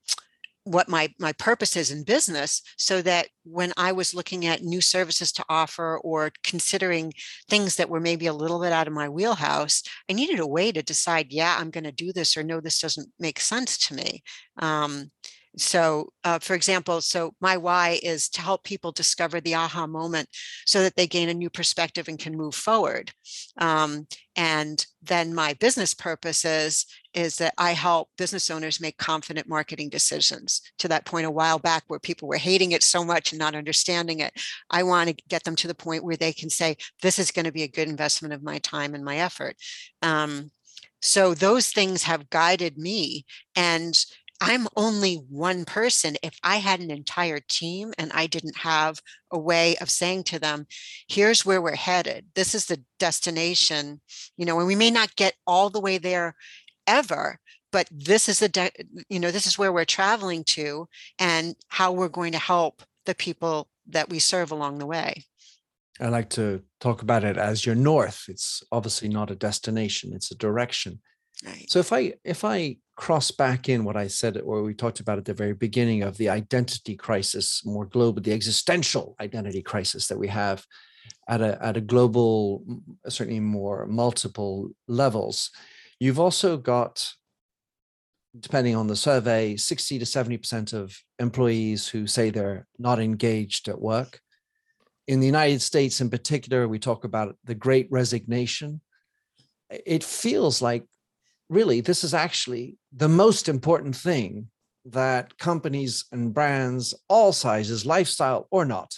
what 0.65 0.89
my 0.89 1.13
my 1.19 1.33
purpose 1.33 1.77
is 1.77 1.91
in 1.91 2.05
business 2.05 2.63
so 2.77 3.01
that 3.01 3.29
when 3.45 3.73
i 3.77 3.93
was 3.93 4.15
looking 4.15 4.47
at 4.47 4.63
new 4.63 4.81
services 4.81 5.33
to 5.33 5.45
offer 5.49 5.99
or 5.99 6.31
considering 6.45 7.13
things 7.49 7.77
that 7.77 7.89
were 7.89 8.01
maybe 8.01 8.27
a 8.27 8.33
little 8.33 8.61
bit 8.61 8.73
out 8.73 8.87
of 8.87 8.93
my 8.93 9.09
wheelhouse 9.09 9.83
i 10.11 10.13
needed 10.13 10.39
a 10.39 10.47
way 10.47 10.71
to 10.71 10.83
decide 10.83 11.27
yeah 11.31 11.57
i'm 11.59 11.71
going 11.71 11.85
to 11.85 11.93
do 11.93 12.13
this 12.13 12.37
or 12.37 12.43
no 12.43 12.61
this 12.61 12.81
doesn't 12.81 13.11
make 13.19 13.41
sense 13.41 13.79
to 13.79 13.95
me. 13.95 14.23
Um, 14.59 15.11
So, 15.57 16.13
uh, 16.23 16.39
for 16.39 16.55
example, 16.55 17.01
so 17.01 17.35
my 17.41 17.57
why 17.57 17.99
is 18.03 18.29
to 18.31 18.41
help 18.41 18.63
people 18.63 18.93
discover 18.93 19.41
the 19.41 19.57
aha 19.57 19.87
moment 19.87 20.29
so 20.65 20.83
that 20.83 20.95
they 20.95 21.09
gain 21.09 21.29
a 21.29 21.35
new 21.35 21.51
perspective 21.51 22.07
and 22.07 22.19
can 22.19 22.37
move 22.37 22.55
forward. 22.55 23.13
Um, 23.59 24.07
and 24.37 24.87
then 25.03 25.35
my 25.35 25.55
business 25.55 25.93
purpose 25.93 26.45
is, 26.45 26.87
is 27.15 27.37
that 27.37 27.55
I 27.59 27.73
help 27.73 28.11
business 28.17 28.49
owners 28.49 28.81
make 28.81 28.97
confident 28.97 29.49
marketing 29.49 29.89
decisions 29.89 30.63
to 30.79 30.89
that 30.89 31.05
point 31.05 31.27
a 31.27 31.31
while 31.31 31.59
back 31.59 31.83
where 31.89 31.99
people 31.99 32.29
were 32.29 32.37
hating 32.37 32.71
it 32.71 32.85
so 32.85 33.05
much 33.05 33.33
and 33.33 33.39
not 33.39 33.57
understanding 33.57 34.21
it. 34.21 34.33
I 34.71 34.85
want 34.85 35.09
to 35.11 35.25
get 35.29 35.43
them 35.43 35.57
to 35.57 35.67
the 35.67 35.75
point 35.75 36.05
where 36.05 36.17
they 36.17 36.33
can 36.33 36.49
say, 36.49 36.77
this 37.03 37.19
is 37.19 37.33
going 37.33 37.47
to 37.47 37.53
be 37.53 37.65
a 37.65 37.69
good 37.69 37.89
investment 37.89 38.33
of 38.33 38.43
my 38.45 38.59
time 38.59 38.95
and 38.95 39.05
my 39.05 39.17
effort. 39.17 39.57
Um, 40.01 40.53
so 41.03 41.35
those 41.35 41.69
things 41.69 42.05
have 42.05 42.31
guided 42.31 42.79
me. 42.79 43.25
And 43.57 43.99
I'm 44.41 44.67
only 44.75 45.17
one 45.29 45.65
person. 45.65 46.17
If 46.23 46.39
I 46.43 46.57
had 46.57 46.81
an 46.81 46.91
entire 46.91 47.41
team 47.41 47.93
and 47.99 48.11
I 48.13 48.27
didn't 48.27 48.57
have 48.59 49.01
a 49.31 49.39
way 49.39 49.77
of 49.77 49.91
saying 49.91 50.25
to 50.25 50.39
them, 50.39 50.67
here's 51.09 51.45
where 51.45 51.61
we're 51.61 51.77
headed, 51.77 52.27
this 52.35 52.55
is 52.55 52.67
the 52.67 52.83
destination, 52.99 54.01
you 54.37 54.47
know, 54.47 54.59
and 54.59 54.67
we 54.67 54.75
may 54.75 54.91
not 54.91 55.17
get 55.17 55.35
all 55.47 55.69
the 55.69 55.81
way 55.81 55.99
there 55.99 56.35
ever, 56.87 57.39
but 57.71 57.87
this 57.91 58.29
is 58.29 58.39
the, 58.39 58.49
de- 58.49 58.73
you 59.09 59.21
know, 59.21 59.31
this 59.31 59.47
is 59.47 59.59
where 59.59 59.73
we're 59.73 59.85
traveling 59.85 60.43
to 60.45 60.89
and 61.19 61.55
how 61.69 61.93
we're 61.93 62.09
going 62.09 62.33
to 62.33 62.39
help 62.39 62.83
the 63.05 63.15
people 63.15 63.69
that 63.89 64.09
we 64.09 64.19
serve 64.19 64.51
along 64.51 64.79
the 64.79 64.87
way. 64.87 65.25
I 66.01 66.09
like 66.09 66.31
to 66.31 66.63
talk 66.81 67.03
about 67.03 67.25
it 67.25 67.37
as 67.37 67.67
your 67.67 67.75
north. 67.75 68.25
It's 68.29 68.63
obviously 68.73 69.09
not 69.09 69.31
a 69.31 69.37
destination, 69.37 70.13
it's 70.15 70.31
a 70.31 70.37
direction. 70.37 71.01
Right. 71.45 71.71
So 71.71 71.79
if 71.79 71.93
I 71.93 72.15
if 72.25 72.45
I 72.45 72.77
cross 72.97 73.31
back 73.31 73.69
in 73.69 73.85
what 73.85 73.97
I 73.97 74.09
said 74.09 74.39
or 74.39 74.63
we 74.63 74.75
talked 74.75 75.01
about 75.01 75.19
at 75.19 75.25
the 75.25 75.33
very 75.33 75.55
beginning 75.55 76.03
of 76.03 76.19
the 76.19 76.29
identity 76.29 76.97
crisis, 76.97 77.63
more 77.65 77.87
global, 77.87 78.21
the 78.21 78.33
existential 78.33 79.17
identity 79.21 79.63
crisis 79.63 80.07
that 80.09 80.19
we 80.19 80.29
have 80.29 80.67
at 81.29 81.41
a 81.41 81.63
at 81.65 81.79
a 81.79 81.81
global, 81.81 82.63
certainly 83.09 83.41
more 83.41 83.87
multiple 83.87 84.71
levels, 84.87 85.51
you've 85.99 86.21
also 86.21 86.59
got 86.59 87.15
depending 88.39 88.77
on 88.77 88.87
the 88.87 88.97
survey, 88.97 89.57
60 89.57 89.99
to 89.99 90.05
70% 90.05 90.73
of 90.73 90.97
employees 91.19 91.89
who 91.89 92.07
say 92.07 92.31
they're 92.31 92.67
not 92.79 93.01
engaged 93.01 93.69
at 93.69 93.81
work. 93.81 94.21
In 95.09 95.19
the 95.19 95.27
United 95.27 95.61
States, 95.61 96.01
in 96.01 96.11
particular, 96.11 96.69
we 96.69 96.79
talk 96.79 97.05
about 97.05 97.37
the 97.45 97.57
great 97.57 97.89
resignation. 97.91 98.81
It 99.69 100.05
feels 100.05 100.63
like 100.63 100.85
really 101.51 101.81
this 101.81 102.05
is 102.05 102.15
actually 102.15 102.79
the 102.93 103.09
most 103.09 103.49
important 103.49 103.95
thing 103.95 104.47
that 104.87 105.37
companies 105.37 106.05
and 106.13 106.33
brands 106.33 106.95
all 107.09 107.33
sizes 107.33 107.85
lifestyle 107.85 108.47
or 108.51 108.65
not 108.65 108.95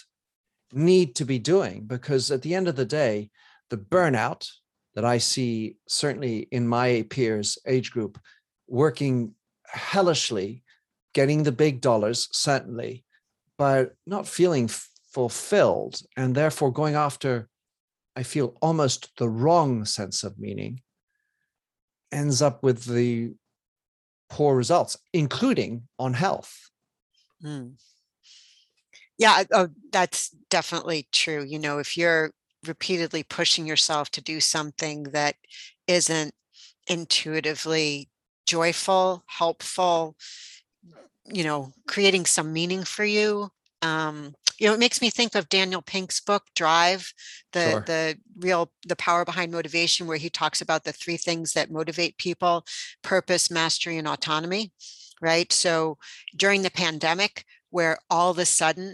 need 0.71 1.15
to 1.15 1.25
be 1.25 1.39
doing 1.39 1.83
because 1.85 2.31
at 2.31 2.41
the 2.43 2.55
end 2.55 2.67
of 2.67 2.75
the 2.75 2.85
day 2.85 3.29
the 3.69 3.77
burnout 3.77 4.47
that 4.93 5.03
i 5.03 5.17
see 5.17 5.75
certainly 5.87 6.47
in 6.51 6.67
my 6.67 7.05
peers 7.09 7.57
age 7.67 7.91
group 7.91 8.19
working 8.67 9.33
hellishly 9.67 10.63
getting 11.13 11.43
the 11.43 11.51
big 11.51 11.81
dollars 11.81 12.29
certainly 12.31 13.03
but 13.57 13.93
not 14.05 14.27
feeling 14.27 14.69
fulfilled 15.11 15.99
and 16.17 16.35
therefore 16.35 16.71
going 16.71 16.95
after 16.95 17.49
i 18.15 18.21
feel 18.23 18.55
almost 18.61 19.11
the 19.17 19.29
wrong 19.29 19.85
sense 19.85 20.23
of 20.23 20.39
meaning 20.39 20.79
ends 22.13 22.41
up 22.41 22.63
with 22.63 22.85
the 22.85 23.33
poor 24.29 24.55
results, 24.55 24.97
including 25.13 25.87
on 25.99 26.13
health. 26.13 26.69
Mm. 27.43 27.73
Yeah, 29.17 29.43
oh, 29.51 29.69
that's 29.91 30.29
definitely 30.49 31.07
true. 31.11 31.43
You 31.43 31.59
know, 31.59 31.77
if 31.79 31.97
you're 31.97 32.31
repeatedly 32.65 33.23
pushing 33.23 33.67
yourself 33.67 34.09
to 34.11 34.21
do 34.21 34.39
something 34.39 35.03
that 35.11 35.35
isn't 35.87 36.33
intuitively 36.87 38.09
joyful, 38.45 39.23
helpful, 39.27 40.15
you 41.31 41.43
know, 41.43 41.71
creating 41.87 42.25
some 42.25 42.51
meaning 42.51 42.83
for 42.83 43.05
you, 43.05 43.49
um, 43.81 44.33
you 44.59 44.67
know, 44.67 44.73
it 44.73 44.79
makes 44.79 45.01
me 45.01 45.09
think 45.09 45.35
of 45.35 45.49
Daniel 45.49 45.81
Pink's 45.81 46.19
book 46.19 46.43
Drive, 46.55 47.13
the 47.51 47.71
sure. 47.71 47.79
the 47.81 48.17
real 48.39 48.71
the 48.87 48.95
power 48.95 49.25
behind 49.25 49.51
motivation, 49.51 50.07
where 50.07 50.17
he 50.17 50.29
talks 50.29 50.61
about 50.61 50.83
the 50.83 50.93
three 50.93 51.17
things 51.17 51.53
that 51.53 51.71
motivate 51.71 52.17
people: 52.17 52.65
purpose, 53.01 53.51
mastery, 53.51 53.97
and 53.97 54.07
autonomy. 54.07 54.71
Right. 55.21 55.51
So 55.53 55.97
during 56.35 56.63
the 56.63 56.71
pandemic, 56.71 57.45
where 57.69 57.97
all 58.09 58.31
of 58.31 58.37
a 58.37 58.45
sudden 58.45 58.93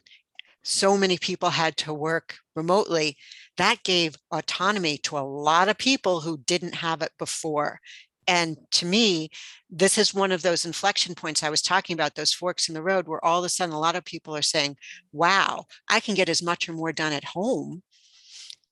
so 0.64 0.98
many 0.98 1.18
people 1.18 1.50
had 1.50 1.78
to 1.78 1.94
work 1.94 2.38
remotely, 2.56 3.18
that 3.58 3.84
gave 3.84 4.16
autonomy 4.32 4.98
to 4.98 5.18
a 5.18 5.22
lot 5.22 5.70
of 5.70 5.78
people 5.78 6.22
who 6.22 6.38
didn't 6.38 6.76
have 6.76 7.02
it 7.02 7.12
before. 7.18 7.80
And 8.30 8.58
to 8.74 8.86
me, 8.86 9.32
this 9.72 9.98
is 9.98 10.14
one 10.14 10.32
of 10.32 10.44
those 10.44 10.64
inflection 10.64 11.16
points 11.16 11.42
I 11.42 11.50
was 11.50 11.64
talking 11.64 11.96
about, 11.96 12.14
those 12.14 12.32
forks 12.32 12.70
in 12.70 12.76
the 12.76 12.84
road, 12.84 13.08
where 13.08 13.26
all 13.26 13.40
of 13.40 13.46
a 13.46 13.50
sudden 13.50 13.74
a 13.74 13.80
lot 13.80 13.96
of 13.96 14.06
people 14.06 14.36
are 14.36 14.44
saying, 14.44 14.78
wow, 15.12 15.66
I 15.90 16.00
can 16.00 16.14
get 16.14 16.30
as 16.30 16.44
much 16.44 16.70
or 16.70 16.74
more 16.74 16.94
done 16.94 17.12
at 17.12 17.24
home 17.24 17.82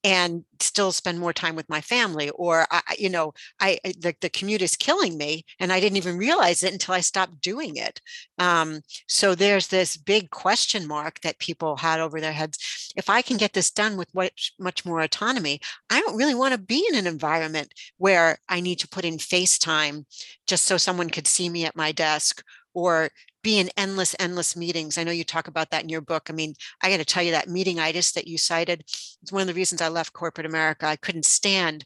and 0.08 0.46
still 0.62 0.94
spend 0.94 1.20
more 1.20 1.34
time 1.34 1.54
with 1.54 1.68
my 1.68 1.82
family 1.82 2.30
or 2.30 2.66
I, 2.72 2.82
you 2.98 3.10
know 3.10 3.34
i 3.60 3.78
the, 3.84 4.16
the 4.22 4.30
commute 4.30 4.62
is 4.62 4.78
killing 4.78 5.18
me 5.18 5.44
and 5.60 5.72
i 5.74 5.82
didn't 5.82 5.98
even 5.98 6.18
realize 6.18 6.64
it 6.64 6.72
until 6.72 6.94
i 6.94 7.02
stopped 7.02 7.42
doing 7.42 7.76
it. 7.76 8.00
Um, 8.40 8.82
so 9.08 9.36
there's 9.36 9.68
this 9.68 9.98
big 9.98 10.30
question 10.30 10.88
mark 10.88 11.20
that 11.22 11.40
people 11.40 11.76
had 11.76 12.00
over 12.00 12.22
their 12.22 12.32
heads. 12.32 12.94
If 12.96 13.10
i 13.10 13.22
can 13.22 13.36
get 13.36 13.52
this 13.52 13.70
done 13.70 13.98
with 13.98 14.14
much, 14.16 14.54
much 14.58 14.86
more 14.86 15.02
autonomy 15.02 15.60
i 15.90 16.00
don't 16.00 16.18
really 16.18 16.36
want 16.36 16.54
to 16.54 16.58
be 16.58 16.88
in 16.90 16.98
an 16.98 17.08
environment 17.08 17.74
where 17.98 18.38
i 18.48 18.62
need 18.62 18.80
to 18.80 18.88
put 18.88 19.04
in 19.04 19.18
facetime 19.18 20.06
just 20.48 20.64
so 20.64 20.78
someone 20.78 21.10
could 21.10 21.28
see 21.28 21.50
me 21.50 21.66
at 21.66 21.76
my 21.76 21.92
desk 21.92 22.44
or 22.78 23.10
be 23.42 23.58
in 23.58 23.72
endless, 23.76 24.16
endless 24.20 24.56
meetings. 24.56 25.00
I 25.00 25.04
know 25.04 25.12
you 25.12 25.24
talk 25.24 25.48
about 25.48 25.72
that 25.72 25.82
in 25.82 25.90
your 25.90 26.02
book. 26.02 26.28
I 26.30 26.34
mean, 26.34 26.54
I 26.84 26.92
got 26.92 26.98
to 26.98 27.06
tell 27.06 27.24
you 27.24 27.32
that 27.32 27.50
meeting 27.50 27.78
meetingitis 27.78 28.14
that 28.14 28.28
you 28.28 28.38
cited, 28.38 28.82
it's 28.82 29.32
one 29.32 29.42
of 29.42 29.48
the 29.48 29.56
reasons 29.56 29.82
I 29.82 29.88
left 29.88 30.14
corporate 30.14 30.46
America. 30.46 30.86
I 30.86 30.96
couldn't 30.96 31.26
stand 31.26 31.86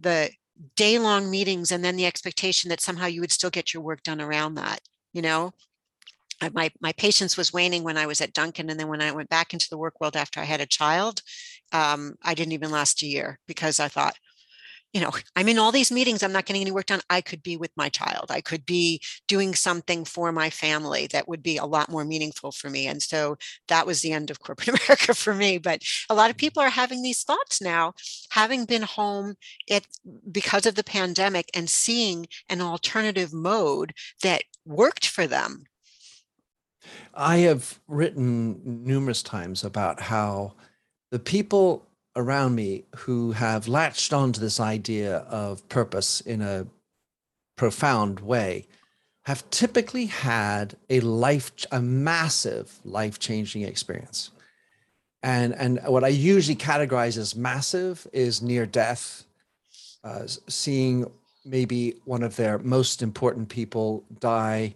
the 0.00 0.30
day 0.76 0.98
long 0.98 1.30
meetings 1.30 1.72
and 1.72 1.84
then 1.84 1.96
the 1.96 2.06
expectation 2.06 2.70
that 2.70 2.80
somehow 2.80 3.04
you 3.04 3.20
would 3.20 3.32
still 3.32 3.50
get 3.50 3.74
your 3.74 3.82
work 3.82 4.02
done 4.02 4.18
around 4.20 4.54
that, 4.54 4.80
you 5.12 5.20
know? 5.20 5.52
my 6.54 6.70
my 6.80 6.92
patience 6.92 7.36
was 7.36 7.52
waning 7.52 7.84
when 7.84 7.98
I 7.98 8.06
was 8.06 8.22
at 8.22 8.32
Dunkin', 8.32 8.70
and 8.70 8.80
then 8.80 8.88
when 8.88 9.02
I 9.02 9.12
went 9.12 9.28
back 9.28 9.52
into 9.52 9.68
the 9.68 9.76
work 9.76 10.00
world 10.00 10.16
after 10.16 10.40
I 10.40 10.44
had 10.44 10.62
a 10.62 10.66
child, 10.66 11.20
um, 11.70 12.14
I 12.22 12.32
didn't 12.32 12.52
even 12.52 12.70
last 12.70 13.02
a 13.02 13.06
year 13.06 13.38
because 13.46 13.78
I 13.78 13.88
thought, 13.88 14.16
you 14.92 15.00
know, 15.00 15.10
I'm 15.36 15.48
in 15.48 15.58
all 15.58 15.70
these 15.70 15.92
meetings, 15.92 16.22
I'm 16.22 16.32
not 16.32 16.46
getting 16.46 16.62
any 16.62 16.72
work 16.72 16.86
done. 16.86 17.00
I 17.08 17.20
could 17.20 17.42
be 17.42 17.56
with 17.56 17.70
my 17.76 17.88
child. 17.88 18.26
I 18.30 18.40
could 18.40 18.66
be 18.66 19.00
doing 19.28 19.54
something 19.54 20.04
for 20.04 20.32
my 20.32 20.50
family 20.50 21.06
that 21.08 21.28
would 21.28 21.42
be 21.42 21.56
a 21.56 21.64
lot 21.64 21.90
more 21.90 22.04
meaningful 22.04 22.50
for 22.50 22.68
me. 22.68 22.86
And 22.86 23.00
so 23.00 23.36
that 23.68 23.86
was 23.86 24.02
the 24.02 24.12
end 24.12 24.30
of 24.30 24.40
corporate 24.40 24.68
America 24.88 25.14
for 25.14 25.34
me. 25.34 25.58
But 25.58 25.82
a 26.08 26.14
lot 26.14 26.30
of 26.30 26.36
mm-hmm. 26.36 26.46
people 26.46 26.62
are 26.62 26.70
having 26.70 27.02
these 27.02 27.22
thoughts 27.22 27.60
now, 27.60 27.94
having 28.30 28.64
been 28.64 28.82
home 28.82 29.34
it 29.66 29.86
because 30.30 30.66
of 30.66 30.74
the 30.74 30.84
pandemic 30.84 31.50
and 31.54 31.70
seeing 31.70 32.26
an 32.48 32.60
alternative 32.60 33.32
mode 33.32 33.94
that 34.22 34.42
worked 34.64 35.06
for 35.06 35.26
them. 35.26 35.64
I 37.14 37.38
have 37.38 37.78
written 37.86 38.60
numerous 38.84 39.22
times 39.22 39.62
about 39.62 40.00
how 40.00 40.54
the 41.10 41.18
people 41.18 41.89
around 42.20 42.54
me 42.54 42.84
who 42.96 43.32
have 43.32 43.68
latched 43.68 44.12
onto 44.12 44.40
this 44.40 44.60
idea 44.60 45.18
of 45.18 45.68
purpose 45.68 46.20
in 46.20 46.40
a 46.42 46.66
profound 47.56 48.20
way 48.20 48.66
have 49.24 49.48
typically 49.50 50.06
had 50.06 50.76
a 50.88 51.00
life 51.00 51.52
a 51.70 51.80
massive 51.80 52.80
life-changing 52.84 53.62
experience. 53.62 54.30
And 55.22 55.54
and 55.54 55.80
what 55.86 56.04
i 56.04 56.08
usually 56.08 56.56
categorize 56.56 57.18
as 57.18 57.36
massive 57.36 58.06
is 58.12 58.40
near 58.40 58.64
death 58.64 59.24
uh, 60.02 60.26
seeing 60.48 61.10
maybe 61.44 61.94
one 62.04 62.22
of 62.22 62.36
their 62.36 62.58
most 62.58 63.02
important 63.02 63.48
people 63.48 64.04
die 64.18 64.74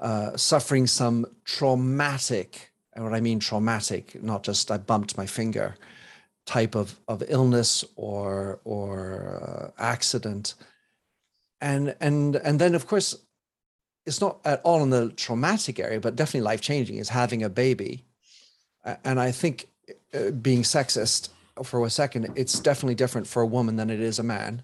uh, 0.00 0.36
suffering 0.36 0.86
some 0.86 1.26
traumatic 1.44 2.70
and 2.92 3.04
what 3.04 3.14
i 3.14 3.20
mean 3.20 3.40
traumatic 3.40 4.22
not 4.22 4.44
just 4.44 4.70
i 4.70 4.78
bumped 4.78 5.16
my 5.16 5.26
finger 5.26 5.74
type 6.50 6.74
of, 6.74 6.98
of 7.06 7.22
illness 7.28 7.84
or 7.94 8.60
or 8.64 8.90
uh, 9.44 9.82
accident. 9.94 10.54
And 11.60 11.94
and 12.00 12.36
and 12.36 12.58
then 12.58 12.74
of 12.74 12.86
course 12.86 13.16
it's 14.06 14.20
not 14.20 14.40
at 14.44 14.60
all 14.64 14.82
in 14.82 14.90
the 14.90 15.10
traumatic 15.24 15.78
area 15.78 16.00
but 16.00 16.16
definitely 16.16 16.50
life 16.52 16.60
changing 16.60 16.96
is 16.98 17.10
having 17.10 17.42
a 17.42 17.48
baby. 17.64 18.04
And 19.04 19.20
i 19.20 19.30
think 19.30 19.56
uh, 20.14 20.30
being 20.46 20.62
sexist 20.62 21.28
for 21.62 21.84
a 21.84 21.90
second 21.90 22.22
it's 22.42 22.58
definitely 22.60 22.98
different 23.02 23.26
for 23.26 23.42
a 23.42 23.52
woman 23.56 23.76
than 23.76 23.90
it 23.90 24.00
is 24.00 24.18
a 24.18 24.30
man 24.36 24.62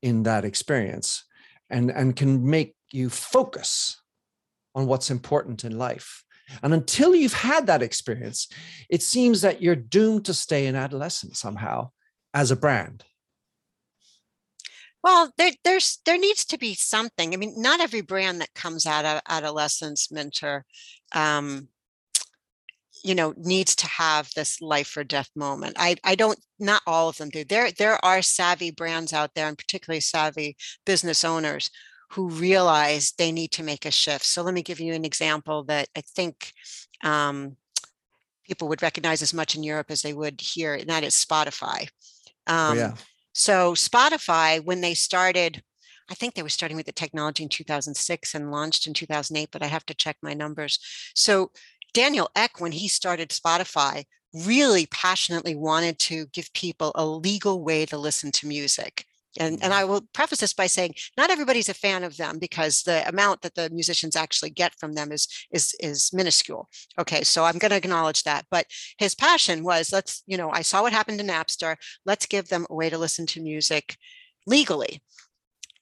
in 0.00 0.24
that 0.24 0.44
experience. 0.44 1.24
And 1.70 1.90
and 1.98 2.16
can 2.20 2.32
make 2.56 2.74
you 2.90 3.08
focus 3.10 4.02
on 4.74 4.86
what's 4.86 5.10
important 5.10 5.64
in 5.64 5.78
life. 5.78 6.24
And 6.62 6.74
until 6.74 7.14
you've 7.14 7.32
had 7.32 7.66
that 7.66 7.82
experience, 7.82 8.48
it 8.88 9.02
seems 9.02 9.40
that 9.42 9.62
you're 9.62 9.76
doomed 9.76 10.24
to 10.26 10.34
stay 10.34 10.66
in 10.66 10.76
adolescence 10.76 11.38
somehow 11.38 11.90
as 12.34 12.50
a 12.50 12.56
brand. 12.56 13.04
Well, 15.02 15.32
there, 15.36 15.52
there's 15.64 15.98
there 16.06 16.18
needs 16.18 16.44
to 16.46 16.58
be 16.58 16.74
something. 16.74 17.34
I 17.34 17.36
mean, 17.36 17.54
not 17.56 17.80
every 17.80 18.02
brand 18.02 18.40
that 18.40 18.54
comes 18.54 18.86
out 18.86 19.04
of 19.04 19.20
adolescence 19.28 20.12
Minter, 20.12 20.64
um, 21.12 21.68
you 23.02 23.16
know, 23.16 23.34
needs 23.36 23.74
to 23.76 23.86
have 23.88 24.30
this 24.36 24.60
life 24.60 24.96
or 24.96 25.02
death 25.02 25.28
moment. 25.34 25.76
I 25.76 25.96
I 26.04 26.14
don't. 26.14 26.38
Not 26.60 26.82
all 26.86 27.08
of 27.08 27.16
them 27.16 27.30
do. 27.30 27.42
There 27.44 27.72
there 27.72 28.02
are 28.04 28.22
savvy 28.22 28.70
brands 28.70 29.12
out 29.12 29.34
there, 29.34 29.48
and 29.48 29.58
particularly 29.58 30.00
savvy 30.00 30.56
business 30.86 31.24
owners 31.24 31.70
who 32.12 32.28
realize 32.28 33.12
they 33.12 33.32
need 33.32 33.50
to 33.52 33.62
make 33.62 33.86
a 33.86 33.90
shift. 33.90 34.24
So 34.24 34.42
let 34.42 34.54
me 34.54 34.62
give 34.62 34.80
you 34.80 34.92
an 34.92 35.04
example 35.04 35.64
that 35.64 35.88
I 35.96 36.02
think 36.02 36.52
um, 37.02 37.56
people 38.44 38.68
would 38.68 38.82
recognize 38.82 39.22
as 39.22 39.32
much 39.32 39.54
in 39.54 39.62
Europe 39.62 39.90
as 39.90 40.02
they 40.02 40.12
would 40.12 40.40
here, 40.40 40.74
and 40.74 40.88
that 40.88 41.04
is 41.04 41.14
Spotify. 41.14 41.88
Oh, 42.46 42.54
Um, 42.54 42.78
yeah. 42.78 42.94
So 43.32 43.72
Spotify, 43.72 44.62
when 44.62 44.82
they 44.82 44.92
started, 44.92 45.62
I 46.10 46.14
think 46.14 46.34
they 46.34 46.42
were 46.42 46.50
starting 46.50 46.76
with 46.76 46.84
the 46.84 46.92
technology 46.92 47.44
in 47.44 47.48
2006 47.48 48.34
and 48.34 48.50
launched 48.50 48.86
in 48.86 48.92
2008, 48.92 49.48
but 49.50 49.62
I 49.62 49.66
have 49.66 49.86
to 49.86 49.94
check 49.94 50.16
my 50.22 50.34
numbers. 50.34 50.78
So 51.14 51.50
Daniel 51.94 52.30
Ek, 52.36 52.60
when 52.60 52.72
he 52.72 52.88
started 52.88 53.30
Spotify, 53.30 54.04
really 54.34 54.86
passionately 54.86 55.54
wanted 55.54 55.98
to 55.98 56.26
give 56.26 56.52
people 56.52 56.92
a 56.94 57.06
legal 57.06 57.62
way 57.62 57.86
to 57.86 57.96
listen 57.96 58.32
to 58.32 58.46
music. 58.46 59.06
And, 59.38 59.62
and 59.62 59.72
I 59.72 59.84
will 59.84 60.02
preface 60.12 60.40
this 60.40 60.52
by 60.52 60.66
saying 60.66 60.94
not 61.16 61.30
everybody's 61.30 61.68
a 61.68 61.74
fan 61.74 62.04
of 62.04 62.16
them 62.16 62.38
because 62.38 62.82
the 62.82 63.06
amount 63.08 63.42
that 63.42 63.54
the 63.54 63.70
musicians 63.70 64.14
actually 64.14 64.50
get 64.50 64.74
from 64.78 64.92
them 64.92 65.10
is 65.10 65.26
is 65.50 65.74
is 65.80 66.12
minuscule. 66.12 66.68
Okay, 66.98 67.22
so 67.22 67.44
I'm 67.44 67.58
going 67.58 67.70
to 67.70 67.76
acknowledge 67.76 68.24
that. 68.24 68.44
But 68.50 68.66
his 68.98 69.14
passion 69.14 69.64
was 69.64 69.92
let's, 69.92 70.22
you 70.26 70.36
know, 70.36 70.50
I 70.50 70.62
saw 70.62 70.82
what 70.82 70.92
happened 70.92 71.18
to 71.18 71.24
Napster. 71.24 71.76
Let's 72.04 72.26
give 72.26 72.48
them 72.48 72.66
a 72.68 72.74
way 72.74 72.90
to 72.90 72.98
listen 72.98 73.26
to 73.26 73.40
music 73.40 73.96
legally. 74.46 75.02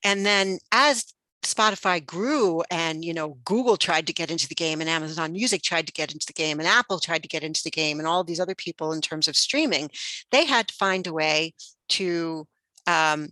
And 0.05 0.25
then 0.25 0.59
as 0.71 1.13
Spotify 1.43 2.05
grew 2.05 2.63
and 2.71 3.05
you 3.05 3.15
know 3.15 3.39
Google 3.45 3.77
tried 3.77 4.07
to 4.07 4.13
get 4.13 4.31
into 4.31 4.47
the 4.47 4.55
game 4.55 4.81
and 4.81 4.91
Amazon 4.91 5.33
Music 5.33 5.63
tried 5.63 5.87
to 5.87 5.93
get 5.93 6.13
into 6.13 6.27
the 6.27 6.35
game 6.35 6.59
and 6.59 6.69
Apple 6.69 6.99
tried 6.99 7.23
to 7.23 7.29
get 7.29 7.43
into 7.43 7.63
the 7.65 7.71
game 7.71 7.99
and 7.99 8.07
all 8.07 8.23
these 8.23 8.41
other 8.41 8.55
people 8.55 8.93
in 8.93 9.01
terms 9.01 9.27
of 9.27 9.37
streaming, 9.37 9.91
they 10.31 10.45
had 10.45 10.69
to 10.69 10.75
find 10.75 11.07
a 11.07 11.13
way 11.13 11.55
to 11.91 12.47
um, 12.87 13.29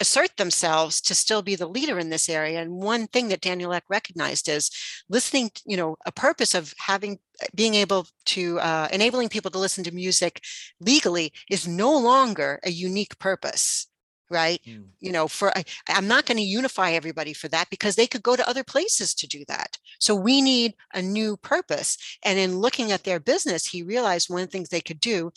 assert 0.00 0.36
themselves 0.36 1.00
to 1.02 1.14
still 1.14 1.42
be 1.42 1.54
the 1.54 1.68
leader 1.68 1.98
in 1.98 2.10
this 2.10 2.28
area. 2.28 2.60
And 2.60 2.72
one 2.72 3.06
thing 3.06 3.28
that 3.28 3.40
Daniel 3.42 3.72
Ek 3.72 3.84
recognized 3.88 4.48
is 4.48 4.70
listening, 5.08 5.50
you 5.66 5.76
know, 5.76 5.96
a 6.06 6.12
purpose 6.12 6.54
of 6.54 6.74
having 6.78 7.18
being 7.54 7.74
able 7.74 8.06
to 8.26 8.58
uh, 8.60 8.88
enabling 8.92 9.28
people 9.28 9.50
to 9.50 9.58
listen 9.58 9.84
to 9.84 9.94
music 9.94 10.42
legally 10.80 11.32
is 11.50 11.66
no 11.68 11.96
longer 11.98 12.60
a 12.64 12.70
unique 12.70 13.18
purpose 13.18 13.86
right 14.30 14.60
Mm. 14.66 14.84
you 15.00 15.10
know 15.12 15.26
for 15.26 15.50
I, 15.58 15.64
i'm 15.88 16.06
not 16.06 16.24
going 16.26 16.38
to 16.38 16.42
unify 16.44 16.92
everybody 16.92 17.32
for 17.32 17.48
that 17.48 17.68
because 17.68 17.96
they 17.96 18.06
could 18.06 18.22
go 18.22 18.36
to 18.36 18.48
other 18.48 18.62
places 18.64 19.14
to 19.14 19.26
do 19.26 19.44
that 19.48 19.76
so 19.98 20.14
we 20.14 20.40
need 20.40 20.74
a 20.94 21.02
new 21.02 21.36
purpose 21.36 21.96
and 22.24 22.38
in 22.38 22.58
looking 22.58 22.92
at 22.92 23.02
their 23.04 23.18
business 23.20 23.66
he 23.66 23.82
realized 23.82 24.30
one 24.30 24.42
of 24.42 24.46
the 24.48 24.52
things 24.52 24.68
they 24.68 24.80
could 24.80 25.00
do 25.00 25.32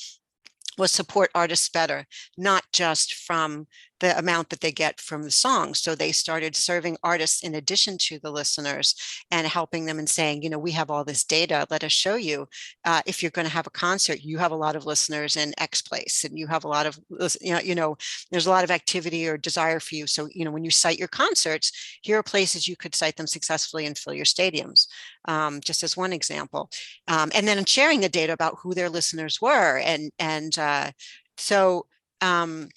was 0.78 0.92
support 0.92 1.32
artists 1.34 1.70
better 1.70 2.06
not 2.38 2.64
just 2.72 3.14
from 3.16 3.68
the 4.04 4.18
amount 4.20 4.50
that 4.50 4.60
they 4.60 4.72
get 4.72 5.00
from 5.00 5.24
the 5.24 5.32
songs 5.32 5.80
so 5.80 5.96
they 5.96 6.12
started 6.12 6.58
serving 6.58 6.98
artists 7.04 7.42
in 7.42 7.56
addition 7.56 7.98
to 7.98 8.20
the 8.20 8.30
listeners 8.30 8.96
and 9.32 9.48
helping 9.48 9.86
them 9.86 9.98
and 9.98 10.10
saying 10.10 10.44
you 10.44 10.50
know 10.50 10.60
we 10.60 10.72
have 10.72 10.92
all 10.92 11.06
this 11.06 11.24
data. 11.24 11.66
Let 11.70 11.86
us 11.86 11.94
show 11.94 12.16
you 12.16 12.48
uh, 12.84 13.02
if 13.06 13.24
you're 13.24 13.32
going 13.32 13.48
to 13.48 13.54
have 13.54 13.66
a 13.66 13.80
concert 13.88 14.20
you 14.22 14.38
have 14.40 14.52
a 14.52 14.64
lot 14.66 14.76
of 14.76 14.86
listeners 14.86 15.38
in 15.38 15.54
x 15.58 15.82
place 15.82 16.26
and 16.26 16.38
you 16.38 16.48
have 16.48 16.66
a 16.66 16.68
lot 16.68 16.86
of 16.86 17.00
you 17.40 17.54
know, 17.54 17.60
you 17.62 17.76
know 17.76 17.96
there's 18.30 18.46
a 18.46 18.50
lot 18.50 18.66
of 18.66 18.72
activity 18.72 19.26
or 19.26 19.38
desire 19.38 19.80
for 19.80 19.96
you. 19.96 20.06
So 20.06 20.28
you 20.34 20.44
know 20.44 20.52
when 20.52 20.66
you 20.66 20.72
cite 20.72 21.00
your 21.00 21.08
concerts 21.08 21.72
here 22.02 22.18
are 22.20 22.24
places 22.24 22.68
you 22.68 22.76
could 22.76 22.96
cite 22.96 23.16
them 23.16 23.28
successfully 23.28 23.86
and 23.86 23.98
fill 23.98 24.14
your 24.14 24.26
stadiums 24.26 24.88
um, 25.30 25.62
just 25.62 25.82
as 25.82 25.96
one 25.96 26.12
example. 26.12 26.70
Um, 27.08 27.32
and 27.34 27.48
then 27.48 27.64
sharing 27.64 28.02
the 28.02 28.10
data 28.10 28.34
about 28.34 28.58
who 28.62 28.74
their 28.74 28.90
listeners 28.90 29.42
were 29.42 29.78
and 29.80 30.12
and 30.20 30.60
uh, 30.60 30.92
so 31.38 31.88
um, 32.22 32.70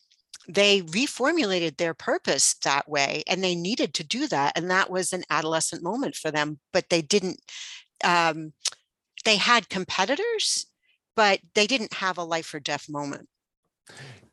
they 0.49 0.83
reformulated 0.83 1.77
their 1.77 1.95
purpose 1.95 2.55
that 2.65 2.89
way 2.89 3.23
and 3.27 3.43
they 3.43 3.55
needed 3.55 3.95
to 3.95 4.05
do 4.05 4.29
that 4.29 4.53
and 4.57 4.71
that 4.71 4.91
was 4.91 5.13
an 5.13 5.25
adolescent 5.31 5.83
moment 5.83 6.15
for 6.15 6.31
them 6.31 6.59
but 6.73 6.89
they 6.91 7.03
didn't 7.03 7.41
um, 8.05 8.53
they 9.25 9.37
had 9.37 9.69
competitors 9.69 10.67
but 11.15 11.41
they 11.55 11.67
didn't 11.67 11.95
have 11.95 12.19
a 12.19 12.25
life 12.25 12.53
or 12.55 12.61
death 12.61 12.89
moment 12.89 13.29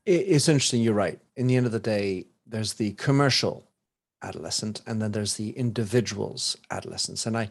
It's 0.06 0.50
interesting. 0.50 0.82
You're 0.82 0.94
right. 0.94 1.20
In 1.36 1.48
the 1.48 1.56
end 1.56 1.66
of 1.66 1.72
the 1.72 1.80
day, 1.80 2.26
there's 2.46 2.74
the 2.74 2.92
commercial 2.94 3.64
adolescent, 4.22 4.82
and 4.86 5.02
then 5.02 5.12
there's 5.12 5.36
the 5.36 5.52
individual's 5.52 6.58
adolescence. 6.72 7.26
And 7.26 7.38
I, 7.38 7.50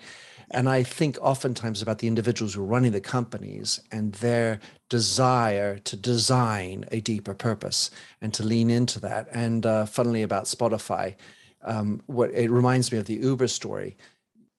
and 0.50 0.68
I 0.68 0.82
think 0.82 1.18
oftentimes 1.20 1.82
about 1.82 1.98
the 1.98 2.08
individuals 2.08 2.54
who 2.54 2.62
are 2.62 2.66
running 2.66 2.92
the 2.92 3.00
companies 3.00 3.80
and 3.90 4.12
their 4.14 4.60
desire 4.90 5.78
to 5.78 5.96
design 5.96 6.84
a 6.92 7.00
deeper 7.00 7.34
purpose 7.34 7.90
and 8.20 8.34
to 8.34 8.42
lean 8.42 8.70
into 8.70 9.00
that. 9.00 9.28
And 9.32 9.64
uh, 9.64 9.86
funnily 9.86 10.22
about 10.22 10.44
Spotify, 10.44 11.14
um, 11.64 12.02
what 12.06 12.30
it 12.32 12.50
reminds 12.50 12.92
me 12.92 12.98
of 12.98 13.06
the 13.06 13.14
Uber 13.14 13.48
story. 13.48 13.96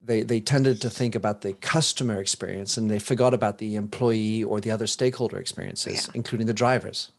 They 0.02 0.22
they 0.24 0.40
tended 0.40 0.82
to 0.82 0.90
think 0.90 1.16
about 1.16 1.42
the 1.42 1.54
customer 1.54 2.20
experience 2.20 2.78
and 2.78 2.90
they 2.90 3.00
forgot 3.00 3.34
about 3.34 3.58
the 3.58 3.76
employee 3.76 4.44
or 4.44 4.60
the 4.60 4.72
other 4.72 4.88
stakeholder 4.88 5.38
experiences, 5.38 6.10
including 6.14 6.48
the 6.48 6.54
drivers. 6.54 7.12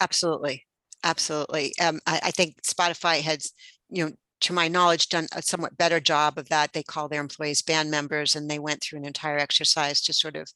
Absolutely. 0.00 0.64
Absolutely. 1.04 1.72
Um, 1.78 2.00
I, 2.06 2.20
I 2.24 2.30
think 2.30 2.62
Spotify 2.62 3.20
has, 3.20 3.52
you 3.90 4.04
know, 4.04 4.12
to 4.40 4.52
my 4.52 4.68
knowledge, 4.68 5.08
done 5.08 5.26
a 5.34 5.42
somewhat 5.42 5.76
better 5.76 6.00
job 6.00 6.38
of 6.38 6.48
that. 6.48 6.72
They 6.72 6.82
call 6.82 7.08
their 7.08 7.20
employees 7.20 7.62
band 7.62 7.90
members 7.90 8.36
and 8.36 8.50
they 8.50 8.58
went 8.58 8.82
through 8.82 8.98
an 8.98 9.04
entire 9.04 9.38
exercise 9.38 10.00
to 10.02 10.12
sort 10.12 10.36
of 10.36 10.48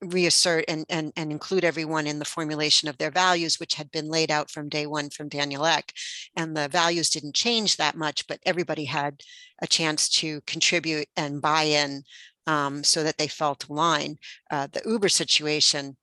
reassert 0.00 0.64
and, 0.68 0.84
and, 0.88 1.12
and 1.16 1.30
include 1.30 1.64
everyone 1.64 2.06
in 2.06 2.18
the 2.18 2.24
formulation 2.24 2.88
of 2.88 2.98
their 2.98 3.10
values, 3.10 3.60
which 3.60 3.74
had 3.74 3.90
been 3.90 4.08
laid 4.08 4.30
out 4.30 4.50
from 4.50 4.68
day 4.68 4.86
one 4.86 5.10
from 5.10 5.28
Daniel 5.28 5.64
Ek. 5.64 5.92
And 6.36 6.56
the 6.56 6.68
values 6.68 7.10
didn't 7.10 7.34
change 7.34 7.76
that 7.76 7.96
much, 7.96 8.26
but 8.26 8.40
everybody 8.44 8.84
had 8.84 9.20
a 9.62 9.66
chance 9.66 10.08
to 10.08 10.40
contribute 10.42 11.08
and 11.16 11.42
buy 11.42 11.62
in 11.62 12.02
um, 12.46 12.82
so 12.82 13.04
that 13.04 13.18
they 13.18 13.28
felt 13.28 13.68
aligned. 13.68 14.18
Uh, 14.50 14.66
the 14.72 14.82
Uber 14.84 15.08
situation, 15.08 15.96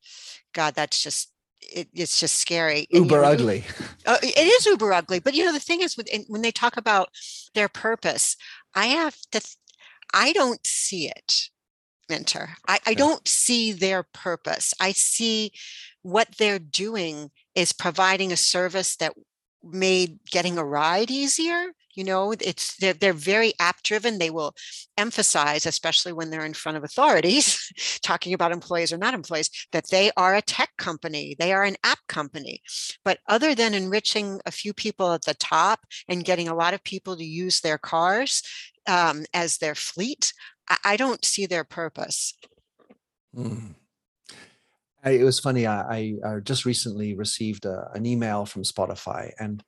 God, 0.53 0.75
that's 0.75 1.01
just 1.01 1.31
it, 1.73 1.89
it's 1.93 2.19
just 2.19 2.35
scary. 2.35 2.87
And, 2.91 3.09
you 3.09 3.15
Uber 3.15 3.21
know, 3.21 3.27
ugly. 3.27 3.63
uh, 4.05 4.17
it 4.23 4.37
is 4.37 4.65
uber 4.65 4.93
ugly 4.93 5.19
but 5.19 5.33
you 5.33 5.45
know 5.45 5.53
the 5.53 5.59
thing 5.59 5.81
is 5.81 5.97
with, 5.97 6.07
when 6.27 6.41
they 6.41 6.51
talk 6.51 6.77
about 6.77 7.09
their 7.53 7.69
purpose 7.69 8.35
i 8.75 8.87
have 8.87 9.15
to 9.31 9.39
th- 9.39 9.57
i 10.13 10.31
don't 10.33 10.65
see 10.65 11.07
it 11.09 11.49
Minter 12.09 12.49
I, 12.67 12.79
I 12.85 12.93
don't 12.93 13.27
see 13.27 13.71
their 13.71 14.03
purpose 14.03 14.73
i 14.79 14.91
see 14.91 15.51
what 16.01 16.29
they're 16.37 16.59
doing 16.59 17.31
is 17.55 17.73
providing 17.73 18.31
a 18.31 18.37
service 18.37 18.95
that 18.97 19.13
made 19.63 20.19
getting 20.29 20.57
a 20.57 20.65
ride 20.65 21.09
easier 21.09 21.71
you 21.95 22.03
know 22.03 22.33
it's 22.39 22.75
they're, 22.77 22.93
they're 22.93 23.13
very 23.13 23.53
app 23.59 23.81
driven 23.83 24.17
they 24.17 24.29
will 24.29 24.53
emphasize 24.97 25.65
especially 25.65 26.13
when 26.13 26.29
they're 26.29 26.45
in 26.45 26.53
front 26.53 26.77
of 26.77 26.83
authorities 26.83 27.99
talking 28.03 28.33
about 28.33 28.51
employees 28.51 28.91
or 28.91 28.97
not 28.97 29.13
employees 29.13 29.49
that 29.71 29.89
they 29.89 30.11
are 30.17 30.35
a 30.35 30.41
tech 30.41 30.69
company 30.77 31.35
they 31.39 31.53
are 31.53 31.63
an 31.63 31.75
app 31.83 31.99
company 32.07 32.61
but 33.03 33.19
other 33.27 33.55
than 33.55 33.73
enriching 33.73 34.39
a 34.45 34.51
few 34.51 34.73
people 34.73 35.13
at 35.13 35.23
the 35.23 35.33
top 35.35 35.81
and 36.07 36.25
getting 36.25 36.47
a 36.47 36.55
lot 36.55 36.73
of 36.73 36.83
people 36.83 37.15
to 37.15 37.25
use 37.25 37.61
their 37.61 37.77
cars 37.77 38.41
um, 38.87 39.25
as 39.33 39.57
their 39.57 39.75
fleet 39.75 40.33
I, 40.69 40.77
I 40.83 40.97
don't 40.97 41.23
see 41.25 41.45
their 41.45 41.63
purpose 41.63 42.33
Mm. 43.35 43.75
I, 45.03 45.11
it 45.11 45.23
was 45.23 45.39
funny. 45.39 45.67
I, 45.67 45.81
I, 45.81 46.15
I 46.25 46.39
just 46.39 46.65
recently 46.65 47.13
received 47.13 47.65
a, 47.65 47.91
an 47.93 48.05
email 48.05 48.45
from 48.45 48.63
Spotify, 48.63 49.31
and 49.39 49.63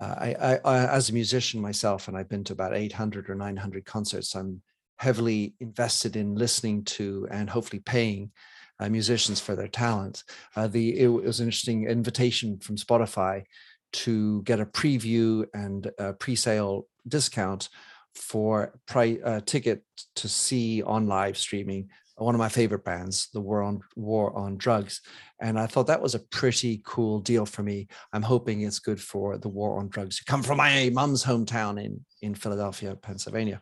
uh, 0.00 0.14
I, 0.18 0.34
I, 0.34 0.58
I, 0.64 0.86
as 0.86 1.10
a 1.10 1.14
musician 1.14 1.60
myself, 1.60 2.08
and 2.08 2.16
I've 2.16 2.28
been 2.28 2.44
to 2.44 2.52
about 2.52 2.76
800 2.76 3.30
or 3.30 3.34
900 3.34 3.84
concerts. 3.84 4.34
I'm 4.34 4.62
heavily 4.98 5.54
invested 5.60 6.16
in 6.16 6.34
listening 6.34 6.84
to 6.84 7.28
and 7.30 7.50
hopefully 7.50 7.80
paying 7.80 8.30
uh, 8.80 8.88
musicians 8.88 9.40
for 9.40 9.54
their 9.54 9.68
talent. 9.68 10.24
Uh, 10.54 10.66
the 10.66 10.98
it 10.98 11.08
was 11.08 11.40
an 11.40 11.46
interesting 11.46 11.86
invitation 11.88 12.58
from 12.58 12.76
Spotify 12.76 13.44
to 13.92 14.42
get 14.42 14.60
a 14.60 14.66
preview 14.66 15.46
and 15.54 15.90
a 15.98 16.12
pre-sale 16.12 16.86
discount 17.08 17.68
for 18.14 18.74
pri- 18.86 19.20
uh, 19.24 19.40
ticket 19.46 19.82
to 20.16 20.28
see 20.28 20.82
on 20.82 21.06
live 21.06 21.36
streaming 21.36 21.88
one 22.24 22.34
of 22.34 22.38
my 22.38 22.48
favorite 22.48 22.84
bands, 22.84 23.28
the 23.34 23.40
War 23.40 23.62
on 23.62 23.80
War 23.94 24.34
on 24.36 24.56
Drugs, 24.56 25.02
and 25.40 25.58
I 25.58 25.66
thought 25.66 25.86
that 25.88 26.00
was 26.00 26.14
a 26.14 26.20
pretty 26.20 26.80
cool 26.84 27.20
deal 27.20 27.44
for 27.44 27.62
me. 27.62 27.88
I'm 28.12 28.22
hoping 28.22 28.62
it's 28.62 28.78
good 28.78 29.00
for 29.00 29.36
the 29.36 29.50
War 29.50 29.78
on 29.78 29.88
Drugs. 29.88 30.20
come 30.20 30.42
from 30.42 30.56
my 30.56 30.90
mom's 30.94 31.24
hometown 31.24 31.82
in 31.82 32.04
in 32.22 32.34
Philadelphia, 32.34 32.96
Pennsylvania. 32.96 33.60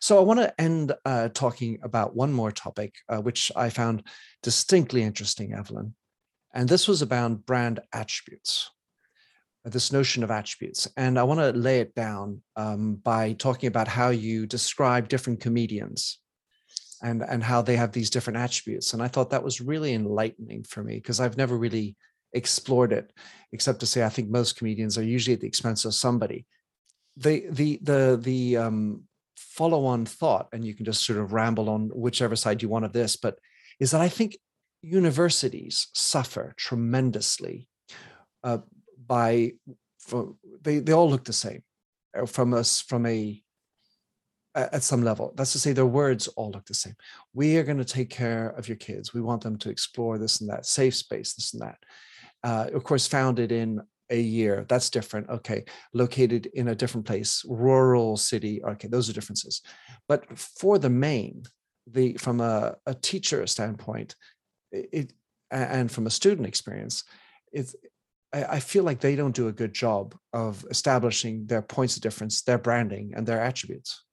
So 0.00 0.18
I 0.18 0.20
want 0.20 0.40
to 0.40 0.60
end 0.60 0.92
uh, 1.06 1.30
talking 1.30 1.78
about 1.82 2.14
one 2.14 2.32
more 2.32 2.52
topic, 2.52 2.94
uh, 3.08 3.18
which 3.18 3.50
I 3.56 3.70
found 3.70 4.02
distinctly 4.42 5.02
interesting, 5.02 5.54
Evelyn, 5.54 5.94
and 6.52 6.68
this 6.68 6.86
was 6.86 7.00
about 7.00 7.46
brand 7.46 7.80
attributes. 7.94 8.70
This 9.64 9.90
notion 9.90 10.22
of 10.22 10.30
attributes, 10.30 10.86
and 10.96 11.18
I 11.18 11.24
want 11.24 11.40
to 11.40 11.50
lay 11.50 11.80
it 11.80 11.92
down 11.96 12.42
um, 12.54 12.96
by 12.96 13.32
talking 13.32 13.66
about 13.66 13.88
how 13.88 14.10
you 14.10 14.46
describe 14.46 15.08
different 15.08 15.40
comedians 15.40 16.18
and 17.02 17.22
and 17.22 17.42
how 17.42 17.62
they 17.62 17.76
have 17.76 17.92
these 17.92 18.10
different 18.10 18.38
attributes 18.38 18.92
and 18.92 19.02
i 19.02 19.08
thought 19.08 19.30
that 19.30 19.44
was 19.44 19.60
really 19.60 19.92
enlightening 19.92 20.62
for 20.62 20.82
me 20.82 20.94
because 20.96 21.20
i've 21.20 21.36
never 21.36 21.56
really 21.56 21.96
explored 22.32 22.92
it 22.92 23.12
except 23.52 23.80
to 23.80 23.86
say 23.86 24.02
i 24.04 24.08
think 24.08 24.28
most 24.28 24.56
comedians 24.56 24.98
are 24.98 25.02
usually 25.04 25.34
at 25.34 25.40
the 25.40 25.46
expense 25.46 25.84
of 25.84 25.94
somebody. 25.94 26.46
The 27.16 27.46
the 27.48 27.78
the 27.82 28.18
the 28.20 28.56
um, 28.58 29.04
follow 29.36 29.86
on 29.86 30.04
thought 30.04 30.48
and 30.52 30.64
you 30.64 30.74
can 30.74 30.84
just 30.84 31.04
sort 31.04 31.18
of 31.18 31.32
ramble 31.32 31.70
on 31.70 31.90
whichever 31.94 32.36
side 32.36 32.62
you 32.62 32.68
want 32.68 32.84
of 32.84 32.92
this 32.92 33.16
but 33.16 33.38
is 33.80 33.90
that 33.90 34.00
i 34.00 34.08
think 34.08 34.36
universities 34.82 35.88
suffer 35.94 36.54
tremendously 36.56 37.68
uh, 38.44 38.58
by 39.06 39.52
for, 39.98 40.34
they 40.62 40.78
they 40.78 40.92
all 40.92 41.10
look 41.10 41.24
the 41.24 41.32
same 41.32 41.62
uh, 42.18 42.26
from 42.26 42.54
us 42.54 42.80
from 42.80 43.06
a 43.06 43.42
at 44.56 44.82
some 44.82 45.02
level. 45.02 45.32
That's 45.36 45.52
to 45.52 45.58
say, 45.58 45.72
their 45.72 45.86
words 45.86 46.28
all 46.28 46.50
look 46.50 46.64
the 46.66 46.74
same. 46.74 46.96
We 47.34 47.58
are 47.58 47.62
going 47.62 47.78
to 47.78 47.84
take 47.84 48.10
care 48.10 48.48
of 48.50 48.68
your 48.68 48.76
kids. 48.76 49.12
We 49.12 49.20
want 49.20 49.42
them 49.42 49.56
to 49.58 49.70
explore 49.70 50.18
this 50.18 50.40
and 50.40 50.50
that, 50.50 50.66
safe 50.66 50.94
space, 50.94 51.34
this 51.34 51.52
and 51.52 51.62
that. 51.62 51.78
Uh, 52.42 52.68
of 52.74 52.82
course, 52.84 53.06
founded 53.06 53.52
in 53.52 53.80
a 54.10 54.20
year, 54.20 54.64
that's 54.68 54.90
different. 54.90 55.28
Okay, 55.28 55.64
located 55.92 56.46
in 56.54 56.68
a 56.68 56.74
different 56.74 57.06
place, 57.06 57.44
rural 57.46 58.16
city. 58.16 58.62
Okay, 58.64 58.88
those 58.88 59.10
are 59.10 59.12
differences. 59.12 59.62
But 60.08 60.38
for 60.38 60.78
the 60.78 60.90
main, 60.90 61.42
the 61.86 62.14
from 62.14 62.40
a, 62.40 62.76
a 62.86 62.94
teacher 62.94 63.46
standpoint, 63.46 64.14
it 64.72 65.12
and 65.50 65.90
from 65.90 66.06
a 66.06 66.10
student 66.10 66.46
experience, 66.46 67.04
it's 67.52 67.74
I 68.32 68.60
feel 68.60 68.84
like 68.84 69.00
they 69.00 69.16
don't 69.16 69.34
do 69.34 69.48
a 69.48 69.52
good 69.52 69.72
job 69.72 70.14
of 70.32 70.64
establishing 70.70 71.46
their 71.46 71.62
points 71.62 71.96
of 71.96 72.02
difference, 72.02 72.42
their 72.42 72.58
branding, 72.58 73.12
and 73.16 73.26
their 73.26 73.40
attributes. 73.40 74.04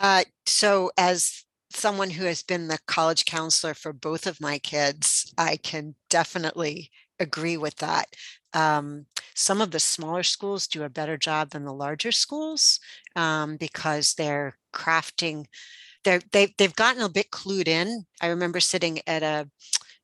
Uh, 0.00 0.24
so 0.46 0.90
as 0.98 1.44
someone 1.72 2.10
who 2.10 2.24
has 2.26 2.42
been 2.42 2.68
the 2.68 2.78
college 2.86 3.24
counselor 3.26 3.74
for 3.74 3.92
both 3.92 4.26
of 4.26 4.40
my 4.40 4.58
kids, 4.58 5.32
I 5.38 5.56
can 5.58 5.94
definitely 6.08 6.90
agree 7.20 7.56
with 7.58 7.76
that. 7.76 8.06
Um, 8.54 9.06
some 9.34 9.60
of 9.60 9.70
the 9.72 9.80
smaller 9.80 10.24
schools 10.24 10.66
do 10.68 10.82
a 10.84 10.88
better 10.90 11.16
job 11.16 11.50
than 11.50 11.64
the 11.64 11.72
larger 11.72 12.12
schools 12.12 12.80
um, 13.16 13.56
because 13.56 14.14
they're 14.14 14.56
crafting. 14.74 15.46
They're, 16.04 16.22
they've, 16.32 16.52
they've 16.58 16.76
gotten 16.76 17.02
a 17.02 17.10
bit 17.10 17.30
clued 17.32 17.68
in. 17.68 18.06
I 18.22 18.28
remember 18.28 18.60
sitting 18.60 19.00
at 19.06 19.22
a 19.24 19.50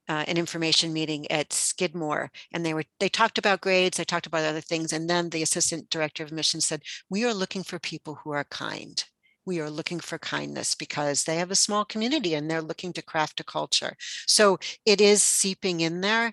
uh, 0.09 0.24
an 0.28 0.38
information 0.38 0.92
meeting 0.92 1.30
at 1.30 1.53
Skidmore, 1.53 2.30
and 2.53 2.66
they 2.66 2.74
were 2.74 2.84
they 3.01 3.09
talked 3.09 3.38
about 3.38 3.61
grades, 3.62 3.97
they 3.99 4.05
talked 4.05 4.26
about 4.26 4.44
other 4.44 4.61
things, 4.61 4.92
and 4.92 5.09
then 5.11 5.30
the 5.30 5.42
assistant 5.42 5.90
director 5.90 6.22
of 6.24 6.30
admissions 6.30 6.66
said, 6.66 6.82
"We 7.11 7.24
are 7.24 7.34
looking 7.34 7.64
for 7.64 7.78
people 7.78 8.16
who 8.24 8.32
are 8.32 8.44
kind." 8.44 9.05
We 9.47 9.61
are 9.61 9.70
looking 9.70 10.01
for 10.01 10.18
kindness 10.18 10.74
because 10.74 11.24
they 11.24 11.36
have 11.36 11.51
a 11.51 11.55
small 11.55 11.84
community 11.84 12.34
and 12.34 12.51
they're 12.51 12.62
looking 12.62 12.92
to 12.94 13.03
craft 13.03 13.40
a 13.40 13.44
culture. 13.44 13.94
So 14.26 14.59
it 14.84 15.01
is 15.01 15.22
seeping 15.22 15.80
in 15.80 16.01
there, 16.01 16.32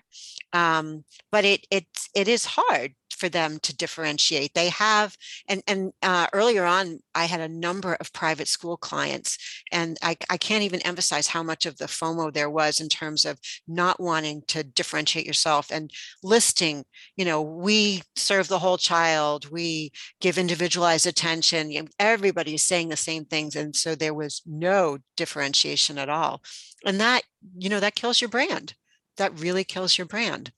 um, 0.52 1.04
but 1.30 1.44
it 1.44 1.66
it 1.70 1.86
it 2.14 2.28
is 2.28 2.44
hard 2.44 2.94
for 3.10 3.28
them 3.28 3.58
to 3.62 3.76
differentiate. 3.76 4.54
They 4.54 4.68
have, 4.70 5.16
and 5.48 5.62
and 5.66 5.92
uh, 6.02 6.26
earlier 6.32 6.64
on, 6.64 6.98
I 7.14 7.26
had 7.26 7.40
a 7.40 7.48
number 7.48 7.94
of 7.94 8.12
private 8.12 8.48
school 8.48 8.76
clients, 8.76 9.62
and 9.72 9.98
I, 10.02 10.16
I 10.28 10.36
can't 10.36 10.62
even 10.62 10.80
emphasize 10.80 11.28
how 11.28 11.42
much 11.42 11.66
of 11.66 11.76
the 11.78 11.86
FOMO 11.86 12.32
there 12.32 12.50
was 12.50 12.80
in 12.80 12.88
terms 12.88 13.24
of 13.24 13.38
not 13.66 14.00
wanting 14.00 14.42
to 14.48 14.62
differentiate 14.64 15.26
yourself 15.26 15.70
and 15.70 15.90
listing. 16.22 16.84
You 17.16 17.24
know, 17.24 17.42
we 17.42 18.02
serve 18.16 18.48
the 18.48 18.58
whole 18.58 18.78
child. 18.78 19.50
We 19.50 19.92
give 20.20 20.38
individualized 20.38 21.06
attention. 21.06 21.88
Everybody's 21.98 22.62
saying 22.62 22.88
the 22.88 22.96
same 22.96 23.24
things, 23.24 23.56
and 23.56 23.74
so 23.74 23.94
there 23.94 24.14
was 24.14 24.42
no 24.46 24.98
differentiation 25.16 25.98
at 25.98 26.08
all, 26.08 26.42
and 26.84 27.00
that 27.00 27.22
you 27.56 27.68
know 27.68 27.80
that 27.80 27.94
kills 27.94 28.20
your 28.20 28.30
brand. 28.30 28.74
That 29.16 29.38
really 29.38 29.64
kills 29.64 29.96
your 29.96 30.06
brand. 30.06 30.52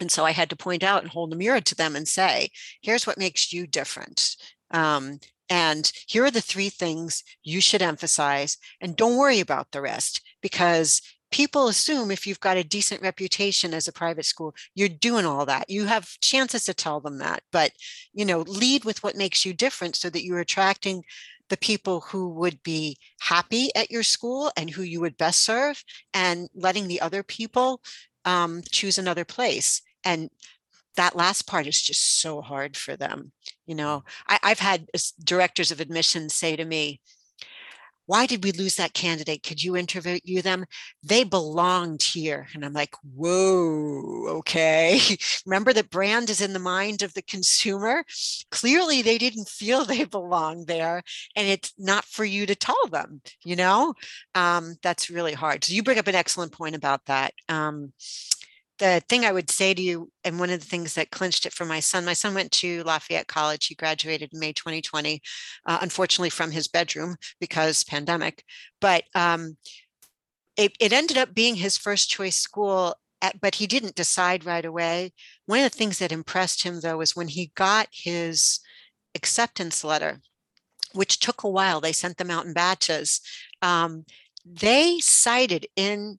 And 0.00 0.10
so 0.10 0.24
I 0.24 0.32
had 0.32 0.50
to 0.50 0.56
point 0.56 0.82
out 0.82 1.02
and 1.02 1.10
hold 1.10 1.32
a 1.32 1.36
mirror 1.36 1.60
to 1.60 1.74
them 1.74 1.94
and 1.94 2.06
say, 2.06 2.50
here's 2.82 3.06
what 3.06 3.18
makes 3.18 3.52
you 3.52 3.66
different. 3.66 4.36
Um, 4.70 5.20
and 5.48 5.90
here 6.06 6.24
are 6.24 6.30
the 6.30 6.40
three 6.40 6.68
things 6.68 7.22
you 7.42 7.60
should 7.60 7.82
emphasize. 7.82 8.56
And 8.80 8.96
don't 8.96 9.16
worry 9.16 9.40
about 9.40 9.70
the 9.72 9.82
rest 9.82 10.20
because 10.40 11.02
people 11.30 11.68
assume 11.68 12.10
if 12.10 12.26
you've 12.26 12.40
got 12.40 12.56
a 12.56 12.64
decent 12.64 13.02
reputation 13.02 13.74
as 13.74 13.88
a 13.88 13.92
private 13.92 14.24
school, 14.24 14.54
you're 14.74 14.88
doing 14.88 15.26
all 15.26 15.44
that. 15.46 15.68
You 15.68 15.84
have 15.86 16.08
chances 16.20 16.64
to 16.64 16.74
tell 16.74 17.00
them 17.00 17.18
that. 17.18 17.42
But, 17.50 17.72
you 18.12 18.24
know, 18.24 18.40
lead 18.40 18.84
with 18.84 19.02
what 19.02 19.16
makes 19.16 19.44
you 19.44 19.52
different 19.52 19.96
so 19.96 20.08
that 20.10 20.24
you're 20.24 20.38
attracting 20.38 21.02
the 21.50 21.56
people 21.56 22.00
who 22.00 22.28
would 22.30 22.62
be 22.62 22.96
happy 23.20 23.74
at 23.74 23.90
your 23.90 24.02
school 24.02 24.50
and 24.56 24.70
who 24.70 24.82
you 24.82 25.00
would 25.00 25.16
best 25.16 25.42
serve 25.42 25.82
and 26.14 26.48
letting 26.54 26.88
the 26.88 27.00
other 27.00 27.22
people 27.22 27.80
um, 28.24 28.62
choose 28.70 28.96
another 28.96 29.24
place. 29.24 29.82
And 30.04 30.30
that 30.96 31.16
last 31.16 31.46
part 31.46 31.66
is 31.66 31.80
just 31.80 32.20
so 32.20 32.40
hard 32.40 32.76
for 32.76 32.96
them. 32.96 33.32
You 33.66 33.74
know, 33.74 34.04
I, 34.28 34.38
I've 34.42 34.58
had 34.58 34.88
directors 35.22 35.70
of 35.70 35.80
admissions 35.80 36.34
say 36.34 36.56
to 36.56 36.64
me, 36.64 37.00
why 38.06 38.26
did 38.26 38.44
we 38.44 38.52
lose 38.52 38.76
that 38.76 38.92
candidate? 38.92 39.42
Could 39.42 39.62
you 39.62 39.76
interview 39.76 40.42
them? 40.42 40.66
They 41.02 41.24
belonged 41.24 42.02
here. 42.02 42.46
And 42.54 42.64
I'm 42.64 42.72
like, 42.72 42.94
whoa, 43.02 44.26
okay. 44.38 45.00
Remember 45.46 45.72
that 45.72 45.90
brand 45.90 46.28
is 46.28 46.40
in 46.40 46.52
the 46.52 46.58
mind 46.58 47.02
of 47.02 47.14
the 47.14 47.22
consumer. 47.22 48.04
Clearly, 48.50 49.00
they 49.00 49.18
didn't 49.18 49.48
feel 49.48 49.84
they 49.84 50.04
belonged 50.04 50.66
there. 50.66 51.02
And 51.34 51.48
it's 51.48 51.72
not 51.78 52.04
for 52.04 52.24
you 52.24 52.46
to 52.46 52.54
tell 52.54 52.86
them, 52.90 53.22
you 53.42 53.56
know? 53.56 53.94
Um, 54.34 54.76
that's 54.82 55.10
really 55.10 55.32
hard. 55.32 55.64
So 55.64 55.72
you 55.72 55.82
bring 55.82 55.98
up 55.98 56.08
an 56.08 56.14
excellent 56.14 56.52
point 56.52 56.74
about 56.74 57.06
that. 57.06 57.32
Um, 57.48 57.92
the 58.84 59.00
thing 59.08 59.24
I 59.24 59.32
would 59.32 59.50
say 59.50 59.72
to 59.72 59.80
you, 59.80 60.10
and 60.24 60.38
one 60.38 60.50
of 60.50 60.60
the 60.60 60.66
things 60.66 60.92
that 60.94 61.10
clinched 61.10 61.46
it 61.46 61.54
for 61.54 61.64
my 61.64 61.80
son, 61.80 62.04
my 62.04 62.12
son 62.12 62.34
went 62.34 62.52
to 62.52 62.82
Lafayette 62.84 63.28
College. 63.28 63.64
He 63.66 63.74
graduated 63.74 64.30
in 64.32 64.38
May 64.38 64.52
2020, 64.52 65.22
uh, 65.64 65.78
unfortunately 65.80 66.28
from 66.28 66.50
his 66.50 66.68
bedroom 66.68 67.16
because 67.40 67.82
pandemic. 67.82 68.44
But 68.82 69.04
um, 69.14 69.56
it, 70.58 70.72
it 70.80 70.92
ended 70.92 71.16
up 71.16 71.34
being 71.34 71.54
his 71.54 71.78
first 71.78 72.10
choice 72.10 72.36
school, 72.36 72.94
at, 73.22 73.40
but 73.40 73.54
he 73.54 73.66
didn't 73.66 73.94
decide 73.94 74.44
right 74.44 74.66
away. 74.66 75.14
One 75.46 75.60
of 75.60 75.72
the 75.72 75.78
things 75.78 75.98
that 76.00 76.12
impressed 76.12 76.62
him, 76.62 76.80
though, 76.80 76.98
was 76.98 77.16
when 77.16 77.28
he 77.28 77.52
got 77.54 77.88
his 77.90 78.60
acceptance 79.14 79.82
letter, 79.82 80.20
which 80.92 81.20
took 81.20 81.42
a 81.42 81.48
while. 81.48 81.80
They 81.80 81.92
sent 81.92 82.18
them 82.18 82.30
out 82.30 82.44
in 82.44 82.52
batches. 82.52 83.22
Um, 83.62 84.04
they 84.44 84.98
cited 85.00 85.68
in 85.74 86.18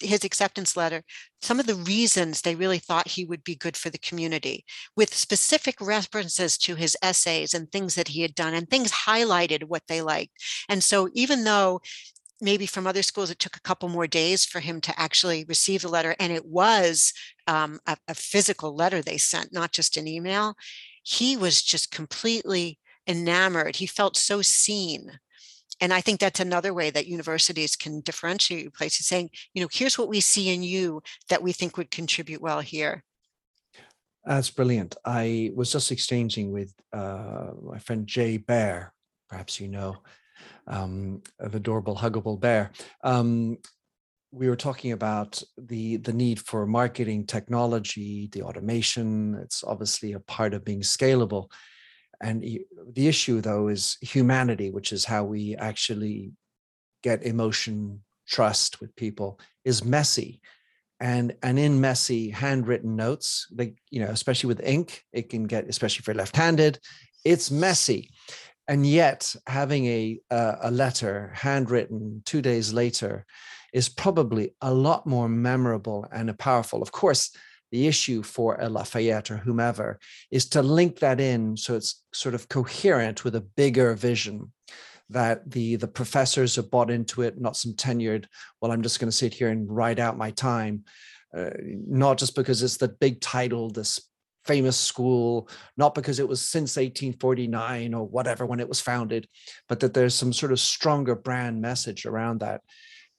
his 0.00 0.24
acceptance 0.24 0.76
letter 0.76 1.02
some 1.42 1.58
of 1.58 1.66
the 1.66 1.74
reasons 1.74 2.42
they 2.42 2.54
really 2.54 2.78
thought 2.78 3.08
he 3.08 3.24
would 3.24 3.42
be 3.42 3.54
good 3.54 3.76
for 3.76 3.90
the 3.90 3.98
community 3.98 4.64
with 4.96 5.14
specific 5.14 5.80
references 5.80 6.58
to 6.58 6.74
his 6.74 6.96
essays 7.02 7.54
and 7.54 7.70
things 7.70 7.94
that 7.94 8.08
he 8.08 8.22
had 8.22 8.34
done 8.34 8.54
and 8.54 8.68
things 8.68 8.92
highlighted 8.92 9.64
what 9.64 9.82
they 9.88 10.02
liked. 10.02 10.32
And 10.68 10.84
so 10.84 11.08
even 11.14 11.44
though 11.44 11.80
maybe 12.42 12.66
from 12.66 12.86
other 12.86 13.02
schools 13.02 13.30
it 13.30 13.38
took 13.38 13.56
a 13.56 13.62
couple 13.62 13.88
more 13.88 14.06
days 14.06 14.44
for 14.44 14.60
him 14.60 14.80
to 14.82 15.00
actually 15.00 15.44
receive 15.48 15.82
the 15.82 15.88
letter 15.88 16.14
and 16.18 16.32
it 16.32 16.44
was 16.44 17.12
um, 17.46 17.78
a, 17.86 17.96
a 18.08 18.14
physical 18.14 18.74
letter 18.74 19.02
they 19.02 19.18
sent 19.18 19.52
not 19.52 19.72
just 19.72 19.96
an 19.96 20.06
email 20.06 20.54
he 21.02 21.36
was 21.36 21.62
just 21.62 21.90
completely 21.90 22.78
enamored. 23.06 23.76
He 23.76 23.86
felt 23.86 24.16
so 24.16 24.42
seen 24.42 25.18
and 25.80 25.92
I 25.92 26.00
think 26.00 26.20
that's 26.20 26.40
another 26.40 26.74
way 26.74 26.90
that 26.90 27.06
universities 27.06 27.76
can 27.76 28.00
differentiate 28.00 28.74
places 28.74 29.06
saying, 29.06 29.30
you 29.54 29.62
know, 29.62 29.68
here's 29.72 29.98
what 29.98 30.08
we 30.08 30.20
see 30.20 30.52
in 30.52 30.62
you 30.62 31.02
that 31.28 31.42
we 31.42 31.52
think 31.52 31.76
would 31.76 31.90
contribute 31.90 32.42
well 32.42 32.60
here. 32.60 33.04
That's 34.24 34.50
brilliant. 34.50 34.96
I 35.04 35.50
was 35.54 35.72
just 35.72 35.90
exchanging 35.90 36.52
with 36.52 36.74
uh, 36.92 37.52
my 37.62 37.78
friend 37.78 38.06
Jay 38.06 38.36
Baer, 38.36 38.92
perhaps 39.28 39.58
you 39.58 39.68
know, 39.68 39.96
um, 40.66 41.22
the 41.38 41.56
adorable, 41.56 41.96
huggable 41.96 42.38
bear. 42.38 42.70
Um, 43.02 43.58
we 44.32 44.48
were 44.48 44.56
talking 44.56 44.92
about 44.92 45.42
the 45.58 45.96
the 45.96 46.12
need 46.12 46.38
for 46.40 46.66
marketing 46.66 47.26
technology, 47.26 48.28
the 48.32 48.42
automation. 48.42 49.34
It's 49.42 49.64
obviously 49.64 50.12
a 50.12 50.20
part 50.20 50.54
of 50.54 50.64
being 50.64 50.82
scalable. 50.82 51.50
And 52.20 52.42
the 52.92 53.08
issue, 53.08 53.40
though, 53.40 53.68
is 53.68 53.96
humanity, 54.00 54.70
which 54.70 54.92
is 54.92 55.04
how 55.04 55.24
we 55.24 55.56
actually 55.56 56.32
get 57.02 57.22
emotion 57.22 58.02
trust 58.28 58.80
with 58.80 58.94
people 58.96 59.40
is 59.64 59.84
messy. 59.84 60.40
And 61.00 61.34
and 61.42 61.58
in 61.58 61.80
messy 61.80 62.28
handwritten 62.30 62.94
notes 62.94 63.46
like, 63.56 63.76
you 63.90 64.00
know 64.00 64.10
especially 64.10 64.48
with 64.48 64.60
ink 64.62 65.02
it 65.12 65.30
can 65.30 65.44
get 65.44 65.66
especially 65.66 66.00
if 66.00 66.06
you're 66.06 66.14
left-handed 66.14 66.78
it's 67.24 67.50
messy. 67.50 68.10
And 68.68 68.86
yet 68.86 69.34
having 69.46 69.86
a 69.86 70.20
a 70.30 70.70
letter 70.70 71.32
handwritten 71.34 72.22
two 72.26 72.42
days 72.42 72.72
later 72.72 73.24
is 73.72 73.88
probably 73.88 74.54
a 74.60 74.72
lot 74.72 75.06
more 75.06 75.28
memorable 75.28 76.06
and 76.12 76.36
powerful. 76.38 76.82
Of 76.82 76.92
course 76.92 77.30
the 77.70 77.86
issue 77.86 78.22
for 78.22 78.56
a 78.60 78.68
lafayette 78.68 79.30
or 79.30 79.36
whomever 79.36 79.98
is 80.30 80.48
to 80.48 80.62
link 80.62 80.98
that 80.98 81.20
in 81.20 81.56
so 81.56 81.74
it's 81.74 82.02
sort 82.12 82.34
of 82.34 82.48
coherent 82.48 83.24
with 83.24 83.34
a 83.36 83.40
bigger 83.40 83.94
vision 83.94 84.52
that 85.10 85.50
the 85.50 85.76
the 85.76 85.88
professors 85.88 86.56
have 86.56 86.70
bought 86.70 86.90
into 86.90 87.22
it, 87.22 87.40
not 87.40 87.56
some 87.56 87.74
tenured. 87.74 88.26
Well, 88.60 88.72
I'm 88.72 88.82
just 88.82 89.00
going 89.00 89.10
to 89.10 89.16
sit 89.16 89.34
here 89.34 89.48
and 89.48 89.70
write 89.70 89.98
out 89.98 90.16
my 90.16 90.30
time, 90.30 90.84
uh, 91.36 91.50
not 91.60 92.16
just 92.16 92.34
because 92.36 92.62
it's 92.62 92.76
the 92.76 92.88
big 92.88 93.20
title, 93.20 93.70
this 93.70 94.00
famous 94.44 94.78
school, 94.78 95.48
not 95.76 95.94
because 95.94 96.18
it 96.18 96.28
was 96.28 96.40
since 96.40 96.76
1849 96.76 97.92
or 97.92 98.06
whatever 98.06 98.46
when 98.46 98.60
it 98.60 98.68
was 98.68 98.80
founded, 98.80 99.28
but 99.68 99.80
that 99.80 99.92
there's 99.92 100.14
some 100.14 100.32
sort 100.32 100.52
of 100.52 100.60
stronger 100.60 101.14
brand 101.14 101.60
message 101.60 102.06
around 102.06 102.40
that. 102.40 102.62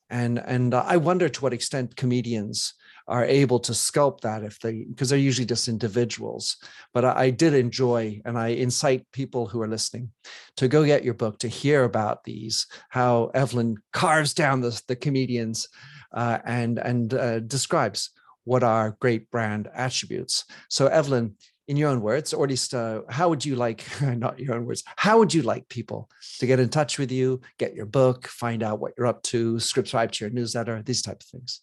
And 0.09 0.39
and 0.39 0.73
I 0.73 0.97
wonder 0.97 1.27
to 1.29 1.41
what 1.41 1.53
extent 1.53 1.97
comedians 1.97 2.73
are 3.11 3.25
able 3.25 3.59
to 3.59 3.73
sculpt 3.73 4.21
that 4.21 4.41
if 4.41 4.57
they 4.61 4.85
because 4.89 5.09
they're 5.09 5.19
usually 5.29 5.45
just 5.45 5.67
individuals. 5.67 6.55
But 6.93 7.03
I, 7.03 7.13
I, 7.23 7.29
did 7.29 7.53
enjoy 7.53 8.21
and 8.25 8.37
i 8.37 8.49
incite 8.49 9.11
people 9.11 9.47
who 9.47 9.61
are 9.61 9.67
listening 9.67 10.11
to 10.57 10.67
go 10.67 10.85
get 10.85 11.03
your 11.03 11.13
book 11.13 11.37
to 11.39 11.47
hear 11.47 11.83
about 11.83 12.23
these 12.23 12.67
how 12.89 13.31
evelyn 13.33 13.77
carves 13.91 14.33
down 14.33 14.61
the, 14.61 14.81
the 14.87 14.95
comedians 14.95 15.67
uh, 16.13 16.37
and 16.45 16.79
and 16.79 17.13
uh, 17.13 17.39
describes 17.39 18.11
what 18.43 18.63
are 18.63 18.97
great 18.99 19.29
brand 19.29 19.69
attributes. 19.73 20.45
So 20.69 20.87
evelyn 20.87 21.35
in 21.67 21.77
your 21.77 21.89
own 21.89 22.01
words 22.01 22.33
or 22.33 22.45
at 22.45 22.49
least 22.49 22.73
uh, 22.73 23.01
how 23.09 23.29
would 23.29 23.45
you 23.45 23.55
like 23.55 23.85
not 24.01 24.39
your 24.39 24.55
own 24.55 24.65
words 24.65 24.83
how 24.95 25.19
would 25.19 25.33
you 25.33 25.41
like 25.41 25.67
people 25.69 26.09
to 26.39 26.45
get 26.45 26.59
in 26.59 26.69
touch 26.69 26.97
with 26.97 27.11
you 27.11 27.39
get 27.57 27.75
your 27.75 27.85
book 27.85 28.27
find 28.27 28.63
out 28.63 28.79
what 28.79 28.93
you're 28.97 29.07
up 29.07 29.21
to 29.23 29.59
subscribe 29.59 30.11
to 30.11 30.25
your 30.25 30.33
newsletter 30.33 30.81
these 30.83 31.01
type 31.01 31.21
of 31.21 31.27
things 31.27 31.61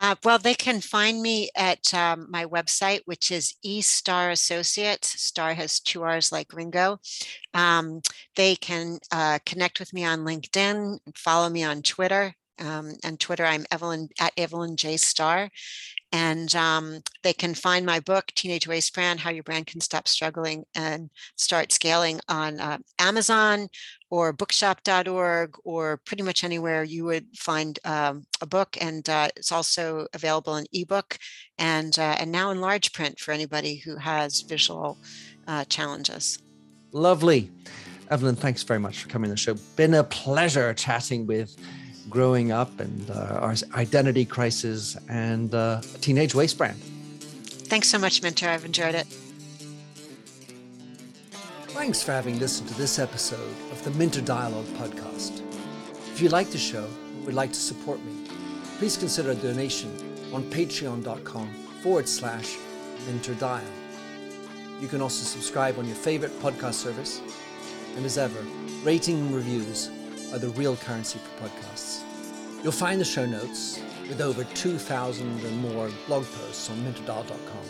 uh, 0.00 0.14
well, 0.24 0.38
they 0.38 0.54
can 0.54 0.80
find 0.80 1.20
me 1.20 1.50
at 1.54 1.92
um, 1.92 2.26
my 2.30 2.46
website, 2.46 3.00
which 3.04 3.30
is 3.30 3.54
eStarr 3.64 4.32
Associates. 4.32 5.20
Starr 5.20 5.54
has 5.54 5.78
two 5.80 6.02
R's 6.02 6.32
like 6.32 6.52
Ringo. 6.54 6.98
Um, 7.52 8.00
they 8.36 8.56
can 8.56 8.98
uh, 9.12 9.40
connect 9.44 9.78
with 9.78 9.92
me 9.92 10.04
on 10.04 10.20
LinkedIn, 10.20 10.98
follow 11.14 11.50
me 11.50 11.64
on 11.64 11.82
Twitter. 11.82 12.34
Um, 12.60 12.94
and 13.04 13.18
Twitter, 13.18 13.44
I'm 13.44 13.66
Evelyn 13.70 14.08
at 14.18 14.32
Evelyn 14.36 14.76
J 14.76 14.96
Starr. 14.96 15.50
And 16.12 16.54
um, 16.56 17.02
they 17.22 17.32
can 17.32 17.54
find 17.54 17.86
my 17.86 18.00
book, 18.00 18.32
Teenage 18.34 18.66
Wasteland 18.66 18.94
Brand 18.94 19.20
How 19.20 19.30
Your 19.30 19.44
Brand 19.44 19.68
Can 19.68 19.80
Stop 19.80 20.08
Struggling 20.08 20.64
and 20.74 21.08
Start 21.36 21.70
Scaling 21.70 22.20
on 22.28 22.58
uh, 22.58 22.78
Amazon 22.98 23.68
or 24.10 24.32
bookshop.org 24.32 25.54
or 25.62 25.98
pretty 25.98 26.24
much 26.24 26.42
anywhere 26.42 26.82
you 26.82 27.04
would 27.04 27.26
find 27.36 27.78
um, 27.84 28.24
a 28.40 28.46
book. 28.46 28.76
And 28.80 29.08
uh, 29.08 29.28
it's 29.36 29.52
also 29.52 30.08
available 30.12 30.56
in 30.56 30.66
ebook 30.72 31.16
and, 31.58 31.96
uh, 31.96 32.16
and 32.18 32.32
now 32.32 32.50
in 32.50 32.60
large 32.60 32.92
print 32.92 33.20
for 33.20 33.30
anybody 33.30 33.76
who 33.76 33.96
has 33.96 34.40
visual 34.40 34.98
uh, 35.46 35.64
challenges. 35.66 36.40
Lovely. 36.92 37.52
Evelyn, 38.10 38.34
thanks 38.34 38.64
very 38.64 38.80
much 38.80 38.98
for 39.04 39.08
coming 39.08 39.30
on 39.30 39.34
the 39.34 39.36
show. 39.36 39.54
Been 39.76 39.94
a 39.94 40.02
pleasure 40.02 40.74
chatting 40.74 41.28
with 41.28 41.56
growing 42.10 42.52
up 42.52 42.78
and 42.80 43.10
uh, 43.10 43.38
our 43.40 43.54
identity 43.74 44.24
crisis 44.24 44.96
and 45.08 45.54
uh, 45.54 45.80
teenage 46.00 46.34
wasteland 46.34 46.60
brand. 46.60 46.78
Thanks 47.70 47.88
so 47.88 47.98
much, 47.98 48.22
Minter. 48.22 48.48
I've 48.48 48.64
enjoyed 48.64 48.94
it. 48.94 49.06
Thanks 51.72 52.02
for 52.02 52.12
having 52.12 52.38
listened 52.38 52.68
to 52.68 52.74
this 52.74 52.98
episode 52.98 53.54
of 53.72 53.82
the 53.84 53.90
Minter 53.92 54.20
Dialogue 54.20 54.66
podcast. 54.76 55.40
If 56.12 56.20
you 56.20 56.28
like 56.28 56.50
the 56.50 56.58
show 56.58 56.84
and 56.84 57.24
would 57.24 57.34
like 57.34 57.52
to 57.52 57.60
support 57.60 58.04
me, 58.04 58.28
please 58.78 58.96
consider 58.96 59.30
a 59.30 59.34
donation 59.34 59.90
on 60.34 60.42
patreon.com 60.50 61.48
forward 61.82 62.08
slash 62.08 62.58
minterdial. 63.08 63.62
You 64.80 64.88
can 64.88 65.00
also 65.00 65.24
subscribe 65.24 65.78
on 65.78 65.86
your 65.86 65.96
favorite 65.96 66.38
podcast 66.40 66.74
service. 66.74 67.22
And 67.96 68.04
as 68.04 68.18
ever, 68.18 68.44
rating 68.84 69.18
and 69.18 69.34
reviews 69.34 69.90
are 70.32 70.38
the 70.38 70.50
real 70.50 70.76
currency 70.76 71.18
for 71.18 71.44
podcasts. 71.44 71.89
You'll 72.62 72.72
find 72.72 73.00
the 73.00 73.06
show 73.06 73.24
notes 73.24 73.80
with 74.06 74.20
over 74.20 74.44
2,000 74.44 75.44
and 75.44 75.58
more 75.62 75.90
blog 76.06 76.24
posts 76.24 76.68
on 76.68 76.76
minterdial.com. 76.84 77.64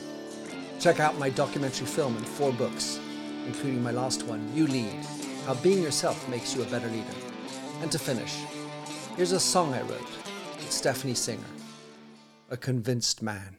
Check 0.81 0.99
out 0.99 1.17
my 1.19 1.31
documentary 1.31 1.87
film 1.87 2.17
and 2.17 2.27
four 2.27 2.53
books, 2.53 2.99
including 3.47 3.83
my 3.83 3.93
last 3.93 4.25
one, 4.25 4.51
You 4.53 4.67
Lead 4.67 5.07
How 5.47 5.55
Being 5.55 5.83
Yourself 5.83 6.29
Makes 6.29 6.57
You 6.57 6.63
a 6.63 6.65
Better 6.67 6.89
Leader. 6.89 7.15
And 7.83 7.93
to 7.93 7.99
finish, 8.01 8.37
here's 9.17 9.33
a 9.33 9.39
song 9.39 9.75
I 9.75 9.83
wrote 9.83 10.11
with 10.57 10.73
Stephanie 10.73 11.15
Singer, 11.15 11.45
A 12.51 12.57
Convinced 12.57 13.23
Man. 13.23 13.59